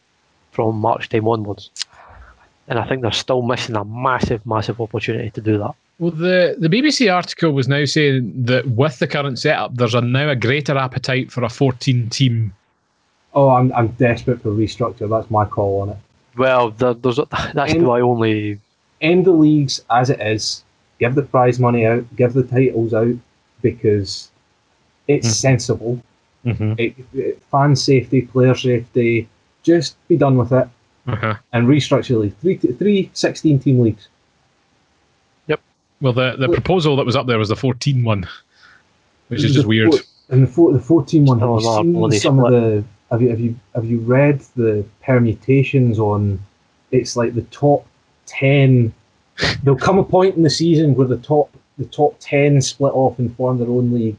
from 0.52 0.76
March 0.76 1.08
time 1.08 1.26
onwards. 1.28 1.70
And 2.68 2.78
I 2.78 2.86
think 2.86 3.02
they're 3.02 3.10
still 3.12 3.42
missing 3.42 3.76
a 3.76 3.84
massive, 3.84 4.44
massive 4.46 4.80
opportunity 4.80 5.30
to 5.30 5.40
do 5.40 5.58
that. 5.58 5.74
Well, 5.98 6.12
the, 6.12 6.56
the 6.58 6.68
BBC 6.68 7.12
article 7.12 7.50
was 7.52 7.68
now 7.68 7.84
saying 7.84 8.32
that 8.44 8.66
with 8.68 8.98
the 9.00 9.06
current 9.06 9.38
setup, 9.38 9.74
there's 9.74 9.94
a, 9.94 10.00
now 10.00 10.28
a 10.30 10.36
greater 10.36 10.76
appetite 10.78 11.30
for 11.30 11.42
a 11.44 11.48
14 11.48 12.08
team. 12.08 12.54
oh, 13.34 13.50
I'm, 13.50 13.72
I'm 13.74 13.88
desperate 13.88 14.40
for 14.40 14.50
restructure. 14.50 15.08
That's 15.08 15.30
my 15.30 15.44
call 15.44 15.82
on 15.82 15.90
it. 15.90 15.96
Well, 16.36 16.70
there, 16.70 16.94
there's 16.94 17.18
that's 17.54 17.72
And- 17.74 17.82
my 17.86 18.00
only. 18.00 18.58
End 19.00 19.24
the 19.24 19.32
leagues 19.32 19.82
as 19.90 20.10
it 20.10 20.20
is. 20.20 20.62
Give 20.98 21.14
the 21.14 21.22
prize 21.22 21.58
money 21.58 21.86
out. 21.86 22.04
Give 22.16 22.32
the 22.34 22.42
titles 22.42 22.92
out 22.94 23.14
because 23.62 24.30
it's 25.08 25.26
Mhm. 25.28 25.32
sensible. 25.32 26.02
Mm-hmm. 26.44 26.72
It, 26.78 26.94
it, 27.14 27.42
fan 27.50 27.74
safety, 27.76 28.22
player 28.22 28.54
safety. 28.54 29.28
Just 29.62 29.96
be 30.08 30.16
done 30.16 30.36
with 30.36 30.52
it 30.52 30.68
Uh-huh. 31.06 31.34
and 31.52 31.66
restructure 31.68 32.08
the 32.08 32.18
league. 32.18 32.36
Three, 32.40 32.56
three 32.56 33.10
16 33.12 33.58
team 33.58 33.80
leagues. 33.80 34.08
Yep. 35.48 35.60
Well, 36.00 36.12
the, 36.12 36.36
the 36.36 36.48
proposal 36.48 36.96
that 36.96 37.06
was 37.06 37.16
up 37.16 37.26
there 37.26 37.38
was 37.38 37.48
the 37.48 37.56
14 37.56 38.02
one, 38.04 38.26
which 39.28 39.44
is 39.44 39.52
The 39.52 39.58
just 39.58 39.66
weird. 39.68 39.90
four- 39.90 40.00
And 40.30 40.42
the 40.42 40.46
four, 40.46 40.72
the 40.72 40.80
14 40.80 41.24
one, 41.26 41.38
have 41.40 41.48
you 41.50 41.60
seen 41.60 41.92
bloody 41.92 42.18
some 42.18 42.38
of 42.44 42.52
the 42.52 42.84
have 43.10 43.20
you 43.20 43.28
have 43.30 43.40
you 43.40 43.56
have 43.74 43.84
you 43.84 43.98
read 44.00 44.40
the 44.56 44.84
permutations 45.02 45.98
on 45.98 46.38
it's 46.92 47.16
like 47.16 47.34
the 47.34 47.42
top 47.50 47.84
10 48.26 48.92
there'll 49.64 49.78
come 49.78 49.98
a 49.98 50.04
point 50.04 50.36
in 50.36 50.44
the 50.44 50.50
season 50.50 50.94
where 50.94 51.08
the 51.08 51.16
top 51.16 51.50
the 51.78 51.84
top 51.86 52.14
10 52.20 52.60
split 52.60 52.92
off 52.94 53.18
and 53.18 53.34
form 53.36 53.58
their 53.58 53.68
own 53.68 53.92
league 53.92 54.16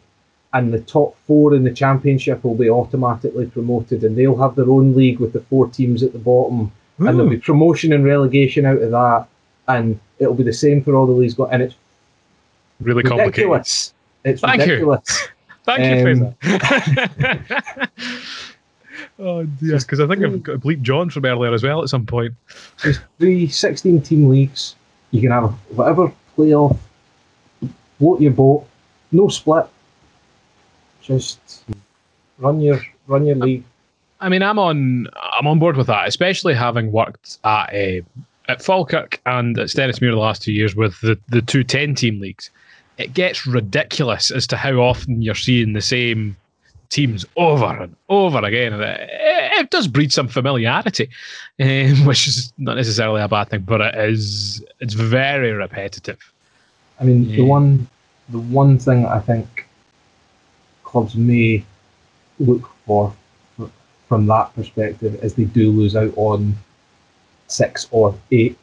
and 0.54 0.74
the 0.74 0.82
top 0.82 1.16
four 1.26 1.56
in 1.56 1.64
the 1.64 1.74
championship 1.74 2.44
will 2.44 2.56
be 2.56 2.70
automatically 2.70 3.46
promoted, 3.46 4.04
and 4.04 4.18
they'll 4.18 4.38
have 4.38 4.56
their 4.56 4.70
own 4.70 4.96
league 4.96 5.20
with 5.20 5.34
the 5.34 5.42
four 5.42 5.68
teams 5.70 6.04
at 6.04 6.14
the 6.14 6.20
bottom, 6.20 6.72
and 6.98 7.08
there'll 7.08 7.30
be 7.30 7.38
promotion 7.38 7.94
and 7.94 8.04
relegation 8.04 8.66
out 8.66 8.82
of 8.82 8.92
that, 8.92 9.28
and 9.68 10.00
it'll 10.20 10.34
be 10.34 10.44
the 10.44 10.54
same 10.54 10.84
for 10.84 10.96
all 10.96 11.06
the 11.06 11.14
leagues. 11.14 11.36
And 11.52 11.64
it's 11.64 11.76
really 12.82 13.04
complicated. 13.04 13.50
ridiculous. 13.50 13.94
It's 14.24 14.42
Thank 14.42 14.66
you. 14.68 14.98
Thank 15.64 16.06
you, 16.06 16.12
Um, 16.12 16.36
Fraser. 16.42 17.90
oh 19.20 19.44
dear, 19.44 19.78
because 19.78 20.00
I 20.00 20.08
think 20.08 20.24
I've 20.24 20.44
got 20.44 20.60
bleep 20.60 20.82
John 20.82 21.10
from 21.10 21.26
earlier 21.26 21.54
as 21.54 21.64
well 21.64 21.82
at 21.84 21.90
some 21.90 22.06
point. 22.06 22.34
There's 22.84 23.00
three 23.20 23.48
16 23.48 24.02
team 24.02 24.30
leagues. 24.30 24.76
You 25.12 25.22
can 25.22 25.32
have 25.32 25.52
whatever 25.70 26.12
playoff, 26.38 26.78
float 28.00 28.22
your 28.22 28.32
boat, 28.32 28.68
no 29.12 29.28
split. 29.28 29.68
Just 31.02 31.64
run 32.40 32.62
your 32.62 32.82
run 33.08 33.26
your 33.26 33.36
league. 33.36 33.64
I 34.20 34.30
mean, 34.30 34.44
I'm 34.44 34.60
on 34.60 35.08
I'm 35.34 35.48
on 35.48 35.60
board 35.60 35.78
with 35.78 35.88
that, 35.88 36.08
especially 36.08 36.54
having 36.54 36.92
worked 36.92 37.40
at 37.44 37.74
uh, 37.74 38.02
at 38.48 38.62
Falkirk 38.62 39.20
and 39.26 39.58
at 39.60 39.68
Stenhousemuir 39.68 40.12
the 40.12 40.18
last 40.18 40.44
two 40.44 40.52
years 40.54 40.76
with 40.76 41.00
the 41.02 41.18
the 41.30 41.42
two 41.42 41.64
10 41.64 41.96
team 41.96 42.20
leagues. 42.20 42.50
It 42.98 43.14
gets 43.14 43.48
ridiculous 43.48 44.30
as 44.30 44.46
to 44.48 44.58
how 44.58 44.74
often 44.74 45.22
you're 45.22 45.34
seeing 45.34 45.74
the 45.74 45.82
same 45.82 46.36
teams 46.90 47.26
over 47.38 47.66
and 47.66 47.96
over 48.10 48.40
again. 48.40 48.74
And 48.74 48.84
it, 48.84 49.10
it 49.10 49.70
does 49.72 49.88
breed 49.88 50.12
some 50.12 50.28
familiarity, 50.28 51.10
um, 51.60 52.06
which 52.06 52.28
is 52.28 52.54
not 52.60 52.76
necessarily 52.76 53.22
a 53.22 53.28
bad 53.28 53.50
thing, 53.50 53.62
but 53.62 53.82
it 53.82 53.96
is 53.96 54.64
it's 54.80 54.94
very 54.94 55.52
repetitive. 55.52 56.20
I 57.00 57.06
mean, 57.06 57.26
Yeah. 57.28 57.38
the 57.38 57.46
one 57.46 57.88
the 58.30 58.40
one 58.40 58.78
thing 58.78 59.06
I 59.08 59.20
think 59.20 59.68
clubs 60.92 61.16
may 61.16 61.64
look 62.40 62.70
for 62.86 63.14
from 64.08 64.28
that 64.28 64.54
perspective 64.56 65.16
is 65.24 65.34
they 65.36 65.46
do 65.46 65.72
lose 65.72 65.96
out 65.96 66.12
on 66.18 66.54
six 67.48 67.88
or 67.92 68.14
eight 68.32 68.58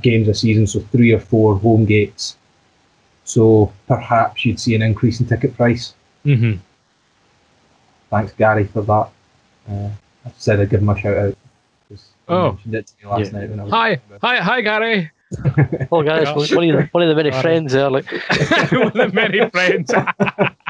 games 0.00 0.28
a 0.28 0.34
season, 0.34 0.66
so 0.66 0.80
three 0.92 1.12
or 1.12 1.20
four 1.20 1.56
home 1.58 1.84
gates. 1.84 2.36
So 3.24 3.70
perhaps 3.86 4.44
you'd 4.46 4.58
see 4.58 4.74
an 4.74 4.80
increase 4.80 5.20
in 5.20 5.26
ticket 5.26 5.54
price. 5.56 5.92
Mm-hmm. 6.24 6.58
Thanks, 8.08 8.32
Gary, 8.32 8.64
for 8.64 8.80
that. 8.82 9.08
Uh, 9.70 9.90
I 10.24 10.32
said 10.38 10.58
I'd 10.58 10.70
give 10.70 10.80
him 10.80 10.88
a 10.88 10.98
shout 10.98 11.16
out. 11.16 11.34
Oh. 12.28 12.52
mentioned 12.52 12.74
it 12.76 12.86
to 12.86 12.92
me 13.04 13.10
last 13.10 13.32
Yeah. 13.32 13.38
night 13.40 13.50
when 13.50 13.60
I 13.60 13.62
was 13.64 13.72
Hi, 13.72 14.00
hi, 14.22 14.36
hi, 14.38 14.60
Gary. 14.62 15.10
Oh, 15.92 16.02
guys, 16.02 16.26
one 16.54 16.70
of 16.70 16.76
the, 16.76 16.88
one 16.92 17.02
of 17.02 17.08
the 17.08 17.14
many 17.14 17.30
friends 17.42 17.72
there. 17.72 17.90
Like, 17.90 18.10
One 18.72 18.86
of 18.86 18.92
the 18.94 19.10
many 19.12 19.50
friends. 19.50 19.92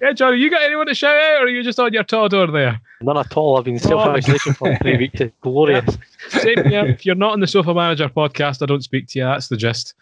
yeah, 0.00 0.12
Johnny, 0.14 0.38
you 0.38 0.50
got 0.50 0.62
anyone 0.62 0.86
to 0.86 0.94
shout 0.94 1.16
out, 1.16 1.42
or 1.42 1.44
are 1.44 1.48
you 1.48 1.62
just 1.62 1.78
on 1.80 1.92
your 1.92 2.04
Todd 2.04 2.34
over 2.34 2.52
there? 2.52 2.80
none 3.00 3.16
at 3.16 3.36
all. 3.36 3.58
I've 3.58 3.64
been 3.64 3.78
self 3.78 4.06
isolation 4.06 4.54
for 4.54 4.76
three 4.76 4.96
weeks. 4.96 5.20
It's 5.20 5.34
glorious. 5.40 5.96
Same 6.28 6.64
here. 6.64 6.86
If 6.86 7.06
you're 7.06 7.14
not 7.14 7.32
on 7.32 7.40
the 7.40 7.46
Sofa 7.46 7.72
Manager 7.74 8.08
podcast, 8.08 8.62
I 8.62 8.66
don't 8.66 8.82
speak 8.82 9.06
to 9.08 9.18
you. 9.18 9.24
That's 9.24 9.48
the 9.48 9.56
gist. 9.56 9.94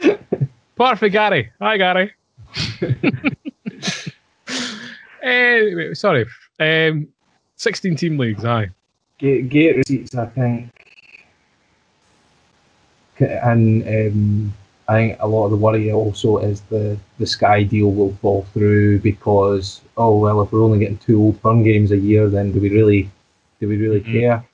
Perfect, 0.76 1.12
Gary. 1.12 1.50
Hi, 1.60 1.76
Gary. 1.76 2.12
anyway, 5.22 5.94
sorry. 5.94 6.26
Um, 6.58 7.08
16 7.56 7.96
team 7.96 8.18
leagues, 8.18 8.44
aye. 8.44 8.70
Gate, 9.18 9.48
gate 9.48 9.76
receipts, 9.76 10.14
I 10.16 10.26
think, 10.26 10.70
and 13.18 13.82
um, 13.86 14.52
I 14.86 14.94
think 14.94 15.16
a 15.20 15.26
lot 15.26 15.46
of 15.46 15.50
the 15.50 15.56
worry 15.56 15.90
also 15.92 16.38
is 16.38 16.60
the 16.62 16.98
the 17.18 17.26
Sky 17.26 17.62
deal 17.62 17.90
will 17.92 18.14
fall 18.20 18.44
through 18.52 18.98
because 19.00 19.80
oh 19.96 20.18
well, 20.18 20.42
if 20.42 20.52
we're 20.52 20.62
only 20.62 20.78
getting 20.78 20.98
two 20.98 21.20
old 21.20 21.40
firm 21.40 21.62
games 21.62 21.90
a 21.90 21.96
year, 21.96 22.28
then 22.28 22.52
do 22.52 22.60
we 22.60 22.68
really 22.70 23.10
do 23.60 23.68
we 23.68 23.76
really 23.76 24.00
Mhm. 24.02 24.12
care? 24.12 24.44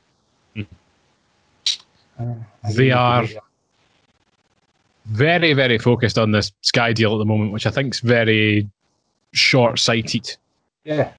Mhm. 0.57 0.66
Uh, 2.18 2.35
They 2.72 2.91
are- 2.91 3.26
Very, 5.07 5.55
very 5.55 5.78
focused 5.78 6.18
on 6.18 6.31
this 6.31 6.53
Sky 6.62 6.93
deal 6.93 7.12
at 7.14 7.18
the 7.18 7.24
moment, 7.24 7.51
which 7.53 7.66
I 7.66 7.70
think 7.70 7.95
is 7.95 8.01
very 8.01 8.68
short 9.33 9.78
sighted. 9.81 10.37
Yeah, 10.85 11.11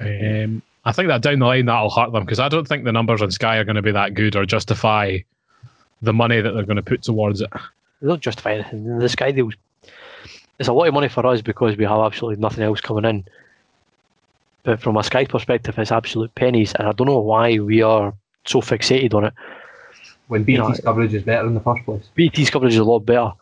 Um, 0.00 0.62
I 0.84 0.90
think 0.92 1.06
that 1.08 1.22
down 1.22 1.38
the 1.38 1.46
line 1.46 1.66
that'll 1.66 1.90
hurt 1.90 2.10
them 2.12 2.24
because 2.24 2.40
I 2.40 2.48
don't 2.48 2.66
think 2.66 2.82
the 2.84 2.90
numbers 2.92 3.22
on 3.22 3.30
Sky 3.30 3.58
are 3.58 3.64
going 3.64 3.76
to 3.76 3.82
be 3.82 3.92
that 3.92 4.14
good 4.14 4.34
or 4.34 4.44
justify 4.44 5.18
the 6.00 6.12
money 6.12 6.40
that 6.40 6.52
they're 6.52 6.64
going 6.64 6.76
to 6.76 6.82
put 6.82 7.02
towards 7.02 7.40
it. 7.42 7.50
They 8.02 8.08
don't 8.08 8.20
justify 8.20 8.54
anything. 8.54 8.98
The 8.98 9.08
Sky 9.08 9.30
deals. 9.30 9.54
It's 10.58 10.68
a 10.68 10.72
lot 10.72 10.88
of 10.88 10.94
money 10.94 11.08
for 11.08 11.24
us 11.26 11.40
because 11.40 11.76
we 11.76 11.84
have 11.84 12.00
absolutely 12.00 12.40
nothing 12.40 12.64
else 12.64 12.80
coming 12.80 13.04
in. 13.04 13.24
But 14.64 14.80
from 14.80 14.96
a 14.96 15.02
Sky 15.04 15.24
perspective, 15.24 15.78
it's 15.78 15.92
absolute 15.92 16.34
pennies, 16.34 16.74
and 16.74 16.88
I 16.88 16.92
don't 16.92 17.06
know 17.06 17.20
why 17.20 17.58
we 17.58 17.80
are 17.82 18.12
so 18.44 18.60
fixated 18.60 19.14
on 19.14 19.24
it. 19.24 19.34
when 20.28 20.44
You 20.46 20.58
know, 20.58 20.68
BT's 20.68 20.80
coverage 20.80 21.14
is 21.14 21.22
better 21.22 21.46
in 21.46 21.54
the 21.54 21.60
first 21.60 21.84
place. 21.84 22.08
BT's 22.16 22.50
coverage 22.50 22.74
is 22.74 22.78
a 22.78 22.84
lot 22.84 23.00
better. 23.00 23.32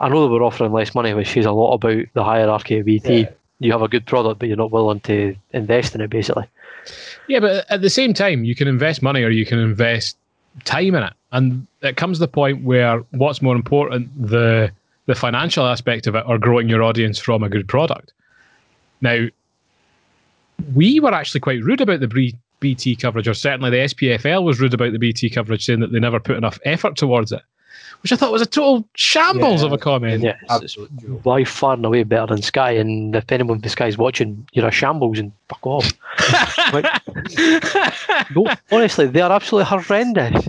I 0.00 0.08
know 0.08 0.22
that 0.22 0.32
we're 0.32 0.44
offering 0.44 0.72
less 0.72 0.94
money, 0.94 1.14
which 1.14 1.32
says 1.32 1.46
a 1.46 1.52
lot 1.52 1.74
about 1.74 2.04
the 2.12 2.24
hierarchy 2.24 2.78
of 2.78 2.86
BT. 2.86 3.20
Yeah. 3.20 3.30
You 3.58 3.72
have 3.72 3.82
a 3.82 3.88
good 3.88 4.06
product, 4.06 4.38
but 4.38 4.48
you're 4.48 4.56
not 4.56 4.70
willing 4.70 5.00
to 5.00 5.34
invest 5.52 5.94
in 5.94 6.00
it, 6.00 6.10
basically. 6.10 6.46
Yeah, 7.26 7.40
but 7.40 7.64
at 7.70 7.80
the 7.80 7.90
same 7.90 8.12
time, 8.12 8.44
you 8.44 8.54
can 8.54 8.68
invest 8.68 9.02
money 9.02 9.22
or 9.22 9.30
you 9.30 9.46
can 9.46 9.58
invest 9.58 10.16
time 10.64 10.94
in 10.94 11.02
it, 11.02 11.12
and 11.32 11.66
it 11.86 11.96
comes 11.96 12.18
to 12.18 12.20
the 12.20 12.28
point 12.28 12.62
where 12.64 13.00
what's 13.10 13.40
more 13.42 13.54
important, 13.56 14.10
the 14.20 14.70
the 15.06 15.14
financial 15.14 15.64
aspect 15.66 16.06
of 16.06 16.14
it, 16.16 16.24
or 16.26 16.36
growing 16.38 16.68
your 16.68 16.82
audience 16.82 17.18
from 17.18 17.42
a 17.44 17.48
good 17.48 17.68
product. 17.68 18.12
Now, 19.00 19.26
we 20.74 20.98
were 21.00 21.14
actually 21.14 21.40
quite 21.40 21.62
rude 21.62 21.80
about 21.80 22.00
the 22.00 22.32
BT 22.60 22.96
coverage, 22.96 23.28
or 23.28 23.34
certainly 23.34 23.70
the 23.70 23.76
SPFL 23.76 24.42
was 24.42 24.58
rude 24.60 24.74
about 24.74 24.92
the 24.92 24.98
BT 24.98 25.30
coverage, 25.30 25.64
saying 25.64 25.80
that 25.80 25.92
they 25.92 26.00
never 26.00 26.18
put 26.18 26.36
enough 26.36 26.58
effort 26.64 26.96
towards 26.96 27.30
it, 27.30 27.42
which 28.02 28.10
I 28.10 28.16
thought 28.16 28.32
was 28.32 28.42
a 28.42 28.46
total 28.46 28.84
shambles 28.94 29.60
Yeah. 29.60 29.66
of 29.66 29.72
a 29.74 29.78
comment. 29.78 30.22
Yeah, 30.24 30.36
it's, 30.50 30.76
it's 30.76 31.04
by 31.22 31.44
far 31.44 31.74
and 31.74 31.84
away 31.84 32.02
better 32.02 32.26
than 32.34 32.42
Sky. 32.42 32.72
And 32.72 33.14
if 33.14 33.30
anyone 33.30 33.60
from 33.60 33.68
Sky's 33.68 33.96
watching, 33.98 34.48
you're 34.54 34.66
a 34.66 34.72
shambles 34.72 35.18
and 35.20 35.30
fuck 35.48 35.64
off. 35.66 35.92
No, 38.34 38.46
honestly, 38.72 39.06
they 39.06 39.20
are 39.20 39.30
absolutely 39.32 39.66
horrendous. 39.66 40.48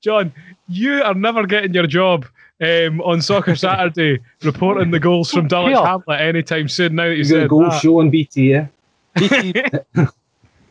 John, 0.00 0.32
you 0.68 1.02
are 1.02 1.14
never 1.14 1.46
getting 1.46 1.74
your 1.74 1.86
job 1.86 2.26
um, 2.60 3.00
on 3.02 3.20
Soccer 3.22 3.56
Saturday 3.56 4.20
reporting 4.42 4.90
the 4.90 5.00
goals 5.00 5.30
from 5.30 5.48
Dulwich 5.48 5.72
Yeah. 5.74 5.84
Hamlet 5.86 6.20
anytime 6.20 6.68
soon. 6.68 6.94
Now 6.94 7.08
that 7.08 7.16
you 7.16 7.24
said 7.24 7.42
to 7.42 7.48
go 7.48 7.64
that. 7.68 7.80
show 7.80 8.00
on 8.00 8.10
BT, 8.10 8.50
yeah? 8.50 8.66
BT, 9.16 9.54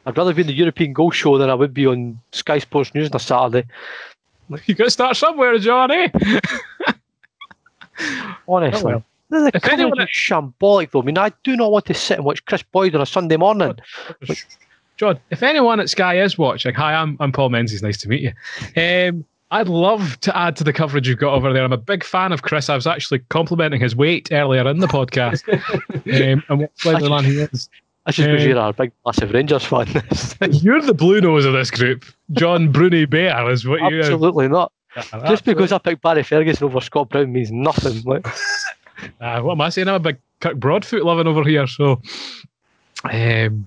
I'd 0.05 0.17
rather 0.17 0.33
be 0.33 0.41
in 0.41 0.47
the 0.47 0.53
European 0.53 0.93
Goal 0.93 1.11
Show 1.11 1.37
than 1.37 1.49
I 1.49 1.53
would 1.53 1.73
be 1.73 1.85
on 1.85 2.19
Sky 2.31 2.57
Sports 2.59 2.93
News 2.95 3.09
on 3.09 3.15
a 3.17 3.19
Saturday. 3.19 3.67
you 4.65 4.73
got 4.75 4.85
to 4.85 4.89
start 4.91 5.15
somewhere, 5.17 5.57
John. 5.59 5.91
Eh? 5.91 6.07
Honestly. 8.47 8.93
Oh, 8.93 8.95
well. 8.95 9.03
The 9.29 9.51
If 9.53 9.61
coverage 9.61 9.79
anyone- 9.79 10.01
is 10.01 10.09
shambolic, 10.09 10.91
though. 10.91 11.01
I 11.01 11.05
mean, 11.05 11.17
I 11.17 11.31
do 11.43 11.55
not 11.55 11.71
want 11.71 11.85
to 11.85 11.93
sit 11.93 12.17
and 12.17 12.25
watch 12.25 12.43
Chris 12.45 12.63
Boyd 12.63 12.95
on 12.95 13.01
a 13.01 13.05
Sunday 13.05 13.37
morning. 13.37 13.75
John, 15.01 15.19
if 15.31 15.41
anyone 15.41 15.79
at 15.79 15.89
Sky 15.89 16.21
is 16.21 16.37
watching, 16.37 16.75
hi, 16.75 16.93
I'm 16.93 17.17
I'm 17.19 17.31
Paul 17.31 17.49
Menzies. 17.49 17.81
Nice 17.81 17.97
to 18.01 18.07
meet 18.07 18.21
you. 18.21 18.31
Um, 18.79 19.25
I'd 19.49 19.67
love 19.67 20.19
to 20.21 20.37
add 20.37 20.55
to 20.57 20.63
the 20.63 20.71
coverage 20.71 21.07
you've 21.07 21.17
got 21.17 21.33
over 21.33 21.51
there. 21.51 21.63
I'm 21.63 21.73
a 21.73 21.77
big 21.77 22.03
fan 22.03 22.31
of 22.31 22.43
Chris. 22.43 22.69
I 22.69 22.75
was 22.75 22.85
actually 22.85 23.17
complimenting 23.29 23.81
his 23.81 23.95
weight 23.95 24.29
earlier 24.31 24.67
in 24.69 24.77
the 24.77 24.85
podcast, 24.87 25.41
um, 26.33 26.43
and 26.49 26.59
what 26.59 26.71
slightly 26.79 27.09
man 27.09 27.23
he 27.25 27.39
is. 27.39 27.67
That's 28.05 28.15
just 28.17 28.27
because 28.29 28.43
Eh. 28.43 28.47
you're 28.49 28.57
a 28.59 28.73
big, 28.73 28.91
massive 29.03 29.31
Rangers 29.33 29.65
fan. 29.65 29.87
You're 30.51 30.81
the 30.83 30.93
blue 30.93 31.19
nose 31.19 31.45
of 31.45 31.53
this 31.53 31.71
group. 31.71 32.05
John 32.33 32.71
Bruni 32.71 33.05
Bear 33.05 33.49
is 33.49 33.67
what 33.67 33.79
you. 33.91 34.01
Absolutely 34.01 34.49
not. 34.49 34.71
Just 34.93 35.13
Absolutely. 35.15 35.53
because 35.55 35.71
I 35.71 35.77
picked 35.79 36.03
Barry 36.03 36.21
Ferguson 36.21 36.65
over 36.65 36.79
Scott 36.79 37.09
Brown 37.09 37.33
means 37.33 37.51
nothing. 37.51 38.03
Like, 38.05 38.27
Uh, 39.19 39.41
what 39.41 39.53
am 39.53 39.61
I 39.61 39.69
saying? 39.69 39.87
I'm 39.87 39.95
a 39.95 39.99
big 39.99 40.17
Kirk 40.41 40.57
Broadfoot 40.57 41.03
loving 41.03 41.25
over 41.25 41.43
here. 41.43 41.65
So, 41.65 41.99
um, 43.03 43.65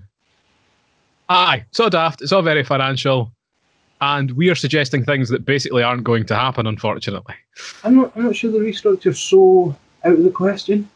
aye, 1.29 1.65
so 1.73 1.89
daft. 1.89 2.23
It's 2.23 2.33
all 2.33 2.43
very 2.43 2.65
financial, 2.65 3.31
and 4.01 4.31
we 4.33 4.49
are 4.51 4.55
suggesting 4.55 5.05
things 5.05 5.29
that 5.31 5.45
basically 5.45 5.83
aren't 5.83 6.05
going 6.05 6.25
to 6.27 6.35
happen, 6.35 6.67
unfortunately. 6.67 7.35
I'm 7.85 7.97
not, 7.97 8.13
I'm 8.17 8.25
not 8.25 8.37
sure 8.37 8.51
the 8.51 8.59
restructure's 8.59 9.19
so 9.21 9.77
out 10.05 10.13
of 10.15 10.23
the 10.25 10.31
question. 10.31 10.89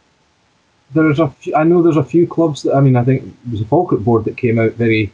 There's 0.95 1.19
a 1.19 1.29
few, 1.29 1.55
I 1.55 1.65
know 1.65 1.83
there's 1.83 1.97
a 1.99 2.05
few 2.05 2.27
clubs 2.27 2.63
that 2.63 2.75
I 2.75 2.81
mean 2.81 2.97
I 2.97 3.05
think 3.05 3.23
it 3.23 3.51
was 3.51 3.61
a 3.61 3.67
Falkirk 3.67 4.01
board 4.01 4.25
that 4.25 4.37
came 4.39 4.59
out 4.59 4.73
very 4.73 5.13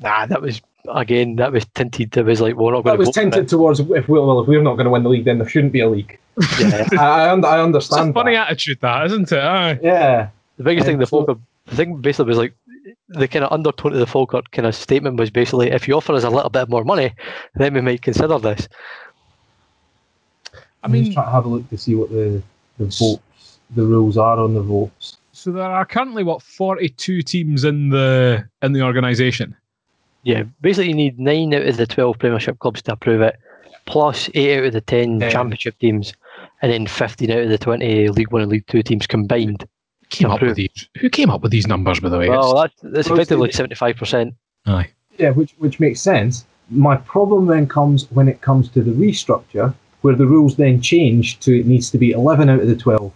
nah, 0.00 0.26
that 0.26 0.42
was 0.42 0.60
again 0.92 1.36
that 1.36 1.52
was 1.52 1.64
tinted. 1.74 2.16
It 2.16 2.24
was 2.24 2.40
like 2.40 2.56
we're 2.56 2.72
not 2.72 2.82
going 2.84 2.96
that 2.98 3.04
to 3.04 3.08
was 3.08 3.14
tinted 3.14 3.48
towards 3.48 3.78
if 3.78 4.08
we 4.08 4.18
well 4.18 4.40
if 4.40 4.48
we're 4.48 4.62
not 4.62 4.74
going 4.74 4.86
to 4.86 4.90
win 4.90 5.04
the 5.04 5.08
league 5.10 5.24
then 5.24 5.38
there 5.38 5.48
shouldn't 5.48 5.72
be 5.72 5.80
a 5.80 5.88
league. 5.88 6.18
Yeah. 6.58 6.88
I 6.98 7.04
I, 7.26 7.30
un- 7.32 7.44
I 7.44 7.54
It's 7.58 7.64
understand. 7.64 8.10
a 8.10 8.12
funny 8.12 8.32
that. 8.34 8.48
attitude, 8.48 8.80
that 8.80 9.06
isn't 9.06 9.30
it? 9.30 9.38
Aye. 9.38 9.78
Yeah, 9.82 10.28
The 10.56 10.64
biggest 10.64 10.86
thing 10.86 10.98
the 10.98 11.06
so- 11.06 11.18
Falkirk, 11.24 11.38
the 11.66 11.76
thing 11.76 11.96
basically 12.00 12.26
was 12.30 12.38
like 12.38 12.54
the 13.08 13.28
kind 13.28 13.44
of 13.44 13.52
undertone 13.52 13.92
of 13.92 13.98
the 13.98 14.06
Falkirk 14.06 14.50
kind 14.52 14.66
of 14.66 14.74
statement 14.74 15.16
was 15.18 15.30
basically 15.30 15.70
if 15.70 15.86
you 15.88 15.94
offer 15.94 16.12
us 16.14 16.24
a 16.24 16.30
little 16.30 16.50
bit 16.50 16.68
more 16.68 16.84
money, 16.84 17.12
then 17.54 17.74
we 17.74 17.80
might 17.80 18.02
consider 18.02 18.38
this. 18.38 18.68
I 20.54 20.58
I'm 20.82 20.92
just 20.92 21.04
mean, 21.04 21.12
trying 21.12 21.26
to 21.26 21.32
have 21.32 21.44
a 21.44 21.48
look 21.48 21.68
to 21.70 21.78
see 21.78 21.94
what 21.94 22.10
the, 22.10 22.42
the 22.78 22.86
votes, 22.86 23.58
the 23.74 23.84
rules 23.84 24.16
are 24.16 24.38
on 24.38 24.54
the 24.54 24.62
votes. 24.62 25.16
So 25.32 25.52
there 25.52 25.64
are 25.64 25.84
currently 25.84 26.22
what 26.22 26.42
forty-two 26.42 27.22
teams 27.22 27.64
in 27.64 27.90
the 27.90 28.46
in 28.62 28.72
the 28.72 28.82
organisation. 28.82 29.56
Yeah, 30.22 30.42
basically 30.60 30.88
you 30.88 30.94
need 30.94 31.18
nine 31.18 31.54
out 31.54 31.62
of 31.62 31.76
the 31.76 31.86
twelve 31.86 32.18
Premiership 32.18 32.58
clubs 32.58 32.82
to 32.82 32.92
approve 32.92 33.22
it, 33.22 33.38
plus 33.86 34.28
eight 34.34 34.58
out 34.58 34.66
of 34.66 34.72
the 34.74 34.82
ten 34.82 35.20
Yeah. 35.20 35.30
Championship 35.30 35.78
teams, 35.78 36.12
and 36.60 36.70
then 36.70 36.86
fifteen 36.86 37.30
out 37.30 37.38
of 37.38 37.48
the 37.48 37.58
twenty 37.58 38.08
League 38.08 38.32
One 38.32 38.42
and 38.42 38.50
League 38.50 38.66
Two 38.66 38.82
teams 38.82 39.06
combined. 39.06 39.66
Came 40.10 40.30
up 40.30 40.42
with 40.42 40.56
these. 40.56 40.88
Who 40.98 41.08
came 41.08 41.30
up 41.30 41.40
with 41.42 41.52
these 41.52 41.66
numbers, 41.66 42.00
by 42.00 42.08
the 42.08 42.18
way? 42.18 42.28
Well, 42.28 42.54
that's, 42.56 42.74
that's 42.82 43.08
effectively 43.08 43.52
seventy-five 43.52 43.96
percent. 43.96 44.34
Aye. 44.66 44.88
Yeah, 45.18 45.30
which 45.30 45.52
which 45.58 45.78
makes 45.80 46.00
sense. 46.00 46.44
My 46.68 46.96
problem 46.96 47.46
then 47.46 47.66
comes 47.66 48.10
when 48.10 48.28
it 48.28 48.40
comes 48.40 48.68
to 48.70 48.82
the 48.82 48.90
restructure, 48.92 49.72
where 50.02 50.14
the 50.16 50.26
rules 50.26 50.56
then 50.56 50.80
change 50.80 51.38
to 51.40 51.58
it 51.60 51.66
needs 51.66 51.90
to 51.90 51.98
be 51.98 52.10
eleven 52.10 52.48
out 52.48 52.60
of 52.60 52.66
the 52.68 52.76
twelve 52.76 53.12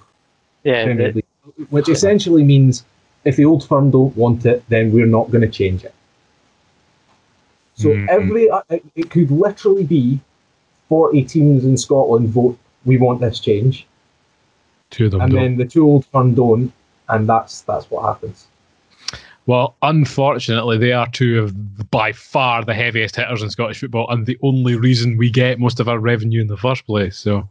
Yeah, 0.62 0.84
Premier 0.84 1.08
the- 1.12 1.16
League, 1.16 1.68
which 1.70 1.88
essentially 1.88 2.44
means 2.44 2.84
if 3.24 3.36
the 3.36 3.44
old 3.44 3.66
firm 3.66 3.90
don't 3.90 4.16
want 4.16 4.44
it, 4.46 4.62
then 4.68 4.92
we're 4.92 5.06
not 5.06 5.30
going 5.30 5.42
to 5.42 5.48
change 5.48 5.82
it. 5.84 5.94
So 7.76 7.88
Mhm. 7.88 8.08
every 8.08 8.50
uh, 8.50 8.60
it, 8.70 8.84
it 8.94 9.10
could 9.10 9.30
literally 9.30 9.84
be 9.84 10.20
forty 10.88 11.24
teams 11.24 11.64
in 11.64 11.76
Scotland 11.76 12.28
vote 12.28 12.56
we 12.84 12.98
want 12.98 13.20
this 13.20 13.40
change, 13.40 13.86
Two 14.90 15.06
of 15.06 15.12
them. 15.12 15.20
and 15.22 15.32
don't. 15.32 15.42
then 15.42 15.56
the 15.56 15.64
two 15.64 15.84
old 15.84 16.04
firm 16.06 16.34
don't, 16.34 16.70
and 17.08 17.28
that's 17.28 17.62
that's 17.62 17.90
what 17.90 18.02
happens. 18.04 18.46
Well, 19.46 19.74
unfortunately, 19.82 20.78
they 20.78 20.92
are 20.92 21.06
two 21.10 21.42
of 21.42 21.90
by 21.90 22.12
far 22.12 22.64
the 22.64 22.72
heaviest 22.74 23.16
hitters 23.16 23.42
in 23.42 23.50
Scottish 23.50 23.80
football, 23.80 24.08
and 24.10 24.24
the 24.26 24.38
only 24.42 24.74
reason 24.76 25.16
we 25.18 25.30
get 25.30 25.58
most 25.58 25.80
of 25.80 25.88
our 25.88 25.98
revenue 25.98 26.40
in 26.40 26.46
the 26.46 26.56
first 26.56 26.86
place. 26.86 27.18
So 27.18 27.48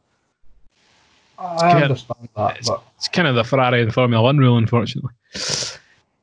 I 1.37 1.69
Yeah. 1.77 1.83
understand 1.83 2.29
that, 2.35 2.51
It's- 2.51 2.67
but 2.69 2.81
it's 2.97 3.07
kind 3.09 3.27
of 3.27 3.35
the 3.35 3.43
Ferrari 3.43 3.81
and 3.81 3.93
Formula 3.93 4.23
One 4.23 4.37
rule, 4.37 4.57
unfortunately. 4.57 5.11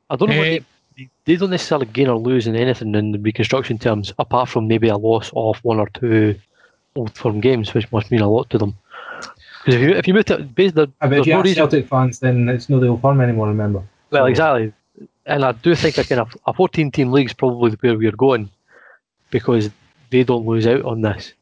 I 0.09 0.15
don't 0.17 0.29
know. 0.29 0.37
what 0.37 0.45
eh, 0.47 0.59
they, 0.59 0.65
they- 0.97 1.09
they 1.25 1.35
don't 1.37 1.51
necessarily 1.51 1.85
gain 1.85 2.09
or 2.09 2.17
lose 2.17 2.47
in 2.47 2.55
anything 2.55 2.93
in 2.95 3.11
the 3.13 3.19
reconstruction 3.19 3.77
terms, 3.77 4.13
apart 4.19 4.49
from 4.49 4.67
maybe 4.67 4.89
a 4.89 4.97
loss 4.97 5.31
of 5.35 5.57
one 5.63 5.79
or 5.79 5.87
two 5.93 6.35
old 6.97 7.15
firm 7.15 7.39
games, 7.39 7.73
which 7.73 7.89
must 7.93 8.11
mean 8.11 8.19
a 8.21 8.29
lot 8.29 8.49
to 8.49 8.57
them. 8.57 8.75
Because 9.63 9.75
if 9.75 9.81
you 9.81 9.89
if 9.91 10.07
you 10.07 10.13
move 10.13 10.25
to 10.25 10.39
based 10.39 10.75
there, 10.75 10.87
I 11.01 11.05
mean, 11.05 11.11
there's 11.11 11.21
if 11.21 11.27
you 11.27 11.33
no. 11.43 11.53
Celtic 11.53 11.87
fans, 11.87 12.19
then 12.19 12.49
it's 12.49 12.67
no 12.69 12.79
the 12.79 12.87
old 12.87 13.01
firm 13.01 13.21
anymore. 13.21 13.47
Remember? 13.47 13.83
Well, 14.09 14.23
So- 14.23 14.25
exactly. 14.25 14.73
And 15.27 15.45
I 15.45 15.51
do 15.51 15.75
think 15.75 15.97
a 15.99 16.03
kind 16.03 16.19
of 16.19 16.35
a 16.47 16.53
14 16.53 16.89
team 16.91 17.11
league 17.11 17.27
is 17.27 17.33
probably 17.33 17.71
where 17.79 17.95
we're 17.97 18.11
going 18.11 18.49
because 19.29 19.69
they 20.09 20.23
don't 20.23 20.47
lose 20.47 20.65
out 20.65 20.83
on 20.83 21.01
this. 21.01 21.33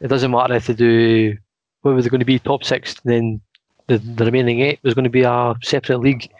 It 0.00 0.06
doesn't 0.08 0.30
matter 0.30 0.54
if 0.54 0.68
they 0.68 0.74
do, 0.74 1.36
whether 1.82 2.00
they're 2.00 2.10
going 2.10 2.20
to 2.20 2.24
be 2.24 2.38
top 2.38 2.62
six, 2.62 2.94
then 3.04 3.40
the, 3.88 3.98
the 3.98 4.24
remaining 4.24 4.60
eight, 4.60 4.78
there's 4.82 4.94
going 4.94 5.04
to 5.04 5.10
be 5.10 5.22
a 5.22 5.54
separate 5.62 5.98
league, 5.98 6.30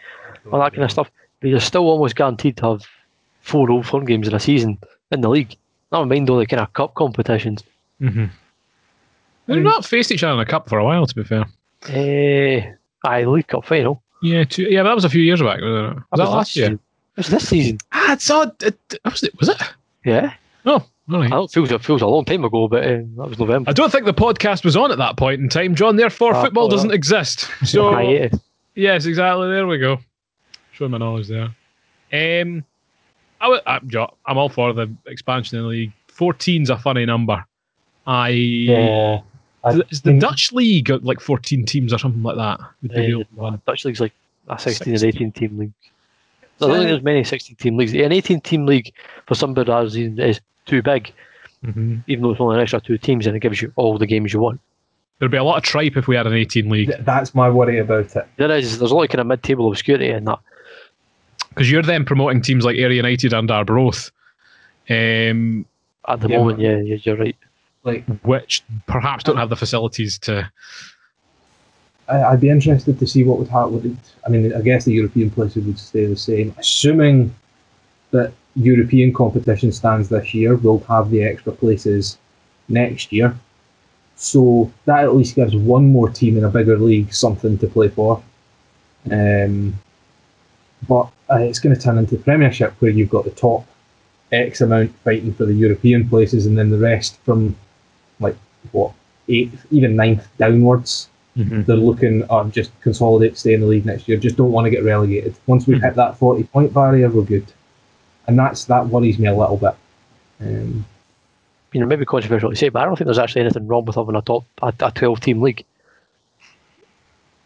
all 0.51 0.59
that 0.61 0.71
kind 0.73 0.85
of 0.85 0.91
stuff. 0.91 1.11
But 1.41 1.49
you're 1.49 1.59
still 1.59 1.83
almost 1.83 2.15
guaranteed 2.15 2.57
to 2.57 2.71
have 2.71 2.85
four 3.41 3.69
old 3.69 3.85
firm 3.85 4.05
games 4.05 4.27
in 4.27 4.33
a 4.33 4.39
season 4.39 4.77
in 5.11 5.21
the 5.21 5.29
league. 5.29 5.55
Never 5.91 6.05
mind 6.05 6.29
all 6.29 6.39
the 6.39 6.45
kind 6.47 6.61
of 6.61 6.71
cup 6.73 6.95
competitions. 6.95 7.61
Mm-hmm. 8.01 8.25
They've 9.47 9.61
not 9.63 9.85
faced 9.85 10.11
each 10.11 10.23
other 10.23 10.33
in 10.33 10.39
a 10.39 10.45
cup 10.45 10.69
for 10.69 10.79
a 10.79 10.83
while, 10.85 11.05
to 11.05 11.15
be 11.15 11.23
fair. 11.23 11.45
Eh, 11.89 12.61
aye, 13.03 13.25
League 13.25 13.47
Cup 13.47 13.65
final. 13.65 14.01
Yeah, 14.21 14.43
two, 14.43 14.63
yeah, 14.63 14.81
but 14.81 14.89
that 14.89 14.95
was 14.95 15.05
a 15.05 15.09
few 15.09 15.21
years 15.21 15.41
back. 15.41 15.61
wasn't 15.61 15.97
it? 15.97 16.03
Was 16.11 16.17
that, 16.19 16.29
last 16.29 16.55
year? 16.55 16.65
season. 16.65 16.73
It 16.75 17.17
was 17.17 17.27
this 17.27 17.47
season. 17.49 17.77
Ah, 17.91 18.13
it's 18.13 18.29
odd. 18.29 18.63
It, 18.63 18.77
was 19.05 19.23
it? 19.23 19.39
Was 19.39 19.49
it? 19.49 19.61
Yeah. 20.03 20.33
Oh, 20.65 20.71
all 20.73 21.19
right. 21.19 21.25
I 21.27 21.35
don't 21.35 21.51
feel 21.51 21.71
it 21.71 21.83
feels 21.83 22.01
a 22.01 22.07
long 22.07 22.25
time 22.25 22.43
ago, 22.43 22.67
but 22.67 22.83
uh, 22.83 22.97
that 23.17 23.29
was 23.29 23.37
November. 23.37 23.69
I 23.69 23.73
don't 23.73 23.91
think 23.91 24.05
the 24.05 24.13
podcast 24.13 24.63
was 24.65 24.75
on 24.75 24.91
at 24.91 24.97
that 24.97 25.17
point 25.17 25.41
in 25.41 25.49
time, 25.49 25.75
John. 25.75 25.95
Therefore, 25.95 26.33
Ah, 26.33 26.43
football 26.43 26.65
oh, 26.65 26.69
doesn't 26.69 26.91
exist. 26.91 27.47
So 27.65 27.99
yes, 28.73 29.05
exactly. 29.05 29.47
There 29.49 29.67
we 29.67 29.77
go. 29.77 29.99
Showing 30.71 30.91
my 30.91 30.97
knowledge 30.97 31.27
there. 31.27 31.49
Um, 32.41 32.63
I 33.39 33.47
would, 33.47 33.61
I'm, 33.67 33.87
Jo- 33.89 34.15
I'm 34.25 34.37
all 34.37 34.49
for 34.49 34.73
the 34.73 34.91
expansion 35.05 35.57
in 35.57 35.63
the 35.63 35.69
league. 35.69 35.93
14's 36.11 36.69
a 36.69 36.77
funny 36.77 37.05
number. 37.05 37.45
I 38.07 38.29
Yeah. 38.29 39.21
I 39.65 39.79
is 39.89 40.01
the 40.01 40.17
Dutch 40.19 40.51
league 40.53 40.85
got 40.85 41.03
like 41.03 41.19
14 41.19 41.65
teams 41.65 41.91
or 41.91 41.97
something 41.97 42.21
like 42.23 42.37
that? 42.37 42.59
Would 42.81 42.91
be 42.93 43.07
the 43.07 43.13
Uh, 43.13 43.17
old 43.17 43.27
one. 43.35 43.61
Dutch 43.65 43.83
league's 43.85 43.99
like 43.99 44.13
a 44.47 44.59
16 44.59 44.93
or 44.93 45.05
18 45.07 45.31
team 45.31 45.57
league. 45.57 45.71
I 46.61 46.67
don't 46.67 46.77
think 46.77 46.89
there's 46.89 47.03
many 47.03 47.23
16 47.23 47.55
team 47.57 47.75
leagues. 47.75 47.93
An 47.93 48.11
18 48.11 48.39
team 48.41 48.65
league 48.65 48.93
for 49.25 49.35
some 49.35 49.53
bad 49.53 49.67
is 49.69 50.39
too 50.65 50.81
big, 50.81 51.11
Mhm. 51.65 52.03
even 52.07 52.21
though 52.23 52.31
it's 52.31 52.39
only 52.39 52.55
an 52.55 52.61
extra 52.61 52.79
two 52.79 52.97
teams 52.97 53.27
and 53.27 53.35
it 53.35 53.39
gives 53.41 53.61
you 53.61 53.73
all 53.75 53.97
the 53.97 54.05
games 54.07 54.31
you 54.31 54.39
want. 54.39 54.59
There'd 55.19 55.31
be 55.31 55.37
a 55.37 55.43
lot 55.43 55.57
of 55.57 55.63
tripe 55.63 55.97
if 55.97 56.07
we 56.07 56.15
had 56.15 56.27
an 56.27 56.33
18 56.33 56.69
league 56.69 56.89
Th- 56.89 56.99
That's 57.01 57.33
my 57.33 57.49
worry 57.49 57.79
about 57.79 58.15
it. 58.15 58.27
There 58.37 58.51
is, 58.51 58.77
there's 58.79 58.91
a 58.91 58.95
lot 58.95 59.03
of 59.03 59.09
kind 59.09 59.21
of 59.21 59.27
mid 59.27 59.43
table 59.43 59.69
obscurity 59.71 60.09
in 60.09 60.25
that. 60.25 60.39
because 61.49 61.71
you're 61.71 61.81
then 61.81 62.03
promoting 62.05 62.41
teams 62.41 62.65
like 62.65 62.75
Ayr 62.75 62.91
United 62.91 63.31
and 63.33 63.49
Arbroath, 63.49 64.11
um, 64.89 65.65
At 66.07 66.19
the 66.21 66.27
Yeah, 66.29 66.37
moment, 66.37 66.59
yeah, 66.59 66.77
yeah, 66.77 66.97
you're 67.01 67.15
right. 67.15 67.35
Like, 67.85 68.03
which 68.23 68.63
perhaps 68.87 69.23
don't 69.23 69.37
have 69.37 69.49
the 69.49 69.55
facilities 69.55 70.17
to. 70.19 70.51
I, 72.09 72.23
I'd 72.23 72.41
be 72.41 72.49
interested 72.49 72.97
to 72.97 73.07
see 73.07 73.23
what 73.23 73.37
would 73.37 73.47
happen. 73.47 73.97
I 74.25 74.29
mean, 74.29 74.53
I 74.53 74.61
guess 74.61 74.85
the 74.85 74.93
European 74.93 75.29
places 75.29 75.63
would 75.65 75.77
stay 75.77 76.05
the 76.05 76.15
same, 76.15 76.55
assuming 76.57 77.33
that 78.09 78.33
European 78.55 79.13
competition 79.13 79.71
stands 79.71 80.09
this 80.09 80.33
year. 80.33 80.55
We'll 80.55 80.79
have 80.87 81.11
the 81.11 81.23
extra 81.23 81.51
places 81.51 82.17
next 82.69 83.11
year, 83.11 83.37
so 84.15 84.71
that 84.85 85.03
at 85.03 85.15
least 85.15 85.35
gives 85.35 85.55
one 85.55 85.85
more 85.91 86.09
team 86.09 86.37
in 86.37 86.43
a 86.43 86.49
bigger 86.49 86.79
league 86.79 87.13
something 87.13 87.57
to 87.59 87.67
play 87.67 87.89
for. 87.89 88.23
Um, 89.11 89.75
but 90.87 91.07
uh, 91.29 91.37
it's 91.37 91.59
going 91.59 91.75
to 91.75 91.81
turn 91.81 91.99
into 91.99 92.17
the 92.17 92.23
Premiership 92.23 92.73
where 92.79 92.89
you've 92.91 93.11
got 93.11 93.25
the 93.25 93.31
top 93.31 93.65
X 94.31 94.61
amount 94.61 94.95
fighting 95.03 95.33
for 95.35 95.45
the 95.45 95.53
European 95.53 96.09
places, 96.09 96.47
and 96.47 96.57
then 96.57 96.71
the 96.71 96.79
rest 96.79 97.19
from 97.23 97.49
like 97.49 97.55
what 98.71 98.91
eighth, 99.29 99.65
even 99.71 99.95
ninth 99.95 100.27
downwards 100.37 101.09
they're 101.37 101.75
looking 101.75 102.23
at 102.31 102.51
just 102.51 102.71
consolidate, 102.79 103.37
stay 103.37 103.53
in 103.55 103.59
the 103.59 103.67
league 103.67 103.85
next 103.85 104.07
year. 104.07 104.17
Just 104.17 104.37
don't 104.37 104.53
want 104.53 104.63
to 104.65 104.71
get 104.71 104.85
relegated. 104.85 105.35
Once 105.47 105.67
we've 105.67 105.77
Mhm. 105.79 105.83
hit 105.83 105.95
that 105.95 106.17
forty 106.17 106.43
point 106.45 106.73
barrier, 106.73 107.09
we're 107.09 107.23
good, 107.23 107.45
and 108.27 108.39
that's 108.39 108.63
that 108.65 108.87
worries 108.87 109.19
me 109.19 109.27
a 109.27 109.35
little 109.35 109.57
bit. 109.57 109.75
Um, 110.39 110.85
You 111.73 111.81
know, 111.81 111.87
maybe 111.87 112.05
controversial 112.05 112.51
to 112.51 112.55
say, 112.55 112.69
but 112.69 112.81
I 112.81 112.85
don't 112.85 112.95
think 112.95 113.07
there's 113.07 113.19
actually 113.19 113.41
anything 113.41 113.67
wrong 113.67 113.83
with 113.83 113.97
having 113.97 114.15
a 114.15 114.21
top 114.21 114.45
a, 114.61 114.71
a 114.79 114.91
12 114.91 115.19
team 115.19 115.41
league. 115.41 115.65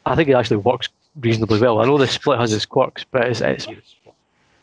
I 0.06 0.16
think 0.16 0.30
it 0.30 0.34
actually 0.34 0.58
works 0.58 0.90
reasonably 1.20 1.60
well. 1.60 1.80
I 1.80 1.86
know 1.86 1.98
the 1.98 2.06
split 2.08 2.40
has 2.40 2.54
its 2.54 2.66
quirks, 2.68 3.06
but 3.12 3.26
it's, 3.28 3.42
it's 3.42 3.68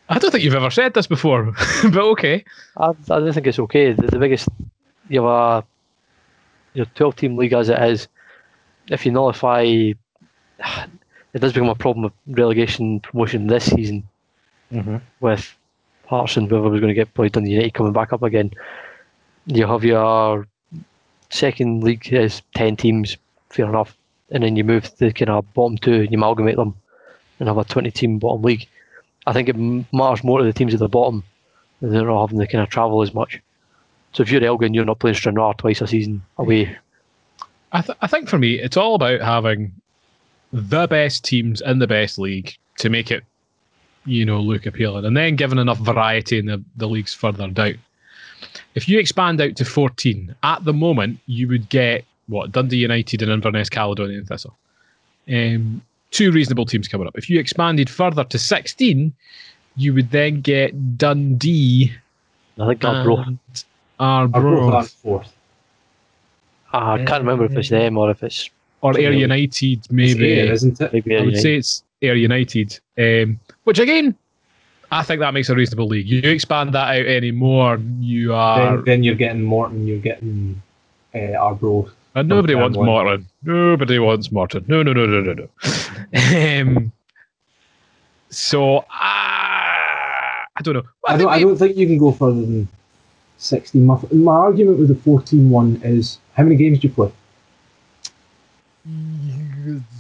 I 0.09 0.18
don't 0.20 0.30
think 0.30 0.44
you've 0.44 0.54
ever 0.54 0.70
said 0.70 0.94
this 0.94 1.09
before, 1.09 1.52
but 1.82 1.96
okay. 1.96 2.44
I, 2.76 2.90
I 2.90 2.92
don't 3.18 3.32
think 3.32 3.48
it's 3.48 3.59
okay. 3.59 3.92
The, 3.92 4.07
the 4.07 4.18
biggest 4.20 4.48
you 5.09 5.22
have 5.22 5.30
a 5.30 5.64
your 6.76 6.86
twelve 6.94 7.16
team 7.16 7.36
league 7.36 7.52
as 7.52 7.68
it 7.68 7.82
is. 7.82 8.08
If 8.88 9.04
you 9.04 9.12
nullify, 9.12 9.62
it 9.62 9.94
does 11.40 11.52
become 11.52 11.68
a 11.68 11.74
problem 11.74 12.04
of 12.04 12.12
relegation 12.26 13.00
promotion 13.00 13.46
this 13.46 13.70
season 13.70 14.08
mm-hmm. 14.72 14.96
with 15.20 15.56
Hearts 16.06 16.36
and 16.36 16.48
whoever 16.48 16.68
was 16.68 16.80
going 16.80 16.88
to 16.88 16.94
get 16.94 17.12
probably 17.14 17.30
Dundee 17.30 17.50
United 17.50 17.74
coming 17.74 17.92
back 17.92 18.12
up 18.12 18.22
again. 18.22 18.52
You 19.46 19.66
have 19.66 19.82
your 19.82 20.46
second 21.30 21.82
league 21.82 22.12
is 22.12 22.42
ten 22.54 22.76
teams, 22.76 23.16
fair 23.50 23.66
enough, 23.66 23.96
and 24.30 24.44
then 24.44 24.54
you 24.54 24.62
move 24.62 24.84
to 24.84 25.06
the 25.06 25.12
kind 25.12 25.30
of 25.30 25.52
bottom 25.54 25.78
two 25.78 25.94
and 25.94 26.12
you 26.12 26.18
amalgamate 26.18 26.56
them 26.56 26.76
and 27.40 27.48
have 27.48 27.58
a 27.58 27.64
twenty 27.64 27.90
team 27.90 28.18
bottom 28.18 28.42
league. 28.42 28.68
I 29.26 29.32
think 29.32 29.48
it 29.48 29.56
matters 29.92 30.22
more 30.22 30.38
to 30.38 30.44
the 30.44 30.52
teams 30.52 30.74
at 30.74 30.80
the 30.80 30.88
bottom 30.88 31.24
and 31.80 31.92
they're 31.92 32.06
not 32.06 32.28
having 32.28 32.38
to 32.38 32.46
kind 32.46 32.62
of 32.62 32.70
travel 32.70 33.02
as 33.02 33.12
much. 33.12 33.40
So 34.16 34.22
if 34.22 34.30
you're 34.30 34.42
Elgin, 34.42 34.72
you're 34.72 34.86
not 34.86 34.98
playing 34.98 35.16
Stranraer 35.16 35.52
twice 35.58 35.82
a 35.82 35.86
season 35.86 36.22
away. 36.38 36.74
I, 37.72 37.82
th- 37.82 37.98
I 38.00 38.06
think 38.06 38.30
for 38.30 38.38
me, 38.38 38.54
it's 38.54 38.78
all 38.78 38.94
about 38.94 39.20
having 39.20 39.72
the 40.54 40.86
best 40.86 41.22
teams 41.22 41.60
in 41.60 41.80
the 41.80 41.86
best 41.86 42.18
league 42.18 42.56
to 42.78 42.88
make 42.88 43.10
it, 43.10 43.24
you 44.06 44.24
know, 44.24 44.40
look 44.40 44.64
appealing, 44.64 45.04
and 45.04 45.14
then 45.14 45.36
giving 45.36 45.58
enough 45.58 45.76
variety 45.80 46.38
in 46.38 46.46
the, 46.46 46.64
the 46.78 46.88
leagues 46.88 47.12
further 47.12 47.46
down. 47.48 47.76
If 48.74 48.88
you 48.88 48.98
expand 48.98 49.38
out 49.38 49.54
to 49.56 49.66
14, 49.66 50.34
at 50.42 50.64
the 50.64 50.72
moment, 50.72 51.18
you 51.26 51.46
would 51.48 51.68
get 51.68 52.06
what 52.26 52.52
Dundee 52.52 52.78
United 52.78 53.20
and 53.20 53.30
Inverness 53.30 53.68
Caledonian 53.68 54.24
Thistle. 54.24 54.56
Um, 55.28 55.82
two 56.10 56.32
reasonable 56.32 56.64
teams 56.64 56.88
coming 56.88 57.06
up. 57.06 57.18
If 57.18 57.28
you 57.28 57.38
expanded 57.38 57.90
further 57.90 58.24
to 58.24 58.38
16, 58.38 59.12
you 59.76 59.92
would 59.92 60.10
then 60.10 60.40
get 60.40 60.96
Dundee 60.96 61.92
I 62.58 62.66
think 62.68 62.82
Arbroath. 62.82 63.66
And 63.99 64.32
both 64.32 64.44
are 64.44 64.47
Arbroath 64.47 64.90
fourth. 64.90 65.32
I 66.72 66.99
can't 67.05 67.22
remember 67.22 67.44
if 67.47 67.57
it's 67.57 67.70
them 67.70 67.97
or 67.97 68.11
if 68.11 68.22
it's 68.22 68.51
or 68.82 68.97
Ayr 68.99 69.12
United, 69.12 69.78
It's 69.78 69.90
maybe. 69.90 70.38
Isn't 70.38 70.80
it? 70.80 70.92
maybe 70.92 71.16
I 71.16 71.20
would 71.20 71.26
United. 71.28 71.42
say 71.42 71.57
it's 71.57 71.82
Ayr 72.03 72.14
United, 72.14 72.78
um, 72.99 73.40
which 73.64 73.78
again, 73.78 74.14
I 74.92 75.03
think 75.03 75.20
that 75.20 75.32
makes 75.32 75.49
a 75.49 75.55
reasonable 75.55 75.86
league. 75.86 76.07
You 76.07 76.20
expand 76.30 76.72
that 76.74 76.88
out 76.97 77.07
any 77.07 77.30
more, 77.30 77.80
you 77.99 78.34
are 78.34 78.76
Then, 78.76 78.84
then 78.84 79.03
you're 79.03 79.14
getting 79.14 79.42
Morton, 79.42 79.86
you're 79.86 79.99
getting 79.99 80.61
uh, 81.14 81.18
Arbroath, 81.38 81.90
And 82.14 82.28
nobody 82.28 82.55
Okay, 82.55 82.62
wants 82.62 82.76
one. 82.76 82.86
Morton. 82.86 83.26
Nobody 83.42 83.99
wants 83.99 84.30
Morton. 84.30 84.64
No, 84.68 84.82
no, 84.82 84.92
no, 84.92 85.07
no, 85.07 85.20
no, 85.22 85.32
no. 85.32 86.61
um, 86.61 86.92
so, 88.28 88.78
uh, 88.78 88.84
I 88.90 90.61
don't 90.62 90.74
know. 90.74 90.82
I 91.07 91.16
think 91.16 91.22
don't, 91.22 91.32
I 91.32 91.40
don't 91.40 91.57
think 91.57 91.76
you 91.76 91.86
can 91.86 91.99
go 91.99 92.12
further 92.12 92.40
than 92.42 92.68
60. 93.39 93.78
My, 93.78 93.99
my 94.12 94.32
argument 94.32 94.78
with 94.78 94.89
the 94.89 94.95
14 94.95 95.51
one 95.51 95.80
is 95.84 96.18
how 96.34 96.43
many 96.43 96.57
games 96.57 96.78
do 96.78 96.89
you 96.89 96.95
play? 96.95 97.12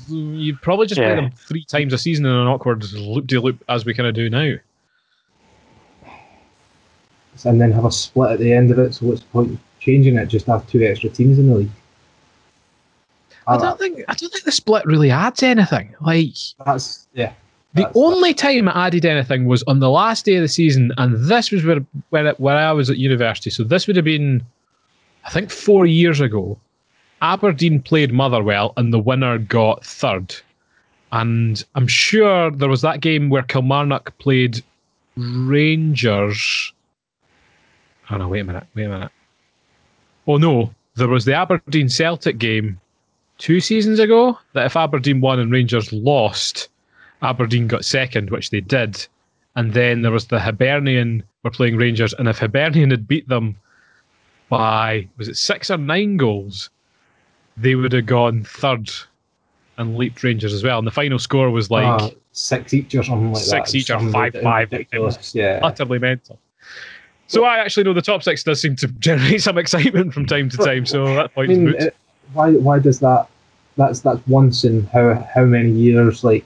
You'd 0.08 0.62
probably 0.62 0.86
just 0.86 1.00
play 1.00 1.14
them 1.14 1.30
three 1.30 1.64
times 1.64 1.92
a 1.92 1.98
season 1.98 2.24
in 2.24 2.32
an 2.32 2.46
awkward 2.46 2.84
loop 2.92 3.26
de 3.26 3.40
loop 3.40 3.62
as 3.68 3.84
we 3.84 3.94
kind 3.94 4.08
of 4.08 4.14
do 4.14 4.30
now. 4.30 4.54
And 7.44 7.60
then 7.60 7.72
have 7.72 7.84
a 7.84 7.92
split 7.92 8.32
at 8.32 8.38
the 8.38 8.52
end 8.52 8.70
of 8.70 8.78
it. 8.78 8.94
So 8.94 9.06
what's 9.06 9.20
the 9.20 9.26
point 9.26 9.50
of 9.52 9.58
changing 9.80 10.16
it? 10.16 10.26
Just 10.26 10.46
have 10.46 10.66
two 10.68 10.82
extra 10.82 11.10
teams 11.10 11.38
in 11.38 11.48
the 11.48 11.56
league. 11.56 11.70
I 13.46 13.58
don't 13.58 13.78
think 13.78 14.00
I 14.08 14.14
don't 14.14 14.32
think 14.32 14.44
the 14.44 14.52
split 14.52 14.84
really 14.86 15.10
adds 15.10 15.42
anything. 15.42 15.94
Like 16.00 16.34
That's 16.64 17.06
yeah. 17.12 17.32
The 17.76 17.82
That's- 17.82 17.96
only 17.96 18.34
time 18.34 18.68
I 18.68 18.86
added 18.88 19.04
anything 19.04 19.44
was 19.46 19.62
on 19.64 19.78
the 19.80 19.90
last 19.90 20.24
day 20.24 20.36
of 20.36 20.42
the 20.42 20.48
season, 20.48 20.92
and 20.96 21.14
this 21.28 21.50
was 21.50 21.64
where 21.64 21.80
where, 22.10 22.26
it, 22.26 22.40
where 22.40 22.56
I 22.56 22.72
was 22.72 22.90
at 22.90 22.96
university. 22.96 23.50
So 23.50 23.62
this 23.64 23.86
would 23.86 23.96
have 23.96 24.04
been, 24.04 24.44
I 25.24 25.30
think, 25.30 25.50
four 25.50 25.86
years 25.86 26.20
ago. 26.20 26.58
Aberdeen 27.22 27.80
played 27.80 28.12
Motherwell, 28.12 28.72
and 28.76 28.92
the 28.92 28.98
winner 28.98 29.38
got 29.38 29.84
third. 29.84 30.34
And 31.12 31.62
I'm 31.74 31.86
sure 31.86 32.50
there 32.50 32.68
was 32.68 32.82
that 32.82 33.00
game 33.00 33.30
where 33.30 33.42
Kilmarnock 33.42 34.16
played 34.18 34.62
Rangers. 35.16 36.72
Oh 38.10 38.16
no! 38.16 38.28
Wait 38.28 38.40
a 38.40 38.44
minute! 38.44 38.66
Wait 38.74 38.84
a 38.84 38.88
minute! 38.88 39.12
Oh 40.26 40.36
no! 40.36 40.74
There 40.94 41.08
was 41.08 41.24
the 41.24 41.34
Aberdeen 41.34 41.88
Celtic 41.88 42.38
game 42.38 42.80
two 43.38 43.60
seasons 43.60 43.98
ago. 43.98 44.38
That 44.54 44.66
if 44.66 44.76
Aberdeen 44.76 45.20
won 45.20 45.40
and 45.40 45.52
Rangers 45.52 45.92
lost, 45.92 46.68
Aberdeen 47.26 47.66
got 47.66 47.84
second, 47.84 48.30
which 48.30 48.50
they 48.50 48.60
did. 48.60 49.06
And 49.56 49.72
then 49.72 50.02
there 50.02 50.12
was 50.12 50.26
the 50.26 50.38
Hibernian 50.38 51.22
were 51.42 51.50
playing 51.50 51.76
Rangers, 51.76 52.12
and 52.14 52.28
if 52.28 52.38
Hibernian 52.38 52.90
had 52.90 53.08
beat 53.08 53.28
them 53.28 53.56
by 54.48 55.08
was 55.16 55.28
it 55.28 55.36
six 55.36 55.70
or 55.70 55.78
nine 55.78 56.16
goals, 56.16 56.70
they 57.56 57.74
would 57.74 57.92
have 57.92 58.06
gone 58.06 58.44
third 58.44 58.90
and 59.78 59.96
leaped 59.96 60.22
Rangers 60.22 60.52
as 60.52 60.62
well. 60.62 60.78
And 60.78 60.86
the 60.86 60.92
final 60.92 61.18
score 61.18 61.50
was 61.50 61.70
like 61.70 62.02
uh, 62.02 62.10
six 62.32 62.74
each 62.74 62.94
or 62.94 63.02
something 63.02 63.32
like 63.32 63.44
that. 63.44 63.68
Six 63.68 63.74
each 63.74 63.90
or 63.90 64.00
five- 64.10 64.34
five. 64.42 64.70
Ridiculous. 64.72 65.34
Yeah. 65.34 65.60
utterly 65.62 65.98
mental. 65.98 66.38
So 67.28 67.44
I 67.44 67.58
actually 67.58 67.84
know 67.84 67.92
the 67.92 68.02
top 68.02 68.22
six 68.22 68.44
does 68.44 68.60
seem 68.60 68.76
to 68.76 68.86
generate 68.98 69.42
some 69.42 69.58
excitement 69.58 70.14
from 70.14 70.26
time 70.26 70.48
to 70.50 70.56
time. 70.58 70.86
So 70.86 71.04
that 71.14 71.30
I 71.36 71.46
mean, 71.46 71.68
it, 71.70 71.96
why 72.32 72.52
why 72.52 72.78
does 72.78 73.00
that? 73.00 73.28
That's 73.76 74.00
that's 74.00 74.26
once 74.26 74.64
in 74.64 74.84
how 74.86 75.14
how 75.34 75.44
many 75.44 75.70
years? 75.70 76.22
Like 76.24 76.44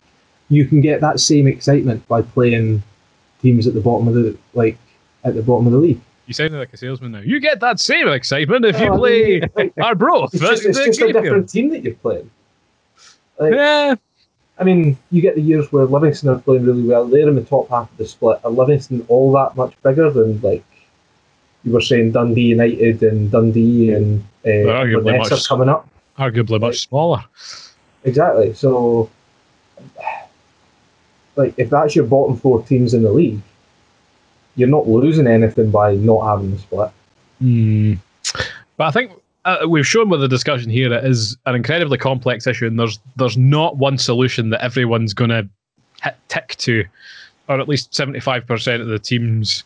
you 0.50 0.66
can 0.66 0.80
get 0.80 1.00
that 1.00 1.20
same 1.20 1.46
excitement 1.46 2.06
by 2.08 2.20
playing 2.20 2.82
teams 3.40 3.66
at 3.66 3.72
the 3.72 3.80
bottom 3.80 4.08
of 4.08 4.14
the 4.14 4.36
like 4.52 4.76
at 5.24 5.34
the 5.34 5.42
bottom 5.42 5.66
of 5.66 5.72
the 5.72 5.78
league. 5.78 6.00
You 6.26 6.34
sound 6.34 6.52
like 6.52 6.72
a 6.72 6.76
salesman 6.76 7.12
now. 7.12 7.20
You 7.20 7.40
get 7.40 7.60
that 7.60 7.80
same 7.80 8.06
excitement 8.08 8.64
if 8.64 8.78
you 8.78 8.86
Oh, 8.88 8.94
I 8.94 8.98
play 8.98 9.40
mean, 9.40 9.50
like, 9.56 9.72
Arbroath. 9.80 10.34
It's 10.34 10.42
just, 10.42 10.64
it's 10.64 10.78
just 10.78 11.00
a 11.00 11.12
different 11.12 11.48
team 11.48 11.70
that 11.70 11.82
you're 11.82 11.94
playing. 11.94 12.30
Like, 13.38 13.54
Yeah, 13.54 13.94
I 14.58 14.64
mean, 14.64 14.96
you 15.10 15.22
get 15.22 15.34
the 15.34 15.40
years 15.40 15.72
where 15.72 15.86
Livingston 15.86 16.28
are 16.28 16.38
playing 16.38 16.66
really 16.66 16.82
well. 16.84 17.06
They're 17.06 17.28
in 17.28 17.34
the 17.34 17.42
top 17.42 17.68
half 17.70 17.90
of 17.90 17.96
the 17.96 18.06
split. 18.06 18.40
Are 18.44 18.50
Livingston 18.50 19.04
all 19.08 19.32
that 19.32 19.56
much 19.56 19.74
bigger 19.82 20.10
than 20.10 20.40
like 20.40 20.64
you 21.64 21.72
were 21.72 21.80
saying 21.80 22.12
Dundee 22.12 22.42
United 22.42 23.02
and 23.02 23.30
Dundee 23.30 23.92
and 23.92 24.22
uh, 24.46 25.00
much- 25.02 25.32
are 25.32 25.38
coming 25.48 25.68
up? 25.68 25.88
arguably 26.18 26.60
much 26.60 26.80
smaller. 26.80 27.24
Exactly. 28.04 28.52
So, 28.54 29.10
like, 31.40 31.54
if 31.56 31.70
that's 31.70 31.96
your 31.96 32.04
bottom 32.04 32.36
four 32.36 32.62
teams 32.62 32.94
in 32.94 33.02
the 33.02 33.10
league, 33.10 33.40
you're 34.56 34.68
not 34.68 34.86
losing 34.86 35.26
anything 35.26 35.70
by 35.70 35.94
not 35.94 36.22
having 36.26 36.50
the 36.50 36.58
split. 36.58 36.90
Hmm. 37.38 37.94
But 38.76 38.84
I 38.88 38.90
think 38.90 39.12
uh, 39.44 39.66
we've 39.68 39.86
shown 39.86 40.10
with 40.10 40.20
the 40.20 40.28
discussion 40.28 40.70
here 40.70 40.92
it 40.92 41.04
is 41.04 41.36
an 41.46 41.54
incredibly 41.54 41.98
complex 41.98 42.46
issue, 42.46 42.66
and 42.66 42.78
there's 42.78 42.98
there's 43.16 43.36
not 43.36 43.76
one 43.76 43.96
solution 43.96 44.50
that 44.50 44.62
everyone's 44.62 45.14
going 45.14 45.30
to 45.30 45.48
hit 46.02 46.16
tick 46.28 46.56
to, 46.58 46.84
or 47.48 47.60
at 47.60 47.68
least 47.68 47.94
seventy 47.94 48.20
five 48.20 48.46
percent 48.46 48.82
of 48.82 48.88
the 48.88 48.98
teams, 48.98 49.64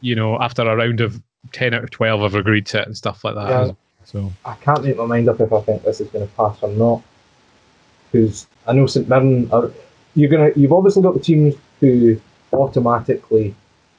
you 0.00 0.14
know, 0.14 0.38
after 0.40 0.62
a 0.62 0.76
round 0.76 1.00
of 1.00 1.20
ten 1.52 1.74
out 1.74 1.84
of 1.84 1.90
twelve 1.90 2.22
have 2.22 2.34
agreed 2.34 2.66
to 2.66 2.80
it 2.80 2.86
and 2.86 2.96
stuff 2.96 3.24
like 3.24 3.34
that. 3.34 3.48
Yeah. 3.48 3.72
So 4.04 4.32
I 4.44 4.54
can't 4.56 4.82
make 4.82 4.96
my 4.96 5.06
mind 5.06 5.28
up 5.28 5.40
if 5.40 5.52
I 5.52 5.60
think 5.60 5.84
this 5.84 6.00
is 6.00 6.08
going 6.08 6.26
to 6.26 6.34
pass 6.34 6.58
or 6.62 6.70
not. 6.70 7.02
Because 8.10 8.46
I 8.66 8.72
know 8.72 8.86
St 8.86 9.08
Mirren 9.08 9.48
are. 9.52 9.70
You're 10.14 10.30
gonna. 10.30 10.50
You've 10.56 10.72
obviously 10.72 11.02
got 11.02 11.14
the 11.14 11.20
teams 11.20 11.54
who 11.80 12.20
automatically 12.52 13.54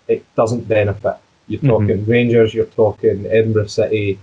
it 0.07 0.23
doesn't 0.35 0.67
benefit. 0.67 1.15
You're 1.47 1.61
Mhm. 1.61 1.67
talking 1.67 2.05
Rangers. 2.05 2.53
You're 2.53 2.65
talking 2.67 3.25
Edinburgh 3.25 3.67
City, 3.67 4.19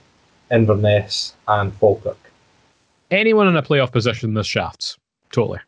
Inverness, 0.50 1.34
and 1.48 1.72
Falkirk. 1.74 2.16
anyone 3.10 3.48
in 3.48 3.56
a 3.56 3.62
playoff 3.62 3.90
position, 3.90 4.34
this 4.34 4.46
shafts 4.46 4.96
totally. 5.32 5.58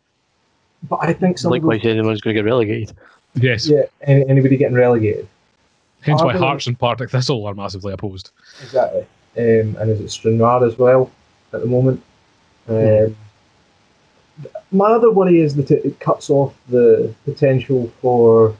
But 0.88 1.00
I 1.02 1.12
think 1.12 1.38
some 1.38 1.52
of 1.52 1.60
those- 1.60 1.66
Likewise, 1.68 1.86
anyone's 1.90 2.20
going 2.20 2.36
to 2.36 2.40
get 2.42 2.44
relegated. 2.46 2.96
Yes. 3.34 3.66
yeah, 3.68 3.82
any, 4.02 4.28
anybody 4.28 4.56
getting 4.56 4.76
relegated. 4.76 5.26
Hence 6.02 6.20
Are 6.20 6.26
why 6.26 6.36
Hearts 6.36 6.66
and 6.68 6.78
Partick 6.78 7.10
Thistle 7.10 7.44
are 7.46 7.54
massively 7.54 7.92
opposed. 7.92 8.30
Exactly. 8.62 9.00
Um, 9.38 9.76
and 9.80 9.90
is 9.90 10.00
it 10.00 10.10
Stranraer 10.10 10.64
as 10.64 10.78
well 10.78 11.10
at 11.52 11.60
the 11.62 11.66
moment? 11.66 12.00
Um, 12.68 13.16
My 14.72 14.90
other 14.92 15.10
worry 15.10 15.40
is 15.40 15.54
that 15.56 15.70
it, 15.70 15.84
it 15.84 16.00
cuts 16.00 16.30
off 16.30 16.54
the 16.68 17.14
potential 17.24 17.92
for 18.00 18.56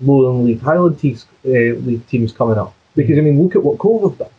Lowland 0.00 0.44
League 0.46 0.60
Highland 0.60 0.98
teams, 0.98 1.26
uh, 1.46 1.50
league 1.50 2.06
teams 2.06 2.32
coming 2.32 2.58
up. 2.58 2.74
Because 2.94 3.18
I 3.18 3.22
mean, 3.22 3.42
look 3.42 3.56
at 3.56 3.62
what 3.62 3.78
Cove 3.78 4.02
have 4.02 4.18
done, 4.18 4.30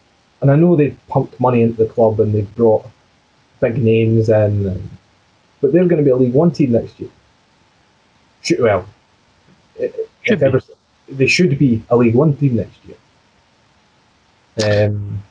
and 0.42 0.52
I 0.52 0.56
know 0.56 0.76
they've 0.76 0.98
pumped 1.08 1.40
money 1.40 1.62
into 1.62 1.84
the 1.84 1.90
club 1.90 2.20
and 2.20 2.34
they've 2.34 2.56
brought 2.56 2.86
big 3.60 3.78
names 3.78 4.30
in, 4.30 4.68
and, 4.68 4.90
but 5.62 5.72
they're 5.72 5.86
going 5.86 5.98
to 5.98 6.04
be 6.04 6.10
a 6.12 6.16
League 6.16 6.34
One 6.34 6.52
team 6.52 6.74
next 6.74 7.00
year. 7.00 7.10
Should, 8.42 8.60
well, 8.60 8.86
Should 10.24 10.44
ever, 10.44 10.62
they 11.08 11.28
should 11.28 11.58
be 11.58 11.82
a 11.90 11.96
League 11.96 12.16
One 12.16 12.36
team 12.36 12.56
next 12.56 12.78
year. 12.86 12.98
Um, 14.90 15.24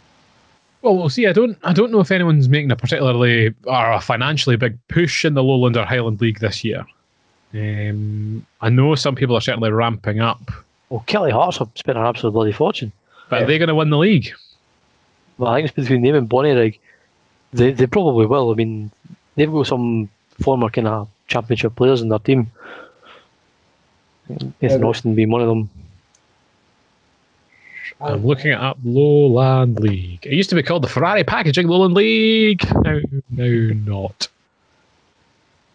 Well, 0.82 0.96
we'll 0.96 1.08
see. 1.10 1.26
I 1.26 1.32
don't. 1.32 1.58
I 1.62 1.72
don't 1.74 1.90
know 1.92 2.00
if 2.00 2.10
anyone's 2.10 2.48
making 2.48 2.70
a 2.70 2.76
particularly 2.76 3.54
or 3.64 3.92
a 3.92 4.00
financially 4.00 4.56
big 4.56 4.78
push 4.88 5.24
in 5.24 5.34
the 5.34 5.42
Lowland 5.42 5.76
or 5.76 5.84
Highland 5.84 6.20
League 6.20 6.40
this 6.40 6.64
year. 6.64 6.86
Um, 7.52 8.46
I 8.60 8.70
know 8.70 8.94
some 8.94 9.14
people 9.14 9.36
are 9.36 9.40
certainly 9.40 9.70
ramping 9.72 10.20
up, 10.20 10.40
Well, 10.88 11.04
Kelty 11.08 11.32
Hearts 11.32 11.58
have 11.58 11.68
spent 11.74 11.98
an 11.98 12.04
absolute 12.06 12.30
bloody 12.32 12.52
fortune. 12.52 12.92
but 13.28 13.36
Yeah. 13.36 13.42
are 13.42 13.46
they 13.46 13.58
going 13.58 13.68
to 13.68 13.74
win 13.74 13.90
the 13.90 13.98
league? 13.98 14.32
Well, 15.36 15.50
I 15.50 15.56
think 15.56 15.66
it's 15.68 15.74
between 15.74 16.02
them 16.02 16.14
and 16.14 16.28
Bonnyrigg. 16.28 16.78
They 17.52 17.72
they 17.72 17.86
probably 17.86 18.26
will. 18.26 18.50
I 18.52 18.54
mean, 18.54 18.90
they've 19.34 19.50
got 19.50 19.66
some 19.66 20.08
former 20.40 20.70
kind 20.70 20.86
of 20.86 21.08
championship 21.26 21.74
players 21.76 22.00
in 22.00 22.08
their 22.08 22.18
team. 22.20 22.50
Nathan 24.28 24.54
Yeah. 24.60 24.86
Austin 24.86 25.14
being 25.14 25.30
one 25.30 25.42
of 25.42 25.48
them. 25.48 25.68
I'm 28.02 28.24
looking 28.24 28.52
it 28.52 28.58
up. 28.58 28.78
Lowland 28.82 29.78
League. 29.80 30.24
It 30.26 30.32
used 30.32 30.50
to 30.50 30.56
be 30.56 30.62
called 30.62 30.82
the 30.82 30.88
Ferrari 30.88 31.22
Packaging 31.24 31.68
Lowland 31.68 31.94
League. 31.94 32.62
Now, 32.82 33.00
now 33.30 33.74
not. 33.86 34.28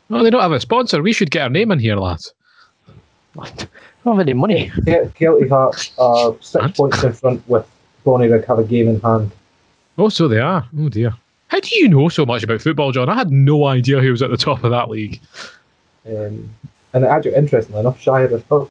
Oh, 0.09 0.23
they 0.23 0.29
don't 0.29 0.41
have 0.41 0.51
a 0.51 0.59
sponsor. 0.59 1.01
We 1.01 1.13
should 1.13 1.31
get 1.31 1.43
our 1.43 1.49
name 1.49 1.71
in 1.71 1.79
here, 1.79 1.95
lads. 1.95 2.33
I 3.39 3.49
don't 4.03 4.17
have 4.17 4.19
any 4.19 4.33
money. 4.33 4.71
Kel- 4.85 5.07
Kelty 5.09 5.49
Hearts 5.49 5.91
are 5.97 6.35
six 6.41 6.63
And? 6.65 6.75
points 6.75 7.03
in 7.03 7.13
front 7.13 7.47
with 7.49 7.67
Bonnyrigg 8.05 8.45
have 8.45 8.59
a 8.59 8.63
game 8.63 8.87
in 8.87 8.99
hand. 9.01 9.31
Oh, 9.97 10.09
so 10.09 10.27
they 10.27 10.39
are. 10.39 10.65
Oh 10.79 10.89
dear. 10.89 11.13
How 11.47 11.59
do 11.59 11.75
you 11.75 11.87
know 11.87 12.09
so 12.09 12.25
much 12.25 12.43
about 12.43 12.61
football, 12.61 12.91
John? 12.91 13.09
I 13.09 13.15
had 13.15 13.31
no 13.31 13.65
idea 13.65 13.99
who 14.01 14.11
was 14.11 14.21
at 14.21 14.29
the 14.29 14.37
top 14.37 14.63
of 14.63 14.71
that 14.71 14.89
league. 14.89 15.19
Um, 16.07 16.49
and 16.93 17.05
actually, 17.05 17.35
interestingly 17.35 17.79
enough, 17.79 17.99
Shire 17.99 18.25
is 18.33 18.41
third. 18.43 18.67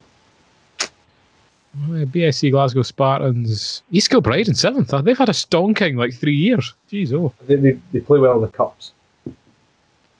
Yeah, 1.89 2.05
BSC 2.05 2.51
Glasgow 2.51 2.83
Spartans. 2.83 3.83
East 3.91 4.09
Kilbride 4.09 4.47
in 4.47 4.55
seventh. 4.55 4.93
They've 5.03 5.17
had 5.17 5.29
a 5.29 5.33
stonking 5.33 5.97
like 5.97 6.13
three 6.13 6.35
years. 6.35 6.73
Jeez, 6.89 7.13
oh. 7.13 7.33
They, 7.47 7.55
they, 7.55 7.79
they 7.91 7.99
play 7.99 8.19
well 8.19 8.35
in 8.35 8.41
the 8.41 8.47
cups. 8.47 8.91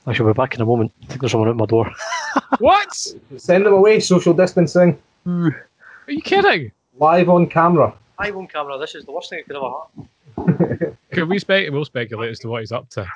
I 0.08 0.14
shall 0.14 0.28
be 0.28 0.34
back 0.34 0.54
in 0.54 0.62
a 0.62 0.66
moment. 0.66 0.92
I 1.04 1.06
think 1.08 1.22
there's 1.22 1.32
someone 1.32 1.50
at 1.50 1.56
my 1.56 1.66
door. 1.66 1.90
what? 2.60 2.94
Send 3.38 3.66
them 3.66 3.74
away, 3.74 4.00
social 4.00 4.34
distancing, 4.34 4.98
Are 5.26 5.54
you 6.08 6.22
kidding? 6.22 6.72
live 6.98 7.30
on 7.30 7.48
camera. 7.48 7.94
Live 8.20 8.38
on 8.38 8.48
camera. 8.48 8.78
This 8.78 8.96
is 8.96 9.06
the 9.06 9.12
worst 9.12 9.30
thing 9.30 9.40
that 9.40 9.54
could 9.54 9.58
ever 9.58 10.60
happen. 10.78 10.98
Can 11.12 11.30
we 11.30 11.40
spec? 11.40 11.72
We'll 11.72 11.86
speculate 11.86 12.32
as 12.32 12.40
to 12.40 12.50
what 12.50 12.62
he's 12.62 12.72
up 12.72 12.90
to. 12.92 13.08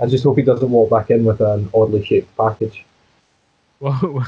I 0.00 0.06
just 0.06 0.24
hope 0.24 0.36
he 0.36 0.42
doesn't 0.42 0.70
walk 0.70 0.90
back 0.90 1.10
in 1.10 1.24
with 1.24 1.40
an 1.40 1.70
oddly 1.74 2.04
shaped 2.04 2.36
package. 2.36 2.84
Well, 3.80 4.26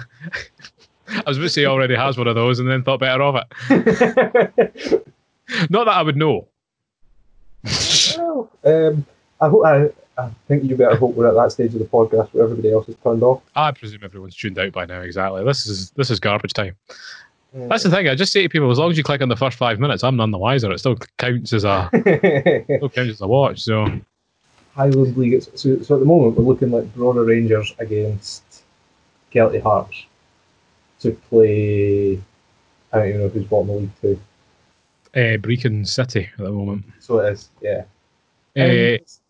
I 1.09 1.23
was 1.27 1.37
about 1.37 1.45
to 1.45 1.49
say 1.51 1.63
he 1.63 1.67
already 1.67 1.95
has 1.95 2.19
one 2.19 2.27
of 2.27 2.35
those, 2.35 2.59
and 2.59 2.71
then 2.71 2.83
thought 2.83 3.01
better 3.01 3.23
of 3.23 3.37
it. 3.37 5.07
Not 5.71 5.85
that 5.85 5.97
I 5.97 6.03
would 6.03 6.17
know. 6.17 6.49
Well, 8.17 8.51
um, 8.65 9.07
I 9.41 9.49
hope 9.49 9.65
I, 9.65 9.89
I 10.19 10.31
think 10.49 10.65
you 10.65 10.77
better 10.77 10.97
hope 10.97 11.15
we're 11.15 11.29
at 11.29 11.35
that 11.35 11.53
stage 11.53 11.73
of 11.75 11.79
the 11.79 11.85
podcast 11.85 12.33
where 12.33 12.45
everybody 12.45 12.73
else 12.73 12.89
is 12.89 12.97
turned 13.03 13.23
off. 13.23 13.43
I 13.55 13.73
presume 13.73 14.01
everyone's 14.03 14.37
tuned 14.37 14.59
out 14.59 14.73
by 14.73 14.87
now. 14.87 15.01
Exactly. 15.01 15.45
This 15.45 15.67
is 15.67 15.91
this 15.93 16.11
is 16.11 16.21
garbage 16.21 16.53
time. 16.53 16.75
That's 17.55 17.85
the 17.85 17.91
thing. 17.91 18.07
I 18.07 18.15
just 18.15 18.33
say 18.33 18.43
to 18.43 18.49
people, 18.51 18.71
as 18.71 18.79
long 18.79 18.91
as 18.91 18.99
you 18.99 19.03
click 19.03 19.23
on 19.23 19.31
the 19.31 19.37
first 19.37 19.57
five 19.57 19.81
minutes, 19.81 20.05
I'm 20.05 20.17
none 20.17 20.31
the 20.31 20.39
wiser. 20.39 20.71
It 20.73 20.79
still 20.79 20.97
counts 21.19 21.53
as 21.55 21.65
a 21.65 21.89
still 22.65 22.91
counts 22.91 23.13
as 23.13 23.21
a 23.21 23.27
watch. 23.27 23.63
So 23.63 23.87
Highland 24.75 25.17
League. 25.17 25.43
So, 25.43 25.81
so 25.81 25.95
at 25.95 26.01
the 26.01 26.07
moment 26.07 26.37
we're 26.37 26.45
looking 26.45 26.71
like 26.71 26.85
Brora 26.95 27.27
Rangers 27.27 27.75
against 27.79 28.43
Kelty 29.33 29.63
Hearts 29.63 30.05
to 31.01 31.13
play. 31.29 32.21
I 32.93 32.99
don't 32.99 33.09
even 33.09 33.21
know 33.23 33.29
who's 33.29 33.45
bottom 33.45 33.71
of 33.71 33.77
League 33.83 33.91
Two. 34.01 34.21
uh, 35.15 35.37
Brechin 35.39 35.87
City 35.87 36.29
at 36.39 36.45
the 36.45 36.51
moment. 36.53 36.85
So 37.01 37.21
it 37.21 37.33
is, 37.33 37.49
yeah. 37.61 37.85
Uh, 38.57 38.63
Um, 38.63 38.71
it's, 38.71 39.21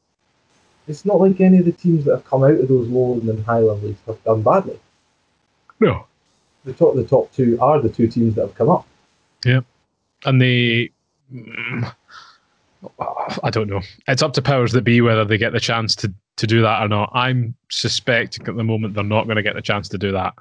it's 0.89 1.05
not 1.05 1.21
like 1.21 1.41
any 1.41 1.59
of 1.59 1.65
the 1.65 1.73
teams 1.73 2.05
that 2.05 2.13
have 2.17 2.25
come 2.25 2.45
out 2.45 2.53
of 2.53 2.69
those 2.69 2.89
Lowland 2.89 3.29
and 3.29 3.45
Highland 3.45 3.83
leagues 3.83 3.99
have 4.07 4.23
done 4.25 4.43
badly. 4.43 4.79
no, 5.81 6.07
The 6.65 6.73
top, 6.73 6.95
the 6.95 7.05
top 7.05 7.33
two 7.33 7.59
are 7.61 7.81
the 7.81 7.89
two 7.89 8.07
teams 8.09 8.35
that 8.37 8.43
have 8.43 8.55
come 8.55 8.71
up. 8.71 8.87
Yeah, 9.45 9.61
and 10.25 10.41
they. 10.41 10.91
mm, 11.33 11.93
I 13.43 13.51
don't 13.51 13.69
know. 13.69 13.81
It's 14.07 14.23
up 14.23 14.33
to 14.35 14.43
powers 14.43 14.73
that 14.73 14.83
be 14.85 15.01
whether 15.01 15.25
they 15.25 15.39
get 15.39 15.53
the 15.53 15.59
chance 15.61 15.97
to, 15.97 16.13
to 16.37 16.47
do 16.47 16.63
that 16.63 16.83
or 16.83 16.89
not. 16.89 17.11
I'm 17.15 17.55
suspecting 17.69 18.47
at 18.47 18.55
the 18.57 18.63
moment 18.65 18.95
they're 18.95 19.03
not 19.03 19.25
going 19.25 19.37
to 19.37 19.43
get 19.43 19.55
the 19.57 19.63
chance 19.63 19.89
to 19.89 19.99
do 19.99 20.13
that. 20.13 20.35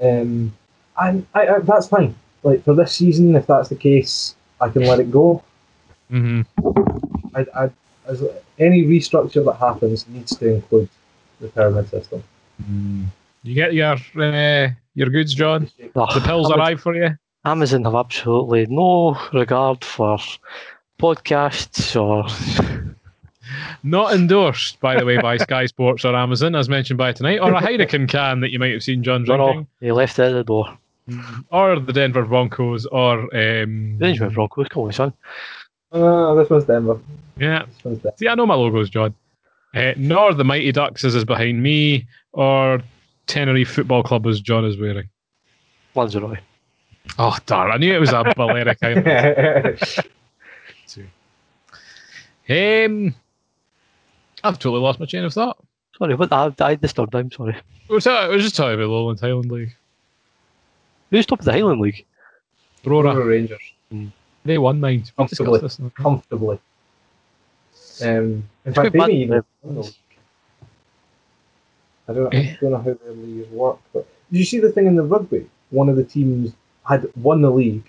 Um, 0.00 0.52
and 1.00 1.26
I, 1.34 1.46
I, 1.48 1.58
that's 1.60 1.88
fine. 1.88 2.14
Like 2.42 2.64
for 2.64 2.74
this 2.74 2.94
season, 2.94 3.36
if 3.36 3.46
that's 3.46 3.68
the 3.68 3.76
case, 3.76 4.34
I 4.60 4.68
can 4.68 4.82
let 4.82 5.00
it 5.00 5.10
go. 5.10 5.42
Mm-hmm. 6.10 7.36
I, 7.36 7.46
I, 7.54 7.70
as 8.06 8.24
any 8.58 8.84
restructure 8.84 9.44
that 9.44 9.54
happens 9.54 10.06
needs 10.08 10.36
to 10.36 10.54
include 10.54 10.88
the 11.40 11.48
pyramid 11.48 11.88
system. 11.88 12.22
You 13.42 13.54
get 13.54 13.72
your 13.72 13.96
uh, 14.16 14.68
your 14.94 15.08
goods, 15.08 15.34
John. 15.34 15.70
Oh, 15.94 16.12
The 16.12 16.20
pills 16.20 16.46
Amazon, 16.46 16.58
arrive 16.58 16.80
for 16.80 16.94
you. 16.94 17.16
Amazon 17.44 17.84
have 17.84 17.94
absolutely 17.94 18.66
no 18.66 19.18
regard 19.32 19.84
for 19.84 20.18
podcasts 21.00 21.96
or 21.96 22.28
Not 23.82 24.14
endorsed, 24.14 24.78
by 24.80 24.96
the 24.98 25.04
way, 25.04 25.18
by 25.20 25.36
Sky 25.48 25.66
Sports 25.66 26.04
or 26.04 26.14
Amazon, 26.14 26.54
as 26.54 26.68
mentioned 26.68 26.98
by 26.98 27.12
tonight, 27.12 27.38
or 27.38 27.52
a 27.52 27.60
Heineken 27.60 28.08
can 28.08 28.40
that 28.40 28.50
you 28.50 28.58
might 28.58 28.72
have 28.72 28.82
seen 28.82 29.02
John 29.02 29.24
no, 29.24 29.36
drinking, 29.36 29.60
no, 29.80 29.86
he 29.86 29.92
left 29.92 30.18
it 30.18 30.22
at 30.24 30.32
the 30.32 30.44
door. 30.44 30.76
or 31.50 31.80
the 31.80 31.92
Denver 31.92 32.24
Broncos, 32.24 32.86
or 32.86 33.20
um, 33.22 33.28
The 33.30 33.96
Benjamin 33.98 34.34
Broncos, 34.34 34.68
come 34.68 34.84
on, 34.84 34.92
son. 34.92 35.12
Uh, 35.92 36.34
this 36.34 36.48
one's 36.48 36.64
Denver. 36.64 37.00
yeah. 37.38 37.64
One's 37.84 37.98
Denver. 37.98 38.12
See, 38.16 38.28
I 38.28 38.34
know 38.34 38.46
my 38.46 38.54
logos, 38.54 38.90
John. 38.90 39.14
Uh, 39.74 39.92
nor 39.96 40.34
the 40.34 40.44
Mighty 40.44 40.72
Ducks 40.72 41.04
as 41.04 41.14
is 41.14 41.24
behind 41.24 41.62
me, 41.62 42.06
or 42.32 42.82
Tenerife 43.26 43.70
Football 43.70 44.02
Club 44.02 44.26
as 44.26 44.40
John 44.40 44.64
is 44.64 44.76
wearing. 44.78 45.08
Lanzarote. 45.94 46.38
Oh, 47.18 47.36
darn! 47.46 47.70
I 47.72 47.76
knew 47.76 47.92
it 47.94 47.98
was 47.98 48.12
a 48.12 48.24
Balearic 48.36 48.78
Island. 48.82 49.78
Um, 52.48 53.14
I've 54.44 54.58
totally 54.58 54.80
lost 54.80 55.00
my 55.00 55.06
chain 55.06 55.24
of 55.24 55.32
thought. 55.32 55.56
Sorry, 55.98 56.16
but 56.16 56.32
I, 56.32 56.52
I 56.60 56.74
disturbed 56.76 57.14
him, 57.14 57.30
sorry. 57.30 57.56
It 57.88 57.92
was, 57.92 58.06
it 58.06 58.30
was 58.30 58.42
just 58.42 58.56
talking 58.56 58.74
about 58.74 58.88
Lowland 58.88 59.20
Highland 59.20 59.50
League. 59.50 59.74
Who's 61.10 61.26
top 61.26 61.40
of 61.40 61.44
the 61.44 61.52
Highland 61.52 61.80
League? 61.80 62.06
Brora, 62.84 63.12
Brora 63.14 63.26
Rangers 63.28 63.60
they 64.44 64.56
won 64.56 64.80
mine. 64.80 65.04
Comfortably. 65.18 65.60
this, 65.60 65.78
comfortably. 65.94 66.58
Um, 68.02 68.48
in 68.64 68.72
fact, 68.72 68.92
good 68.92 68.94
maybe 68.94 69.14
even. 69.14 69.42
I 72.08 72.12
don't, 72.12 72.34
I 72.34 72.38
Eh. 72.38 72.56
don't 72.60 72.70
know 72.70 72.78
how 72.78 72.84
their 72.84 73.12
leagues 73.12 73.48
work, 73.50 73.78
but 73.92 74.06
did 74.32 74.38
you 74.38 74.44
see 74.44 74.58
the 74.58 74.72
thing 74.72 74.86
in 74.86 74.96
the 74.96 75.02
rugby? 75.02 75.48
One 75.70 75.88
of 75.88 75.96
the 75.96 76.04
teams 76.04 76.52
had 76.88 77.06
won 77.16 77.42
the 77.42 77.50
league. 77.50 77.84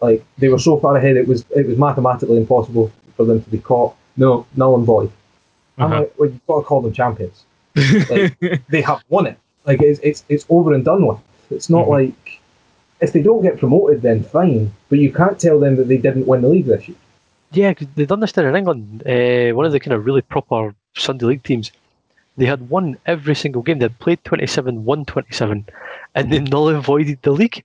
Like 0.00 0.24
they 0.38 0.48
were 0.48 0.58
so 0.58 0.78
far 0.78 0.96
ahead, 0.96 1.16
it 1.16 1.26
was 1.28 1.44
it 1.54 1.66
was 1.66 1.78
mathematically 1.78 2.36
impossible 2.38 2.90
for 3.16 3.24
them 3.24 3.42
to 3.42 3.50
be 3.50 3.58
caught. 3.58 3.94
No, 4.16 4.46
null 4.56 4.74
and 4.74 4.84
void. 4.84 5.10
I'm 5.78 5.84
Uh-huh. 5.92 6.00
like, 6.00 6.14
well, 6.18 6.28
you've 6.30 6.46
got 6.46 6.58
to 6.60 6.64
call 6.64 6.80
them 6.80 6.92
champions. 6.92 7.44
Like, 8.10 8.38
they 8.68 8.80
have 8.82 9.02
won 9.08 9.26
it. 9.26 9.38
Like 9.66 9.82
it's 9.82 10.00
it's 10.02 10.24
it's 10.28 10.46
over 10.48 10.72
and 10.72 10.84
done 10.84 11.06
with. 11.06 11.18
It's 11.50 11.68
not 11.68 11.86
Mhm. 11.86 11.90
like 11.90 12.40
if 13.00 13.12
they 13.12 13.22
don't 13.22 13.42
get 13.42 13.58
promoted, 13.58 14.00
then 14.02 14.22
fine. 14.22 14.72
But 14.88 14.98
you 15.00 15.12
can't 15.12 15.38
tell 15.38 15.58
them 15.60 15.76
that 15.76 15.88
they 15.88 15.98
didn't 15.98 16.26
win 16.26 16.40
the 16.42 16.48
league 16.48 16.66
this 16.66 16.88
year. 16.88 16.96
Yeah, 17.52 17.74
'cause 17.74 17.88
they've 17.94 18.08
done 18.08 18.20
this 18.20 18.32
down 18.32 18.46
in 18.46 18.56
England. 18.56 19.02
Uh, 19.06 19.54
one 19.54 19.66
of 19.66 19.72
the 19.72 19.80
kind 19.80 19.92
of 19.94 20.06
really 20.06 20.22
proper 20.22 20.74
Sunday 20.96 21.26
League 21.26 21.42
teams. 21.42 21.70
They 22.38 22.46
had 22.46 22.68
won 22.68 22.96
every 23.06 23.34
single 23.34 23.62
game. 23.62 23.78
They 23.78 23.84
had 23.86 23.98
played 23.98 24.22
27, 24.24 24.84
won 24.84 25.04
27, 25.06 25.64
and 26.14 26.32
they 26.32 26.38
null 26.38 26.68
and 26.68 26.82
voided 26.82 27.18
the 27.22 27.30
league. 27.32 27.62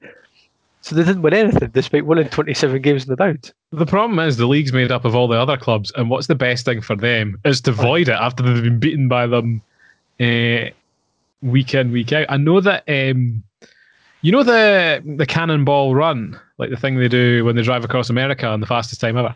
So 0.82 0.96
they 0.96 1.04
didn't 1.04 1.22
win 1.22 1.34
anything 1.34 1.70
despite 1.70 2.06
winning 2.08 2.28
27 2.28 2.82
games 2.82 3.04
in 3.04 3.10
the 3.10 3.16
bout. 3.16 3.52
The 3.72 3.86
problem 3.86 4.20
is 4.20 4.38
the 4.38 4.48
league's 4.48 4.74
made 4.74 4.92
up 4.92 5.06
of 5.06 5.16
all 5.16 5.28
the 5.28 5.40
other 5.40 5.56
clubs, 5.56 5.92
and 5.96 6.10
what's 6.10 6.28
the 6.28 6.36
best 6.36 6.66
thing 6.66 6.82
for 6.82 6.96
them 6.96 7.40
is 7.46 7.62
to 7.62 7.72
void 7.72 8.10
it 8.10 8.14
after 8.20 8.42
they've 8.42 8.64
been 8.64 8.80
beaten 8.80 9.08
by 9.08 9.28
them 9.28 9.62
uh, 10.20 10.72
week 11.42 11.76
in, 11.76 11.92
week 11.92 12.12
out. 12.12 12.26
I 12.30 12.38
know 12.38 12.60
that 12.62 12.84
um, 12.88 13.44
you 14.22 14.32
know 14.32 14.44
the 14.44 15.04
the 15.18 15.26
cannonball 15.28 15.94
run, 15.94 16.40
like 16.58 16.72
the 16.72 16.78
thing 16.78 16.98
they 16.98 17.08
do 17.08 17.46
when 17.46 17.56
they 17.56 17.62
drive 17.62 17.84
across 17.84 18.10
America 18.10 18.48
on 18.48 18.60
the 18.60 18.68
fastest 18.68 19.02
time 19.02 19.18
ever. 19.18 19.36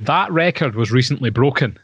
That 0.00 0.30
record 0.30 0.76
was 0.76 0.92
recently 0.92 1.30
broken. 1.30 1.78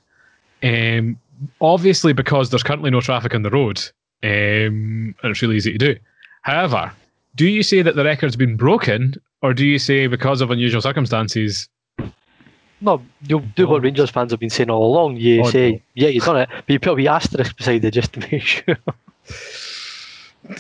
Um, 0.63 1.19
obviously, 1.61 2.13
because 2.13 2.51
there's 2.51 2.63
currently 2.63 2.91
no 2.91 3.01
traffic 3.01 3.35
on 3.35 3.43
the 3.43 3.51
road, 3.51 3.81
um, 4.23 5.15
and 5.23 5.25
it's 5.25 5.43
really 5.43 5.57
easy 5.57 5.73
to 5.73 5.79
do. 5.79 5.97
However, 6.43 6.93
do 7.35 7.47
you 7.49 7.63
say 7.63 7.83
that 7.83 7.97
the 7.97 8.05
record's 8.05 8.37
been 8.37 8.57
broken, 8.57 9.15
or 9.43 9.55
do 9.55 9.67
you 9.67 9.79
say 9.79 10.07
because 10.07 10.41
of 10.41 10.51
unusual 10.51 10.81
circumstances 10.83 11.69
No, 12.81 13.01
you'll 13.29 13.41
do 13.55 13.69
what 13.69 13.83
Rangers 13.83 14.11
fans 14.11 14.33
have 14.33 14.41
been 14.41 14.51
saying 14.51 14.69
all 14.71 14.85
along. 14.85 15.17
You 15.17 15.43
Oh, 15.45 15.51
say, 15.51 15.73
no. 15.73 15.79
yeah, 15.95 16.09
you've 16.09 16.25
done 16.25 16.37
it, 16.39 16.49
but 16.51 16.69
you 16.71 16.81
put 16.81 16.91
a 16.93 16.95
wee 16.95 17.07
asterisk 17.09 17.57
beside 17.57 17.85
it 17.85 17.93
just 17.93 18.13
to 18.15 18.21
make 18.21 18.43
sure. 18.43 18.77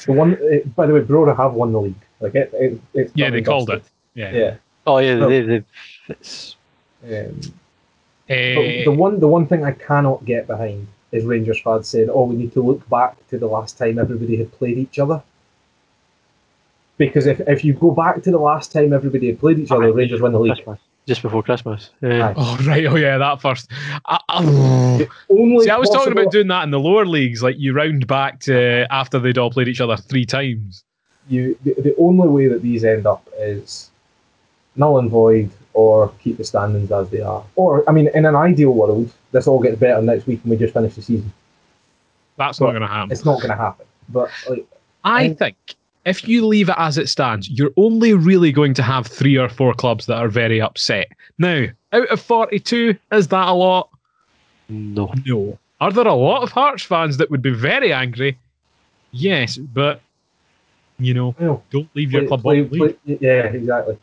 The 0.06 0.12
one, 0.12 0.34
uh, 0.34 0.66
by 0.76 0.86
the 0.86 0.94
way, 0.94 1.00
Brora 1.00 1.36
have 1.36 1.54
won 1.54 1.72
the 1.72 1.80
league. 1.80 1.94
Like 2.20 2.36
it, 2.36 2.50
it 2.54 2.80
it's 2.94 3.12
Yeah, 3.16 3.30
they 3.30 3.42
called 3.42 3.68
it. 3.70 3.82
Yeah. 4.14 4.30
Yeah. 4.30 4.54
Oh, 4.86 4.98
yeah, 4.98 5.16
No. 5.16 5.28
they, 5.28 5.40
they, 5.42 5.64
it's, 6.08 6.54
Um, 7.04 7.40
Eh, 8.28 8.54
but 8.54 8.84
the 8.84 8.96
one, 8.96 9.18
the 9.18 9.26
one 9.26 9.46
thing 9.46 9.64
I 9.64 9.72
cannot 9.72 10.24
get 10.24 10.46
behind 10.46 10.86
is 11.10 11.24
Rangers 11.24 11.60
fans 11.60 11.88
saying, 11.88 12.08
"Oh, 12.08 12.24
we 12.26 12.36
need 12.36 12.52
to 12.52 12.62
look 12.62 12.88
back 12.88 13.16
to 13.30 13.36
the 13.38 13.48
last 13.48 13.76
time 13.76 13.98
everybody 13.98 14.36
had 14.36 14.52
played 14.52 14.78
each 14.78 15.00
other." 15.00 15.20
Because 16.98 17.26
if, 17.26 17.40
if 17.48 17.64
you 17.64 17.72
go 17.72 17.90
back 17.90 18.22
to 18.22 18.30
the 18.30 18.38
last 18.38 18.72
time 18.72 18.92
everybody 18.92 19.26
had 19.28 19.40
played 19.40 19.58
each 19.58 19.70
other, 19.70 19.92
Rangers 19.92 20.20
win 20.20 20.32
the 20.32 20.40
league. 20.40 20.54
Christmas. 20.54 20.78
Just 21.06 21.22
before 21.22 21.42
Christmas. 21.42 21.90
Yeah. 22.00 22.28
Aye. 22.28 22.34
oh 22.36 22.58
right, 22.64 22.86
oh 22.86 22.94
yeah, 22.94 23.18
that 23.18 23.40
first. 23.40 23.68
I, 24.06 24.20
I- 24.28 25.08
only 25.28 25.64
see, 25.64 25.70
I 25.70 25.76
was 25.78 25.90
talking 25.90 26.12
about 26.12 26.30
doing 26.30 26.46
that 26.48 26.62
in 26.62 26.70
the 26.70 26.78
lower 26.78 27.04
leagues, 27.06 27.42
like 27.42 27.56
you 27.58 27.72
round 27.72 28.06
back 28.06 28.38
to 28.40 28.86
after 28.92 29.18
they'd 29.18 29.36
all 29.38 29.50
played 29.50 29.66
each 29.68 29.80
other 29.80 29.96
three 29.96 30.24
times. 30.24 30.84
you. 31.28 31.58
The, 31.64 31.74
the 31.74 31.96
only 31.98 32.28
way 32.28 32.46
that 32.46 32.62
these 32.62 32.84
end 32.84 33.06
up 33.06 33.28
is 33.36 33.90
null 34.76 34.98
and 35.00 35.10
void, 35.10 35.50
or 35.74 36.12
keep 36.22 36.36
the 36.36 36.44
standings 36.44 36.92
as 36.92 37.08
they 37.10 37.20
are. 37.20 37.42
Or, 37.56 37.82
I 37.88 37.92
mean, 37.92 38.08
in 38.14 38.24
an 38.24 38.36
ideal 38.36 38.70
world, 38.72 39.10
this 39.32 39.48
all 39.48 39.58
gets 39.60 39.76
better 39.80 40.00
next 40.02 40.26
week 40.28 40.40
and 40.44 40.50
we 40.52 40.56
just 40.56 40.72
finish 40.74 40.94
the 40.94 41.02
season. 41.02 41.32
That's 42.36 42.60
Well, 42.60 42.68
not 42.72 42.78
going 42.78 42.88
to 42.88 42.94
happen. 42.94 43.12
It's 43.12 43.24
not 43.24 43.36
going 43.40 43.50
to 43.50 43.56
happen. 43.56 43.86
But 44.08 44.30
like, 44.48 44.66
I 45.04 45.24
I- 45.24 45.34
think 45.34 45.56
if 46.04 46.26
you 46.26 46.46
leave 46.46 46.68
it 46.68 46.74
as 46.78 46.98
it 46.98 47.08
stands, 47.08 47.48
you're 47.48 47.72
only 47.76 48.14
really 48.14 48.52
going 48.52 48.74
to 48.74 48.82
have 48.82 49.06
three 49.06 49.36
or 49.36 49.48
four 49.48 49.72
clubs 49.74 50.06
that 50.06 50.16
are 50.16 50.28
very 50.28 50.60
upset. 50.60 51.08
Now, 51.38 51.66
out 51.92 52.08
of 52.08 52.20
42, 52.20 52.96
is 53.12 53.28
that 53.28 53.48
a 53.48 53.52
lot? 53.52 53.88
No. 54.68 55.12
No. 55.24 55.58
Are 55.80 55.92
there 55.92 56.06
a 56.06 56.14
lot 56.14 56.42
of 56.42 56.52
Hearts 56.52 56.82
fans 56.82 57.16
that 57.18 57.30
would 57.30 57.42
be 57.42 57.52
very 57.52 57.92
angry? 57.92 58.38
Yes, 59.10 59.58
but 59.58 60.00
you 60.98 61.12
know, 61.14 61.34
you 61.38 61.46
know, 61.46 61.62
don't 61.70 61.88
leave 61.94 62.12
your 62.12 62.22
play- 62.22 62.28
club 62.28 62.42
play- 62.42 62.64
play- 62.64 62.96
yeah, 63.04 63.44
exactly. 63.46 63.98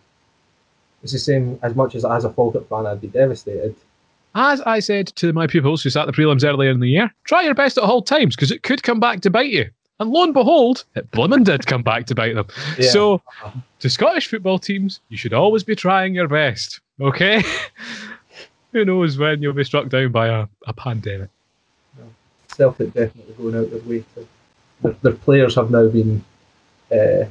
It's 1.02 1.14
the 1.14 1.20
same 1.20 1.58
as 1.64 1.76
much 1.76 1.96
as 1.96 2.04
as 2.04 2.26
a 2.26 2.30
Falkirk 2.30 2.68
fan, 2.68 2.86
I'd 2.86 3.00
be 3.02 3.08
devastated. 3.08 3.76
As 4.36 4.62
I 4.62 4.80
said 4.80 5.08
to 5.16 5.34
my 5.34 5.48
pupils 5.48 5.82
who 5.82 5.90
sat 5.90 6.06
the 6.06 6.12
prelims 6.12 6.44
earlier 6.44 6.70
in 6.70 6.82
the 6.82 6.90
year, 6.90 7.12
try 7.24 7.44
your 7.44 7.56
best 7.56 7.78
at 7.78 7.84
all 7.84 8.02
times 8.02 8.36
because 8.36 8.52
it 8.52 8.62
could 8.64 8.84
come 8.84 9.00
back 9.00 9.22
to 9.22 9.30
bite 9.30 9.50
you. 9.50 9.70
And 10.00 10.12
lo 10.12 10.24
and 10.24 10.34
behold, 10.34 10.86
it 10.96 11.12
blimmin' 11.12 11.44
did 11.44 11.66
come 11.66 11.84
back 11.84 12.06
to 12.06 12.16
bite 12.16 12.36
them. 12.36 12.48
Yeah. 12.78 12.90
So, 12.90 13.22
to 13.80 13.90
Scottish 13.90 14.28
football 14.28 14.58
teams, 14.58 15.02
you 15.10 15.18
should 15.18 15.34
always 15.34 15.64
be 15.64 15.76
trying 15.76 16.16
your 16.16 16.30
best, 16.30 16.80
okay? 17.02 17.44
Who 18.72 18.86
knows 18.86 19.18
when 19.18 19.42
you'll 19.42 19.54
be 19.54 19.64
struck 19.64 19.90
down 19.90 20.12
by 20.12 20.28
a, 20.28 20.48
a 20.68 20.74
pandemic? 20.74 21.30
Celtic 22.48 22.94
definitely 22.94 23.34
going 23.34 23.56
out 23.56 23.72
their 23.72 23.82
way 23.82 24.04
to. 24.16 24.28
Their, 24.82 24.94
their 25.02 25.14
players 25.14 25.56
have 25.56 25.72
now 25.72 25.88
been 25.90 26.24
uh, 26.92 27.26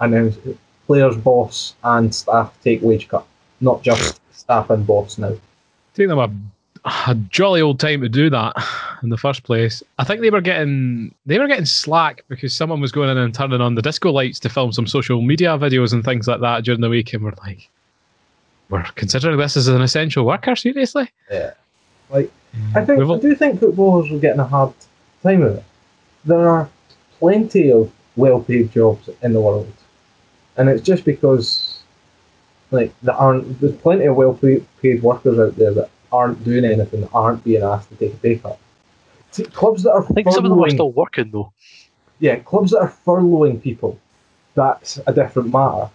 announced. 0.00 0.38
Players, 0.86 1.16
boss, 1.16 1.74
and 1.82 2.14
staff 2.14 2.56
take 2.62 2.80
wage 2.82 3.08
cut, 3.08 3.26
not 3.60 3.82
just 3.82 4.20
staff 4.32 4.70
and 4.70 4.86
boss 4.86 5.18
now. 5.18 5.32
Take 5.94 6.06
them 6.08 6.18
a, 6.18 6.30
a 7.08 7.14
jolly 7.16 7.60
old 7.60 7.80
time 7.80 8.02
to 8.02 8.08
do 8.08 8.30
that 8.30 8.54
in 9.02 9.10
the 9.10 9.16
first 9.16 9.42
place. 9.42 9.82
I 9.98 10.04
think 10.04 10.20
they 10.20 10.30
were 10.30 10.40
getting 10.40 11.14
they 11.26 11.38
were 11.38 11.48
getting 11.48 11.64
slack 11.64 12.24
because 12.28 12.54
someone 12.54 12.80
was 12.80 12.92
going 12.92 13.10
in 13.10 13.18
and 13.18 13.34
turning 13.34 13.60
on 13.60 13.74
the 13.74 13.82
disco 13.82 14.10
lights 14.10 14.38
to 14.40 14.48
film 14.48 14.72
some 14.72 14.86
social 14.86 15.22
media 15.22 15.58
videos 15.58 15.92
and 15.92 16.04
things 16.04 16.28
like 16.28 16.40
that 16.40 16.64
during 16.64 16.80
the 16.80 16.88
week, 16.88 17.12
and 17.12 17.22
we're 17.24 17.32
like, 17.44 17.68
we're 18.68 18.82
considering 18.94 19.38
this 19.38 19.56
as 19.56 19.68
an 19.68 19.82
essential 19.82 20.24
worker. 20.24 20.56
Seriously? 20.56 21.10
Yeah. 21.30 21.54
Like, 22.10 22.30
I 22.74 22.84
think 22.84 22.98
We've 22.98 23.10
I 23.10 23.18
do 23.18 23.34
think 23.34 23.60
footballers 23.60 24.10
are 24.12 24.18
getting 24.18 24.40
a 24.40 24.46
hard 24.46 24.72
time 25.22 25.42
of 25.42 25.56
it. 25.56 25.64
There 26.24 26.48
are 26.48 26.68
plenty 27.18 27.72
of 27.72 27.90
well-paid 28.16 28.72
jobs 28.72 29.08
in 29.22 29.32
the 29.32 29.40
world, 29.40 29.72
and 30.56 30.68
it's 30.68 30.82
just 30.82 31.04
because, 31.04 31.80
like, 32.70 32.94
there 33.02 33.14
aren't. 33.14 33.60
There's 33.60 33.76
plenty 33.76 34.06
of 34.06 34.16
well-paid 34.16 35.02
workers 35.02 35.38
out 35.38 35.56
there 35.56 35.72
that 35.74 35.90
aren't 36.12 36.44
doing 36.44 36.64
anything, 36.64 37.02
that 37.02 37.10
aren't 37.12 37.44
being 37.44 37.62
asked 37.62 37.90
to 37.90 37.96
take 37.96 38.14
a 38.14 38.16
pay 38.16 38.36
cut. 38.36 38.58
See, 39.32 39.44
clubs 39.44 39.82
that 39.82 39.92
are 39.92 40.04
I 40.04 40.06
think 40.08 40.30
some 40.30 40.44
of 40.44 40.50
them 40.50 40.62
are 40.62 40.70
still 40.70 40.92
working 40.92 41.30
though. 41.30 41.52
yeah, 42.20 42.36
clubs 42.36 42.70
that 42.70 42.78
are 42.78 42.94
furloughing 43.04 43.62
people, 43.62 43.98
that's 44.54 44.98
a 45.06 45.12
different 45.12 45.52
matter. 45.52 45.90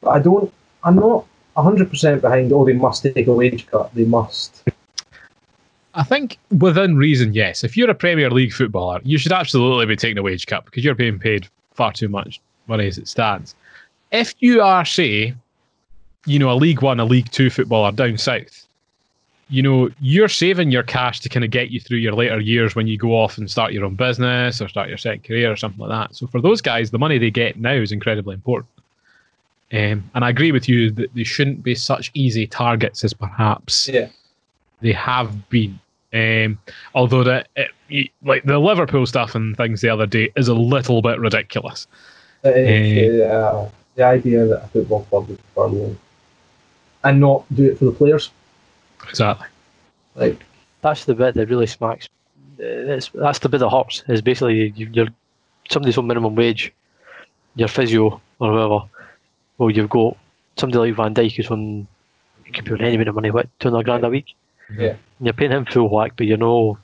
But 0.00 0.10
I 0.10 0.18
don't, 0.18 0.52
I'm 0.82 0.96
not 0.96 1.26
100% 1.56 2.20
behind, 2.20 2.52
oh, 2.52 2.64
they 2.64 2.72
must 2.72 3.02
take 3.02 3.26
a 3.26 3.32
wage 3.32 3.66
cut. 3.66 3.94
They 3.94 4.04
must. 4.04 4.64
I 5.94 6.02
think 6.02 6.38
within 6.50 6.96
reason, 6.96 7.34
yes. 7.34 7.62
If 7.62 7.76
you're 7.76 7.90
a 7.90 7.94
Premier 7.94 8.28
League 8.30 8.52
footballer, 8.52 9.00
you 9.04 9.16
should 9.16 9.32
absolutely 9.32 9.86
be 9.86 9.94
taking 9.94 10.18
a 10.18 10.22
wage 10.22 10.46
cut 10.46 10.64
because 10.64 10.84
you're 10.84 10.96
being 10.96 11.20
paid 11.20 11.46
far 11.72 11.92
too 11.92 12.08
much 12.08 12.40
money 12.66 12.88
as 12.88 12.98
it 12.98 13.06
stands. 13.06 13.54
If 14.10 14.34
you 14.40 14.60
are, 14.60 14.84
say, 14.84 15.34
you 16.26 16.38
know, 16.40 16.50
a 16.50 16.54
League 16.54 16.82
One, 16.82 16.98
a 16.98 17.04
League 17.04 17.30
Two 17.30 17.48
footballer 17.50 17.92
down 17.92 18.18
south, 18.18 18.66
you 19.48 19.62
know, 19.62 19.90
you're 20.00 20.28
saving 20.28 20.70
your 20.70 20.82
cash 20.82 21.20
to 21.20 21.28
kind 21.28 21.44
of 21.44 21.50
get 21.50 21.70
you 21.70 21.78
through 21.80 21.98
your 21.98 22.14
later 22.14 22.40
years 22.40 22.74
when 22.74 22.86
you 22.86 22.96
go 22.96 23.10
off 23.10 23.36
and 23.38 23.50
start 23.50 23.72
your 23.72 23.84
own 23.84 23.94
business 23.94 24.60
or 24.60 24.68
start 24.68 24.88
your 24.88 24.98
second 24.98 25.24
career 25.24 25.52
or 25.52 25.56
something 25.56 25.80
like 25.80 25.90
that. 25.90 26.16
So 26.16 26.26
for 26.26 26.40
those 26.40 26.60
guys, 26.60 26.90
the 26.90 26.98
money 26.98 27.18
they 27.18 27.30
get 27.30 27.58
now 27.58 27.72
is 27.74 27.92
incredibly 27.92 28.34
important. 28.34 28.70
Um, 29.72 30.08
and 30.14 30.24
I 30.24 30.30
agree 30.30 30.52
with 30.52 30.68
you 30.68 30.90
that 30.92 31.12
they 31.14 31.24
shouldn't 31.24 31.62
be 31.62 31.74
such 31.74 32.10
easy 32.14 32.46
targets 32.46 33.04
as 33.04 33.12
perhaps 33.12 33.88
Yeah. 33.88 34.08
they 34.80 34.92
have 34.92 35.48
been. 35.50 35.78
Um, 36.12 36.58
although 36.94 37.24
that 37.24 37.48
it, 37.88 38.10
like 38.22 38.44
the 38.44 38.58
Liverpool 38.58 39.04
stuff 39.04 39.34
and 39.34 39.56
things 39.56 39.80
the 39.80 39.88
other 39.88 40.06
day 40.06 40.30
is 40.36 40.48
a 40.48 40.54
little 40.54 41.02
bit 41.02 41.18
ridiculous. 41.18 41.86
Uh, 42.44 42.50
uh, 42.50 43.68
the 43.96 44.02
idea 44.02 44.46
that 44.46 44.64
a 44.64 44.68
football 44.68 45.04
club 45.04 45.28
would 45.28 45.38
furlough 45.54 45.96
and 47.02 47.20
not 47.20 47.44
do 47.54 47.64
it 47.64 47.78
for 47.78 47.86
the 47.86 47.92
players. 47.92 48.30
Exactly. 49.08 49.46
Like, 50.14 50.42
That's 50.82 51.04
the 51.04 51.14
bit 51.14 51.34
that 51.34 51.48
really 51.48 51.66
smacks. 51.66 52.08
uh, 52.58 52.84
That's 52.86 53.08
that's 53.08 53.38
the 53.40 53.48
bit 53.48 53.58
that 53.58 53.70
hurts. 53.70 54.04
Is 54.08 54.22
basically 54.22 54.72
you, 54.76 54.88
you're 54.92 55.08
somebody's 55.70 55.98
on 55.98 56.06
minimum 56.06 56.34
wage, 56.34 56.72
your 57.56 57.68
physio 57.68 58.20
or 58.38 58.52
whatever. 58.52 58.80
Well, 59.58 59.70
you've 59.70 59.88
got 59.90 60.16
somebody 60.56 60.90
like 60.90 60.96
Van 60.96 61.14
Dijk 61.14 61.36
who's 61.36 61.50
on 61.50 61.86
he 62.44 62.52
could 62.52 62.64
be 62.64 62.72
on 62.72 62.80
any 62.82 62.94
amount 62.94 63.08
of 63.08 63.14
money, 63.14 63.30
what 63.30 63.48
two 63.58 63.70
hundred 63.70 63.84
grand 63.84 64.04
a 64.04 64.08
week. 64.10 64.34
Yeah. 64.76 64.90
And 65.18 65.26
you're 65.26 65.32
paying 65.32 65.50
him 65.52 65.64
full 65.64 65.88
whack, 65.88 66.12
but 66.16 66.26
you're 66.26 66.36
no 66.38 66.78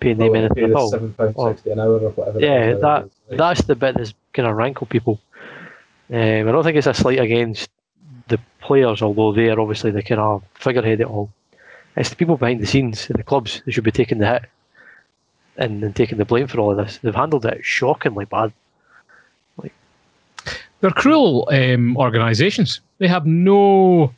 paying 0.00 0.18
them 0.18 0.30
oh, 0.30 0.34
anything 0.34 0.54
pay 0.56 0.64
at 0.64 0.70
the 0.70 0.76
all. 0.76 0.90
seven 0.90 1.12
pound 1.14 1.34
Oh. 1.36 1.50
sixty 1.50 1.70
an 1.70 1.80
hour 1.80 1.98
or 1.98 2.10
whatever. 2.10 2.40
Yeah, 2.40 2.74
that 2.74 2.80
nowadays. 2.82 3.10
Like, 3.30 3.38
that's 3.38 3.62
the 3.62 3.74
bit 3.76 3.96
that's 3.96 4.14
kind 4.32 4.48
of 4.48 4.56
rankle 4.56 4.86
people. 4.86 5.20
Um, 6.10 6.18
I 6.48 6.52
don't 6.52 6.62
think 6.64 6.76
it's 6.76 6.86
a 6.86 6.94
slight 6.94 7.18
against 7.20 7.70
the 8.28 8.38
players, 8.60 9.00
although 9.02 9.32
they 9.32 9.48
are 9.48 9.58
obviously 9.58 9.90
the 9.90 10.02
kind 10.02 10.20
of 10.20 10.42
figurehead 10.54 11.00
at 11.00 11.06
all. 11.06 11.30
It's 11.96 12.10
the 12.10 12.16
people 12.16 12.36
behind 12.36 12.60
the 12.60 12.66
scenes 12.66 13.08
in 13.10 13.16
the 13.16 13.22
clubs 13.22 13.60
that 13.64 13.72
should 13.72 13.84
be 13.84 13.90
taking 13.90 14.18
the 14.18 14.26
hit 14.26 14.44
and, 15.58 15.82
and 15.84 15.94
taking 15.94 16.18
the 16.18 16.24
blame 16.24 16.46
for 16.46 16.58
all 16.58 16.70
of 16.70 16.76
this. 16.78 16.98
They've 17.02 17.14
handled 17.14 17.44
it 17.46 17.64
shockingly 17.64 18.24
bad. 18.24 18.52
They're 20.80 20.90
cruel 20.90 21.48
um, 21.52 21.96
organisations. 21.96 22.80
They 22.98 23.06
have 23.06 23.24
no 23.24 24.12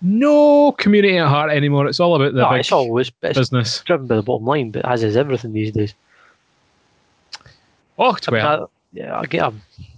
no 0.00 0.72
community 0.72 1.18
at 1.18 1.28
heart 1.28 1.50
anymore. 1.50 1.86
It's 1.86 2.00
all 2.00 2.16
about 2.16 2.32
the 2.32 2.40
No, 2.40 2.50
big 2.50 2.60
it's 2.60 2.72
always 2.72 3.08
it's 3.22 3.38
business. 3.38 3.82
driven 3.84 4.06
by 4.06 4.16
the 4.16 4.22
bottom 4.22 4.46
line, 4.46 4.70
but 4.70 4.86
as 4.86 5.02
is 5.04 5.18
everything 5.18 5.52
these 5.52 5.70
days. 5.70 5.92
Oh, 7.98 8.16
I 8.26 8.30
mean, 8.30 8.40
I- 8.42 8.64
yeah, 8.94 9.18
I 9.18 9.26
get. 9.26 9.52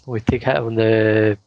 We 0.06 0.18
take 0.20 0.42
hit 0.42 0.56
on 0.56 0.74
the, 0.74 1.38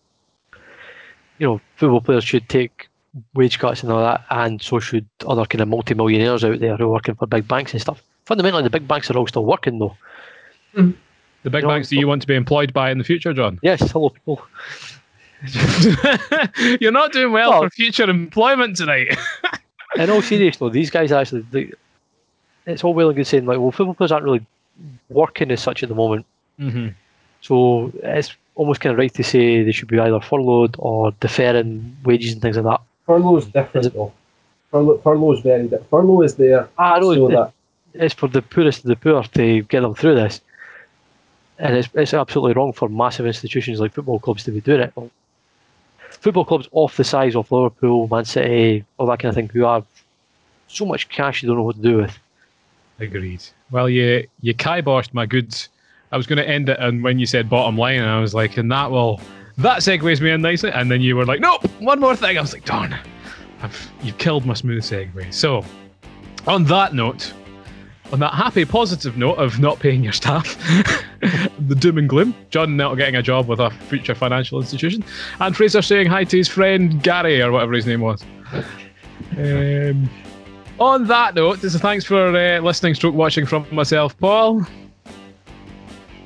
you 1.40 1.48
know, 1.48 1.62
football 1.76 2.00
players 2.02 2.24
should 2.24 2.48
take 2.48 2.88
wage 3.34 3.60
cuts 3.60 3.84
and 3.84 3.92
all 3.92 4.02
that, 4.02 4.24
and 4.30 4.62
so 4.62 4.80
should 4.80 5.06
other 5.28 5.46
kind 5.46 5.62
of 5.62 5.68
multi-millionaires 5.68 6.44
out 6.44 6.60
there 6.60 6.78
who 6.78 6.86
are 6.86 6.90
working 6.94 7.16
for 7.16 7.26
big 7.28 7.48
banks 7.48 7.72
and 7.74 7.82
stuff. 7.82 8.02
Fundamentally, 8.26 8.64
the 8.64 8.70
big 8.70 8.88
banks 8.88 9.10
are 9.10 9.18
all 9.18 9.28
still 9.28 9.46
working 9.46 9.80
though. 9.80 9.96
the 10.74 10.94
big 11.44 11.54
you 11.54 11.62
know, 11.62 11.68
banks 11.70 11.90
that 11.90 11.96
you 11.96 12.08
want 12.08 12.22
to 12.22 12.28
be 12.28 12.36
employed 12.36 12.74
by 12.74 12.92
in 12.92 12.98
the 12.98 13.04
future, 13.04 13.34
John. 13.34 13.60
Yes, 13.64 13.92
hello 13.92 14.10
people. 14.10 14.42
You're 16.80 16.92
not 16.92 17.12
doing 17.14 17.32
well 17.32 17.52
Well- 17.52 17.64
for 17.64 17.70
future 17.70 18.10
employment 18.10 18.78
tonight. 18.78 19.18
In 19.96 20.10
all 20.10 20.22
seriousness, 20.22 20.58
though, 20.60 20.70
these 20.70 20.90
guys 20.90 21.12
actually, 21.12 21.42
they, 21.52 21.72
it's 22.66 22.84
all 22.84 22.94
well 22.94 23.08
and 23.08 23.16
good 23.16 23.26
saying 23.26 23.46
like, 23.46 23.58
well, 23.58 23.72
football 23.72 23.96
players 23.96 24.12
aren't 24.12 24.26
really 24.26 24.46
working 25.10 25.50
as 25.50 25.62
such 25.62 25.82
at 25.82 25.90
the 25.90 25.96
moment. 25.96 26.26
mm-hmm. 26.60 26.90
So 27.42 27.92
it's 28.04 28.36
almost 28.56 28.82
kind 28.82 28.92
of 28.92 28.98
right 29.00 29.14
to 29.14 29.24
say 29.24 29.64
they 29.64 29.72
should 29.72 29.88
be 29.88 29.98
either 30.00 30.20
furloughed 30.20 30.76
or 30.80 31.12
deferring 31.20 31.96
wages 32.04 32.34
and 32.34 32.42
things 32.42 32.58
like 32.58 32.66
that. 32.66 32.82
Furlough's 33.08 33.46
different 33.46 33.78
Is 33.78 33.86
it- 33.88 33.94
though. 33.94 34.14
Furlough, 34.72 34.98
furlough 34.98 35.32
is 35.32 35.40
very 35.40 35.64
different. 35.64 35.90
Furlough 35.90 36.22
is 36.24 36.36
there 36.36 36.68
ah, 36.78 36.96
I 36.96 37.00
know 37.00 37.14
so 37.16 37.28
it- 37.28 37.32
that 37.32 37.52
it's 37.94 38.14
for 38.14 38.28
the 38.28 38.42
poorest 38.42 38.80
of 38.84 38.90
the 38.90 38.96
poor 38.96 39.24
to 39.24 39.62
get 39.64 39.82
them 39.82 39.96
through 39.96 40.16
this. 40.16 40.42
And 41.60 41.76
it's, 41.76 41.90
it's 41.96 42.14
absolutely 42.14 42.54
wrong 42.54 42.74
for 42.74 42.88
massive 42.88 43.26
institutions 43.26 43.80
like 43.80 43.94
football 43.94 44.20
clubs 44.20 44.44
to 44.44 44.52
be 44.52 44.62
doing 44.62 44.82
it. 44.82 44.94
Football 46.12 46.46
clubs 46.46 46.68
off 46.72 46.98
the 46.98 47.04
size 47.04 47.36
of 47.36 47.52
Liverpool, 47.52 48.08
Man 48.12 48.26
City, 48.26 48.86
all 48.98 49.08
that 49.08 49.20
kind 49.20 49.30
of 49.30 49.36
thing, 49.36 49.50
who 49.50 49.62
have 49.64 49.84
so 50.68 50.86
much 50.86 51.10
cash 51.10 51.42
you 51.42 51.48
don't 51.48 51.58
know 51.58 51.64
what 51.64 51.78
to 51.78 51.82
do 51.82 51.98
with. 51.98 52.16
Agreed. 53.00 53.42
Well, 53.72 53.90
you 53.90 54.28
you 54.42 54.54
kiboshed 54.54 55.14
my 55.14 55.26
goods. 55.26 55.70
I 56.12 56.18
was 56.18 56.28
going 56.28 56.38
to 56.38 56.48
end 56.48 56.70
it 56.70 56.80
and 56.80 57.04
when 57.04 57.20
you 57.20 57.26
said 57.26 57.50
bottom 57.50 57.78
line, 57.78 58.02
I 58.02 58.20
was 58.20 58.34
like, 58.34 58.58
and 58.58 58.72
that 58.72 58.92
will 58.92 59.20
that 59.58 59.80
segues 59.80 60.22
me 60.22 60.32
in 60.32 60.42
nicely. 60.42 60.72
And 60.72 60.92
then 60.92 61.02
you 61.02 61.16
were 61.16 61.26
like, 61.26 61.40
nope, 61.40 61.66
one 61.80 62.00
more 62.00 62.16
thing. 62.16 62.38
I 62.38 62.42
was 62.42 62.54
like, 62.54 62.66
darn, 62.66 62.96
I've 63.62 63.92
you've 64.02 64.18
killed 64.18 64.46
my 64.46 64.54
smooth 64.54 64.84
segue. 64.84 65.34
So, 65.34 65.64
on 66.46 66.64
that 66.66 66.94
note, 66.94 67.34
on 68.12 68.20
that 68.20 68.34
happy, 68.34 68.66
positive 68.66 69.18
note 69.18 69.36
of 69.36 69.60
not 69.60 69.80
paying 69.80 70.04
your 70.04 70.14
staff, 70.14 70.58
the 71.60 71.76
doom 71.76 71.98
and 71.98 72.08
gloom, 72.08 72.36
John 72.50 72.78
not 72.78 72.96
getting 72.96 73.16
a 73.16 73.22
job 73.22 73.48
with 73.48 73.60
a 73.60 73.70
future 73.70 74.16
financial 74.16 74.60
institution, 74.60 75.04
and 75.40 75.56
Fraser 75.56 75.82
saying 75.82 76.08
hi 76.08 76.24
to 76.24 76.38
his 76.38 76.48
friend 76.48 77.02
Gary 77.04 77.42
or 77.42 77.52
whatever 77.52 77.74
his 77.74 77.86
name 77.86 78.02
was. 78.02 78.24
Um, 79.38 80.10
on 80.80 81.06
that 81.08 81.36
note, 81.36 81.64
is 81.64 81.76
thanks 81.78 82.06
for 82.06 82.28
uh, 82.28 82.60
listening, 82.60 82.94
stroke 82.94 83.16
watching 83.16 83.46
from 83.46 83.66
myself, 83.72 84.18
Paul. 84.20 84.66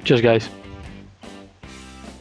Cheers, 0.03 0.21
guys. 0.21 0.49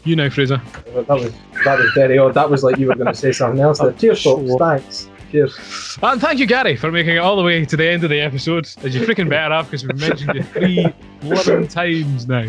You 0.05 0.17
know, 0.17 0.31
Fraser. 0.31 0.61
that 0.95 1.09
was 1.09 1.33
that 1.65 1.79
was 1.79 1.91
very 1.95 2.19
odd. 2.19 2.35
That 2.35 2.49
was 2.51 2.65
like 2.65 2.79
you 2.79 2.87
were 2.87 2.95
going 2.95 3.07
to 3.07 3.15
say 3.15 3.33
something 3.33 3.61
else. 3.61 3.79
There. 3.79 3.93
Cheers, 3.99 4.23
folks. 4.23 4.49
Sure. 4.49 4.59
Thanks. 4.59 5.09
Cheers. 5.31 5.99
And 6.03 6.21
thank 6.21 6.41
you, 6.41 6.47
Gary, 6.47 6.77
for 6.77 6.91
making 6.91 7.17
it 7.17 7.19
all 7.19 7.37
the 7.37 7.43
way 7.43 7.65
to 7.65 7.77
the 7.77 7.87
end 7.87 8.03
of 8.03 8.11
the 8.11 8.21
episode, 8.21 8.69
as 8.83 8.95
you 8.95 9.03
freaking 9.03 9.29
better 9.29 9.55
have, 9.55 9.67
because 9.67 9.87
we've 9.87 9.97
mentioned 9.97 10.35
you 10.35 10.43
three 10.43 10.95
blooming 11.21 11.69
times 11.69 12.27
now. 12.27 12.47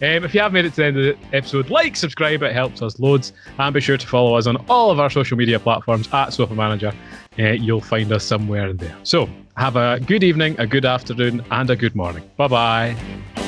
Um, 0.00 0.24
if 0.24 0.32
you 0.32 0.40
have 0.40 0.52
made 0.52 0.64
it 0.64 0.70
to 0.70 0.76
the 0.76 0.84
end 0.84 0.96
of 0.96 1.02
the 1.02 1.36
episode, 1.36 1.70
like, 1.70 1.96
subscribe, 1.96 2.42
it 2.42 2.52
helps 2.52 2.82
us 2.82 3.00
loads. 3.00 3.32
And 3.58 3.74
be 3.74 3.80
sure 3.80 3.96
to 3.96 4.06
follow 4.06 4.36
us 4.36 4.46
on 4.46 4.56
all 4.68 4.90
of 4.92 5.00
our 5.00 5.10
social 5.10 5.36
media 5.36 5.58
platforms 5.58 6.08
at 6.12 6.32
Sofa 6.32 6.54
Manager. 6.54 6.92
Uh, 7.38 7.48
you'll 7.50 7.80
find 7.80 8.12
us 8.12 8.24
somewhere 8.24 8.68
in 8.68 8.76
there. 8.76 8.96
So, 9.02 9.28
have 9.56 9.74
a 9.74 9.98
good 9.98 10.22
evening, 10.22 10.54
a 10.60 10.66
good 10.66 10.84
afternoon, 10.84 11.44
and 11.50 11.68
a 11.70 11.74
good 11.76 11.96
morning. 11.96 12.28
Bye 12.36 12.48
bye. 12.48 13.47